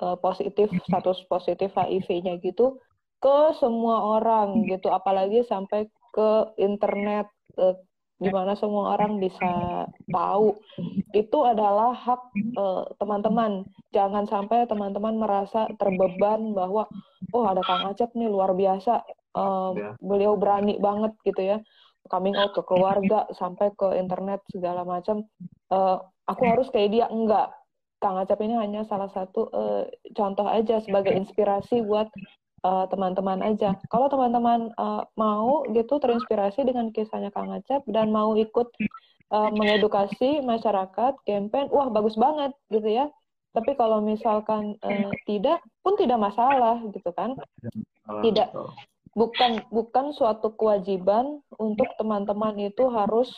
uh, 0.04 0.20
positif 0.20 0.68
status 0.84 1.24
positif 1.32 1.72
HIV-nya 1.72 2.40
gitu 2.44 2.80
ke 3.24 3.38
semua 3.58 4.20
orang 4.20 4.68
gitu 4.68 4.92
apalagi 4.92 5.48
sampai 5.48 5.88
ke 6.12 6.30
internet 6.60 7.32
uh, 7.56 7.76
di 8.16 8.32
mana 8.32 8.56
semua 8.56 8.96
orang 8.96 9.20
bisa 9.20 9.84
tahu 10.08 10.56
itu 11.12 11.38
adalah 11.44 11.92
hak 11.92 12.22
teman-teman. 13.00 13.68
Uh, 13.68 13.68
jangan 13.92 14.24
sampai 14.28 14.64
teman-teman 14.68 15.20
merasa 15.20 15.68
terbeban 15.76 16.56
bahwa 16.56 16.88
oh 17.36 17.44
ada 17.44 17.60
Kang 17.64 17.84
Acep 17.92 18.16
nih 18.16 18.32
luar 18.32 18.56
biasa. 18.56 19.04
Uh, 19.36 19.76
ya. 19.76 19.92
beliau 20.00 20.40
berani 20.40 20.80
banget 20.80 21.12
gitu 21.28 21.44
ya. 21.44 21.58
Coming 22.08 22.40
out 22.40 22.56
ke 22.56 22.64
keluarga 22.64 23.28
sampai 23.36 23.76
ke 23.76 24.00
internet 24.00 24.40
segala 24.48 24.88
macam. 24.88 25.28
Uh, 25.68 26.00
aku 26.24 26.44
harus 26.48 26.72
kayak 26.72 26.96
dia. 26.96 27.06
Enggak. 27.12 27.52
Kang 28.00 28.22
Acap 28.22 28.40
ini 28.44 28.56
hanya 28.60 28.86
salah 28.86 29.10
satu 29.10 29.50
uh, 29.50 29.84
contoh 30.14 30.46
aja 30.46 30.78
sebagai 30.84 31.16
inspirasi 31.16 31.82
buat 31.82 32.06
eh, 32.12 32.45
teman-teman 32.90 33.40
uh, 33.42 33.50
aja. 33.54 33.78
Kalau 33.92 34.08
teman-teman 34.10 34.74
uh, 34.80 35.06
mau 35.18 35.66
gitu 35.72 36.02
terinspirasi 36.02 36.66
dengan 36.66 36.90
kisahnya 36.90 37.30
Kang 37.30 37.54
Acap 37.54 37.86
dan 37.90 38.10
mau 38.10 38.34
ikut 38.34 38.68
uh, 39.30 39.50
mengedukasi 39.54 40.42
masyarakat, 40.42 41.14
campaign, 41.26 41.70
wah 41.70 41.90
bagus 41.94 42.18
banget 42.18 42.52
gitu 42.74 42.90
ya. 42.90 43.06
Tapi 43.54 43.72
kalau 43.80 44.04
misalkan 44.04 44.76
uh, 44.84 45.12
tidak 45.30 45.64
pun 45.86 45.96
tidak 45.96 46.20
masalah 46.20 46.82
gitu 46.92 47.10
kan. 47.14 47.38
Tidak 48.06 48.54
bukan 49.16 49.64
bukan 49.72 50.12
suatu 50.12 50.52
kewajiban 50.60 51.40
untuk 51.56 51.88
teman-teman 51.96 52.60
itu 52.60 52.92
harus 52.92 53.32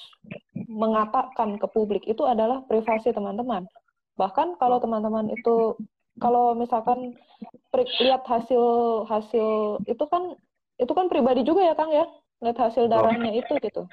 mengatakan 0.66 1.62
ke 1.62 1.68
publik 1.70 2.04
itu 2.10 2.26
adalah 2.26 2.66
privasi 2.66 3.14
teman-teman 3.14 3.64
bahkan 4.18 4.58
kalau 4.58 4.82
teman-teman 4.82 5.30
itu 5.30 5.78
kalau 6.18 6.58
misalkan 6.58 7.18
lihat 8.02 8.26
hasil 8.26 8.64
hasil 9.06 9.82
itu 9.86 10.04
kan 10.10 10.34
itu 10.78 10.92
kan 10.94 11.10
pribadi 11.10 11.42
juga 11.46 11.66
ya 11.66 11.74
kang 11.74 11.94
ya? 11.94 12.06
Lihat 12.42 12.58
hasil 12.58 12.90
darahnya 12.90 13.34
itu 13.34 13.54
gitu. 13.62 13.86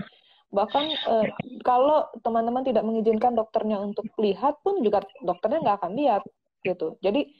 Bahkan 0.53 0.85
eh, 0.87 1.27
kalau 1.64 2.07
teman-teman 2.20 2.62
tidak 2.62 2.85
mengizinkan 2.85 3.35
dokternya 3.35 3.81
untuk 3.81 4.07
lihat 4.20 4.61
pun 4.61 4.81
juga 4.85 5.03
dokternya 5.25 5.64
nggak 5.64 5.79
akan 5.81 5.93
lihat 5.97 6.22
gitu. 6.62 6.97
Jadi 7.01 7.33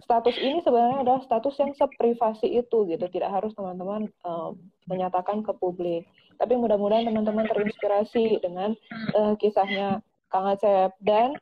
status 0.00 0.36
ini 0.40 0.64
sebenarnya 0.64 1.04
adalah 1.04 1.20
status 1.24 1.56
yang 1.60 1.72
seprivasi 1.76 2.48
itu 2.48 2.78
gitu. 2.88 3.04
Tidak 3.08 3.28
harus 3.28 3.52
teman-teman 3.56 4.08
eh, 4.08 4.50
menyatakan 4.86 5.42
ke 5.42 5.52
publik. 5.56 6.06
Tapi 6.36 6.56
mudah-mudahan 6.56 7.08
teman-teman 7.08 7.48
terinspirasi 7.48 8.40
dengan 8.40 8.76
eh, 9.16 9.34
kisahnya 9.40 10.04
Kang 10.28 10.48
Acep. 10.48 10.94
Dan 11.02 11.34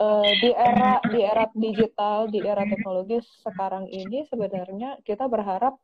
uh, 0.00 0.30
di 0.40 0.50
era 0.52 1.00
di 1.08 1.20
era 1.20 1.44
digital, 1.52 2.28
di 2.32 2.40
era 2.40 2.64
teknologi 2.64 3.20
sekarang 3.44 3.88
ini 3.88 4.24
sebenarnya 4.28 5.00
kita 5.04 5.28
berharap 5.28 5.76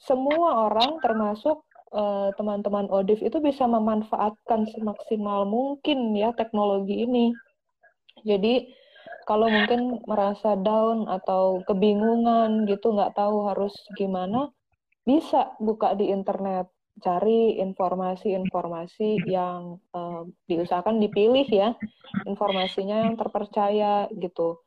semua 0.00 0.72
orang 0.72 0.96
termasuk 1.04 1.60
eh, 1.92 2.32
teman-teman 2.40 2.88
ODIF 2.88 3.20
itu 3.20 3.36
bisa 3.36 3.68
memanfaatkan 3.68 4.64
semaksimal 4.72 5.44
mungkin 5.44 6.16
ya 6.16 6.32
teknologi 6.32 7.04
ini. 7.04 7.36
Jadi 8.24 8.72
kalau 9.28 9.52
mungkin 9.52 10.00
merasa 10.08 10.56
down 10.56 11.04
atau 11.04 11.60
kebingungan 11.68 12.64
gitu 12.64 12.96
nggak 12.96 13.12
tahu 13.12 13.44
harus 13.52 13.76
gimana, 13.94 14.48
bisa 15.04 15.52
buka 15.60 15.92
di 15.92 16.08
internet 16.08 16.64
cari 16.98 17.62
informasi-informasi 17.62 19.22
yang 19.30 19.78
uh, 19.94 20.26
diusahakan 20.50 20.98
dipilih 20.98 21.46
ya 21.46 21.72
informasinya 22.26 23.06
yang 23.06 23.14
terpercaya 23.14 24.10
gitu. 24.18 24.58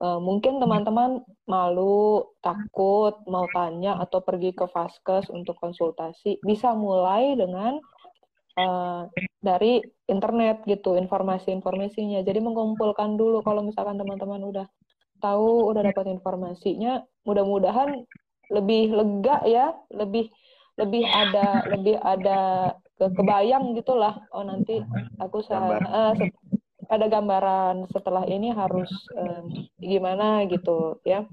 Uh, 0.00 0.16
mungkin 0.16 0.56
teman-teman 0.58 1.20
malu 1.44 2.24
takut 2.40 3.20
mau 3.28 3.44
tanya 3.52 4.00
atau 4.00 4.24
pergi 4.24 4.56
ke 4.56 4.64
vaskes 4.64 5.28
untuk 5.28 5.60
konsultasi 5.60 6.40
bisa 6.40 6.72
mulai 6.72 7.36
dengan 7.36 7.76
uh, 8.56 9.04
dari 9.44 9.84
internet 10.08 10.64
gitu 10.64 10.96
informasi-informasinya. 10.96 12.24
Jadi 12.24 12.40
mengumpulkan 12.40 13.20
dulu 13.20 13.44
kalau 13.44 13.60
misalkan 13.60 14.00
teman-teman 14.00 14.40
udah 14.40 14.66
tahu 15.20 15.68
udah 15.68 15.84
dapat 15.84 16.08
informasinya 16.08 17.04
mudah-mudahan 17.28 18.08
lebih 18.50 18.90
lega 18.90 19.36
ya 19.46 19.66
lebih 19.92 20.32
lebih 20.80 21.04
ada 21.04 21.46
lebih 21.68 21.96
ada 22.00 22.40
ke 22.96 23.06
kebayang 23.12 23.76
gitulah. 23.76 24.24
Oh 24.32 24.44
nanti 24.44 24.80
aku 25.20 25.44
uh, 25.52 26.14
ada 26.90 27.06
gambaran 27.06 27.86
setelah 27.92 28.24
ini 28.26 28.50
harus 28.50 28.90
uh, 29.16 29.44
gimana 29.78 30.44
gitu 30.48 30.98
ya. 31.04 31.24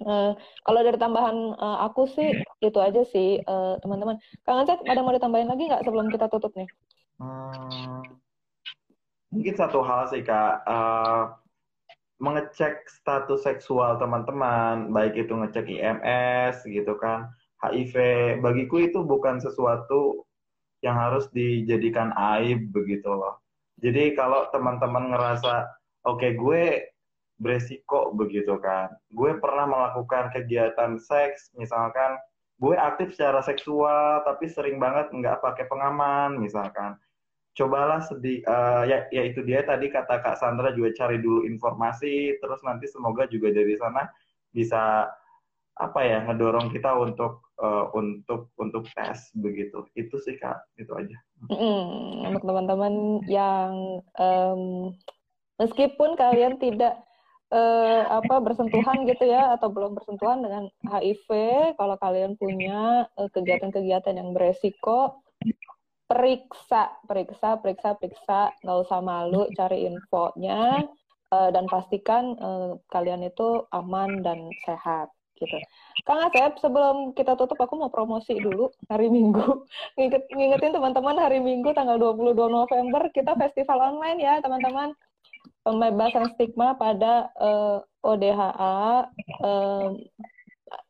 Uh, 0.00 0.32
kalau 0.64 0.80
dari 0.80 0.96
tambahan 0.96 1.52
uh, 1.60 1.84
aku 1.84 2.08
sih 2.08 2.32
itu 2.64 2.78
aja 2.80 3.04
sih 3.12 3.40
uh, 3.44 3.76
teman-teman. 3.84 4.16
Kang 4.48 4.64
Ancet 4.64 4.80
ada 4.88 5.04
mau 5.04 5.12
ditambahin 5.12 5.48
lagi 5.48 5.68
nggak 5.68 5.84
sebelum 5.84 6.08
kita 6.08 6.26
tutup 6.32 6.56
nih? 6.56 6.68
Hmm, 7.20 8.00
mungkin 9.28 9.54
satu 9.60 9.84
hal 9.84 10.08
sih 10.08 10.24
kak. 10.24 10.64
Uh, 10.64 11.36
mengecek 12.20 12.84
status 12.84 13.48
seksual 13.48 13.96
teman-teman, 13.96 14.92
baik 14.92 15.16
itu 15.16 15.32
ngecek 15.32 15.64
IMS 15.72 16.68
gitu 16.68 16.92
kan, 17.00 17.32
HIV, 17.60 17.94
bagiku 18.40 18.80
itu 18.80 19.04
bukan 19.04 19.36
sesuatu 19.36 20.24
yang 20.80 20.96
harus 20.96 21.28
dijadikan 21.32 22.12
aib 22.36 22.72
begitu 22.72 23.08
loh. 23.12 23.36
Jadi 23.80 24.16
kalau 24.16 24.48
teman-teman 24.48 25.12
ngerasa, 25.12 25.68
oke 26.08 26.20
okay, 26.20 26.32
gue 26.36 26.92
beresiko 27.40 28.12
begitu 28.12 28.56
kan, 28.60 28.92
gue 29.12 29.36
pernah 29.40 29.68
melakukan 29.68 30.32
kegiatan 30.32 30.96
seks, 31.00 31.52
misalkan. 31.56 32.16
Gue 32.60 32.76
aktif 32.76 33.16
secara 33.16 33.40
seksual 33.40 34.20
tapi 34.20 34.44
sering 34.44 34.76
banget 34.76 35.08
nggak 35.16 35.40
pakai 35.40 35.64
pengaman 35.64 36.36
misalkan. 36.36 36.92
Cobalah 37.56 38.04
sedih 38.04 38.44
uh, 38.44 38.84
ya 38.84 39.08
ya 39.08 39.24
itu 39.24 39.40
dia 39.40 39.64
tadi 39.64 39.88
kata 39.88 40.20
Kak 40.20 40.36
Sandra 40.36 40.68
juga 40.76 40.92
cari 40.92 41.24
dulu 41.24 41.48
informasi 41.48 42.36
terus 42.36 42.60
nanti 42.60 42.84
semoga 42.84 43.24
juga 43.32 43.48
dari 43.48 43.80
sana 43.80 44.04
bisa 44.52 45.08
apa 45.80 46.00
ya 46.04 46.20
ngedorong 46.28 46.68
kita 46.68 46.92
untuk 47.00 47.48
uh, 47.60 47.92
untuk 47.94 48.50
untuk 48.56 48.88
tes 48.96 49.30
begitu. 49.36 49.84
Itu 49.94 50.16
sih 50.18 50.40
kak. 50.40 50.58
Itu 50.80 50.96
aja. 50.96 51.16
Mm, 51.52 52.32
untuk 52.32 52.42
teman-teman 52.44 53.24
yang 53.28 54.02
um, 54.16 54.92
meskipun 55.60 56.16
kalian 56.16 56.56
tidak 56.56 57.00
uh, 57.52 58.20
apa 58.20 58.40
bersentuhan 58.40 59.04
gitu 59.06 59.28
ya 59.28 59.54
atau 59.54 59.68
belum 59.68 59.94
bersentuhan 59.94 60.40
dengan 60.40 60.64
HIV 60.88 61.28
kalau 61.76 61.96
kalian 62.00 62.34
punya 62.40 63.06
kegiatan 63.14 63.70
kegiatan-kegiatan 63.70 64.14
yang 64.16 64.30
beresiko 64.32 65.20
periksa 66.10 66.98
periksa 67.06 67.60
periksa 67.60 67.94
periksa. 67.94 68.40
Nggak 68.64 68.78
usah 68.88 69.00
malu 69.04 69.46
cari 69.54 69.86
infonya 69.86 70.82
uh, 71.30 71.48
dan 71.54 71.64
pastikan 71.70 72.34
uh, 72.40 72.76
kalian 72.90 73.22
itu 73.22 73.64
aman 73.70 74.24
dan 74.26 74.50
sehat 74.66 75.12
gitu. 75.40 75.56
Kang 76.04 76.20
Asep, 76.28 76.60
sebelum 76.60 77.16
kita 77.16 77.34
tutup 77.34 77.56
aku 77.56 77.80
mau 77.80 77.88
promosi 77.88 78.36
dulu 78.36 78.68
hari 78.92 79.08
Minggu. 79.08 79.64
Nginget, 79.96 80.28
ngingetin 80.32 80.72
teman-teman 80.76 81.16
hari 81.16 81.40
Minggu 81.40 81.72
tanggal 81.72 81.96
22 81.96 82.36
November 82.36 83.08
kita 83.10 83.32
festival 83.40 83.80
online 83.80 84.20
ya, 84.20 84.38
teman-teman 84.44 84.92
pembebasan 85.64 86.32
stigma 86.36 86.76
pada 86.76 87.28
uh, 87.36 87.80
eh, 87.80 88.08
ODHA. 88.08 89.08
Uh, 89.40 89.88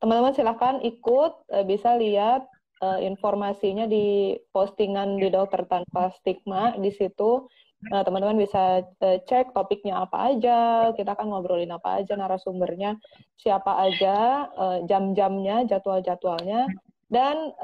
teman-teman 0.03 0.35
silahkan 0.35 0.79
ikut, 0.83 1.33
uh, 1.51 1.65
bisa 1.67 1.95
lihat 1.99 2.47
uh, 2.83 2.99
informasinya 2.99 3.87
di 3.87 4.37
postingan 4.51 5.19
di 5.19 5.29
Dokter 5.31 5.67
Tanpa 5.67 6.11
Stigma 6.21 6.75
di 6.77 6.91
situ. 6.91 7.47
Nah, 7.89 8.05
teman-teman 8.05 8.37
bisa 8.37 8.85
uh, 8.85 9.19
cek 9.25 9.57
topiknya 9.57 10.05
apa 10.05 10.37
aja, 10.37 10.93
kita 10.93 11.17
akan 11.17 11.33
ngobrolin 11.33 11.73
apa 11.73 12.05
aja, 12.05 12.13
narasumbernya 12.13 13.01
siapa 13.41 13.73
aja, 13.89 14.49
uh, 14.53 14.79
jam-jamnya, 14.85 15.65
jadwal-jadwalnya, 15.65 16.69
dan 17.09 17.57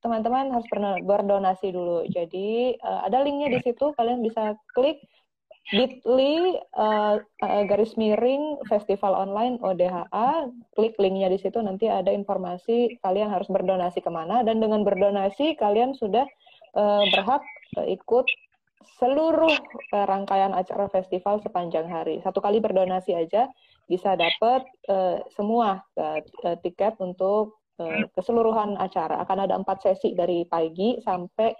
teman-teman 0.00 0.48
uh, 0.48 0.52
harus 0.56 0.68
berdonasi 1.04 1.76
dulu. 1.76 2.08
Jadi 2.08 2.80
uh, 2.80 3.04
ada 3.04 3.20
linknya 3.20 3.52
di 3.52 3.60
situ, 3.60 3.92
kalian 4.00 4.24
bisa 4.24 4.56
klik 4.72 5.04
bit.ly 5.68 6.56
uh, 6.80 7.20
uh, 7.20 7.62
garis 7.68 7.92
miring 8.00 8.56
festival 8.72 9.12
online 9.12 9.60
ODHA 9.60 10.48
klik 10.72 10.96
linknya 10.96 11.28
di 11.28 11.36
situ 11.36 11.60
nanti 11.60 11.84
ada 11.84 12.08
informasi 12.08 12.96
kalian 13.04 13.28
harus 13.28 13.52
berdonasi 13.52 14.00
ke 14.00 14.08
mana. 14.08 14.40
Dan 14.40 14.64
dengan 14.64 14.80
berdonasi 14.88 15.60
kalian 15.60 15.92
sudah 15.92 16.24
uh, 16.72 17.04
berhak 17.12 17.44
ikut 17.76 18.24
seluruh 18.98 19.54
uh, 19.94 20.06
rangkaian 20.06 20.54
acara 20.54 20.90
festival 20.90 21.42
sepanjang 21.42 21.86
hari. 21.86 22.22
Satu 22.22 22.38
kali 22.42 22.58
berdonasi 22.58 23.14
aja 23.14 23.46
bisa 23.86 24.14
dapat 24.14 24.66
uh, 24.90 25.22
semua 25.34 25.82
uh, 25.98 26.20
tiket 26.62 26.98
untuk 26.98 27.58
uh, 27.78 28.04
keseluruhan 28.14 28.78
acara. 28.78 29.22
Akan 29.22 29.42
ada 29.42 29.54
empat 29.58 29.82
sesi 29.86 30.14
dari 30.14 30.46
pagi 30.46 30.98
sampai 31.02 31.54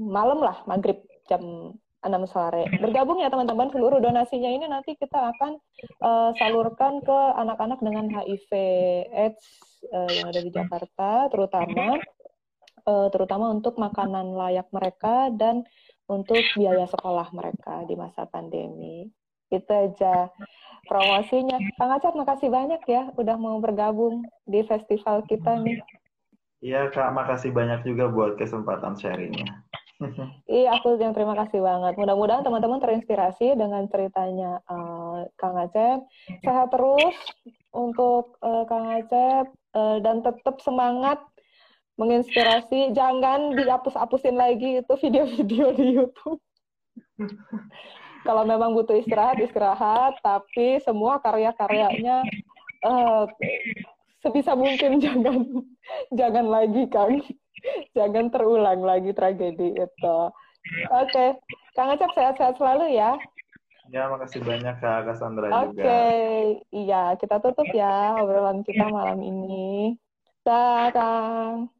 malam 0.00 0.40
lah 0.40 0.64
maghrib 0.64 1.02
jam 1.28 1.74
6 2.02 2.34
sore. 2.34 2.66
Bergabung 2.82 3.22
ya 3.22 3.30
teman-teman, 3.30 3.70
seluruh 3.70 4.02
donasinya 4.02 4.50
ini 4.50 4.66
nanti 4.66 4.98
kita 4.98 5.30
akan 5.38 5.54
uh, 6.02 6.34
salurkan 6.34 6.98
ke 6.98 7.18
anak-anak 7.38 7.78
dengan 7.78 8.10
HIV 8.10 8.50
AIDS 9.14 9.46
uh, 9.94 10.10
yang 10.10 10.34
ada 10.34 10.40
di 10.42 10.50
Jakarta, 10.50 11.30
terutama 11.30 12.02
uh, 12.90 13.08
terutama 13.14 13.54
untuk 13.54 13.78
makanan 13.78 14.34
layak 14.34 14.66
mereka 14.74 15.30
dan 15.30 15.62
untuk 16.10 16.42
biaya 16.58 16.86
sekolah 16.88 17.28
mereka 17.34 17.86
di 17.86 17.94
masa 17.94 18.26
pandemi. 18.26 19.10
Itu 19.52 19.68
aja 19.68 20.32
promosinya. 20.88 21.60
Kang 21.76 21.92
Acap, 21.92 22.16
makasih 22.16 22.48
banyak 22.48 22.82
ya 22.88 23.12
udah 23.14 23.36
mau 23.36 23.60
bergabung 23.60 24.24
di 24.48 24.64
festival 24.64 25.22
kita 25.28 25.60
nih. 25.60 25.78
Iya 26.62 26.94
Kak, 26.94 27.10
makasih 27.10 27.50
banyak 27.50 27.82
juga 27.82 28.06
buat 28.06 28.38
kesempatan 28.38 28.94
sharingnya. 28.94 29.50
Iya, 30.50 30.82
aku 30.82 30.98
yang 30.98 31.14
terima 31.14 31.38
kasih 31.38 31.62
banget. 31.62 31.94
Mudah-mudahan 31.94 32.42
teman-teman 32.42 32.82
terinspirasi 32.82 33.54
dengan 33.54 33.86
ceritanya 33.86 34.58
uh, 34.66 35.22
Kang 35.38 35.54
Acep. 35.54 36.02
Sehat 36.42 36.74
terus 36.74 37.14
untuk 37.70 38.34
uh, 38.42 38.66
Kang 38.66 38.90
Acep 38.90 39.46
uh, 39.78 40.02
dan 40.02 40.26
tetap 40.26 40.58
semangat 40.58 41.22
menginspirasi. 41.96 42.92
Jangan 42.96 43.56
dihapus-hapusin 43.56 44.36
lagi 44.36 44.80
itu 44.80 44.92
video-video 44.98 45.66
di 45.76 45.86
YouTube. 45.96 46.40
Kalau 48.22 48.46
memang 48.46 48.72
butuh 48.72 48.96
istirahat, 48.98 49.38
istirahat. 49.42 50.18
Tapi 50.22 50.78
semua 50.82 51.18
karya-karyanya 51.18 52.22
uh, 52.86 53.26
sebisa 54.22 54.54
mungkin 54.54 55.02
jangan 55.02 55.66
jangan 56.14 56.46
lagi, 56.46 56.86
Kang. 56.88 57.18
Jangan 57.94 58.30
terulang 58.34 58.82
lagi 58.82 59.14
tragedi 59.14 59.78
itu. 59.78 60.18
Oke, 60.90 61.10
okay. 61.10 61.30
Kang 61.74 61.90
Acep 61.90 62.10
sehat-sehat 62.14 62.54
selalu 62.58 62.94
ya. 62.94 63.18
Ya, 63.90 64.08
makasih 64.08 64.40
banyak 64.46 64.78
Kak 64.78 65.10
Cassandra 65.10 65.50
okay. 65.50 65.66
juga. 65.68 65.82
Oke, 65.82 66.02
iya 66.70 67.02
kita 67.18 67.36
tutup 67.42 67.68
ya 67.74 68.16
obrolan 68.18 68.62
kita 68.62 68.88
malam 68.88 69.20
ini. 69.20 69.98
Dah, 70.46 70.88
Kang. 70.94 71.70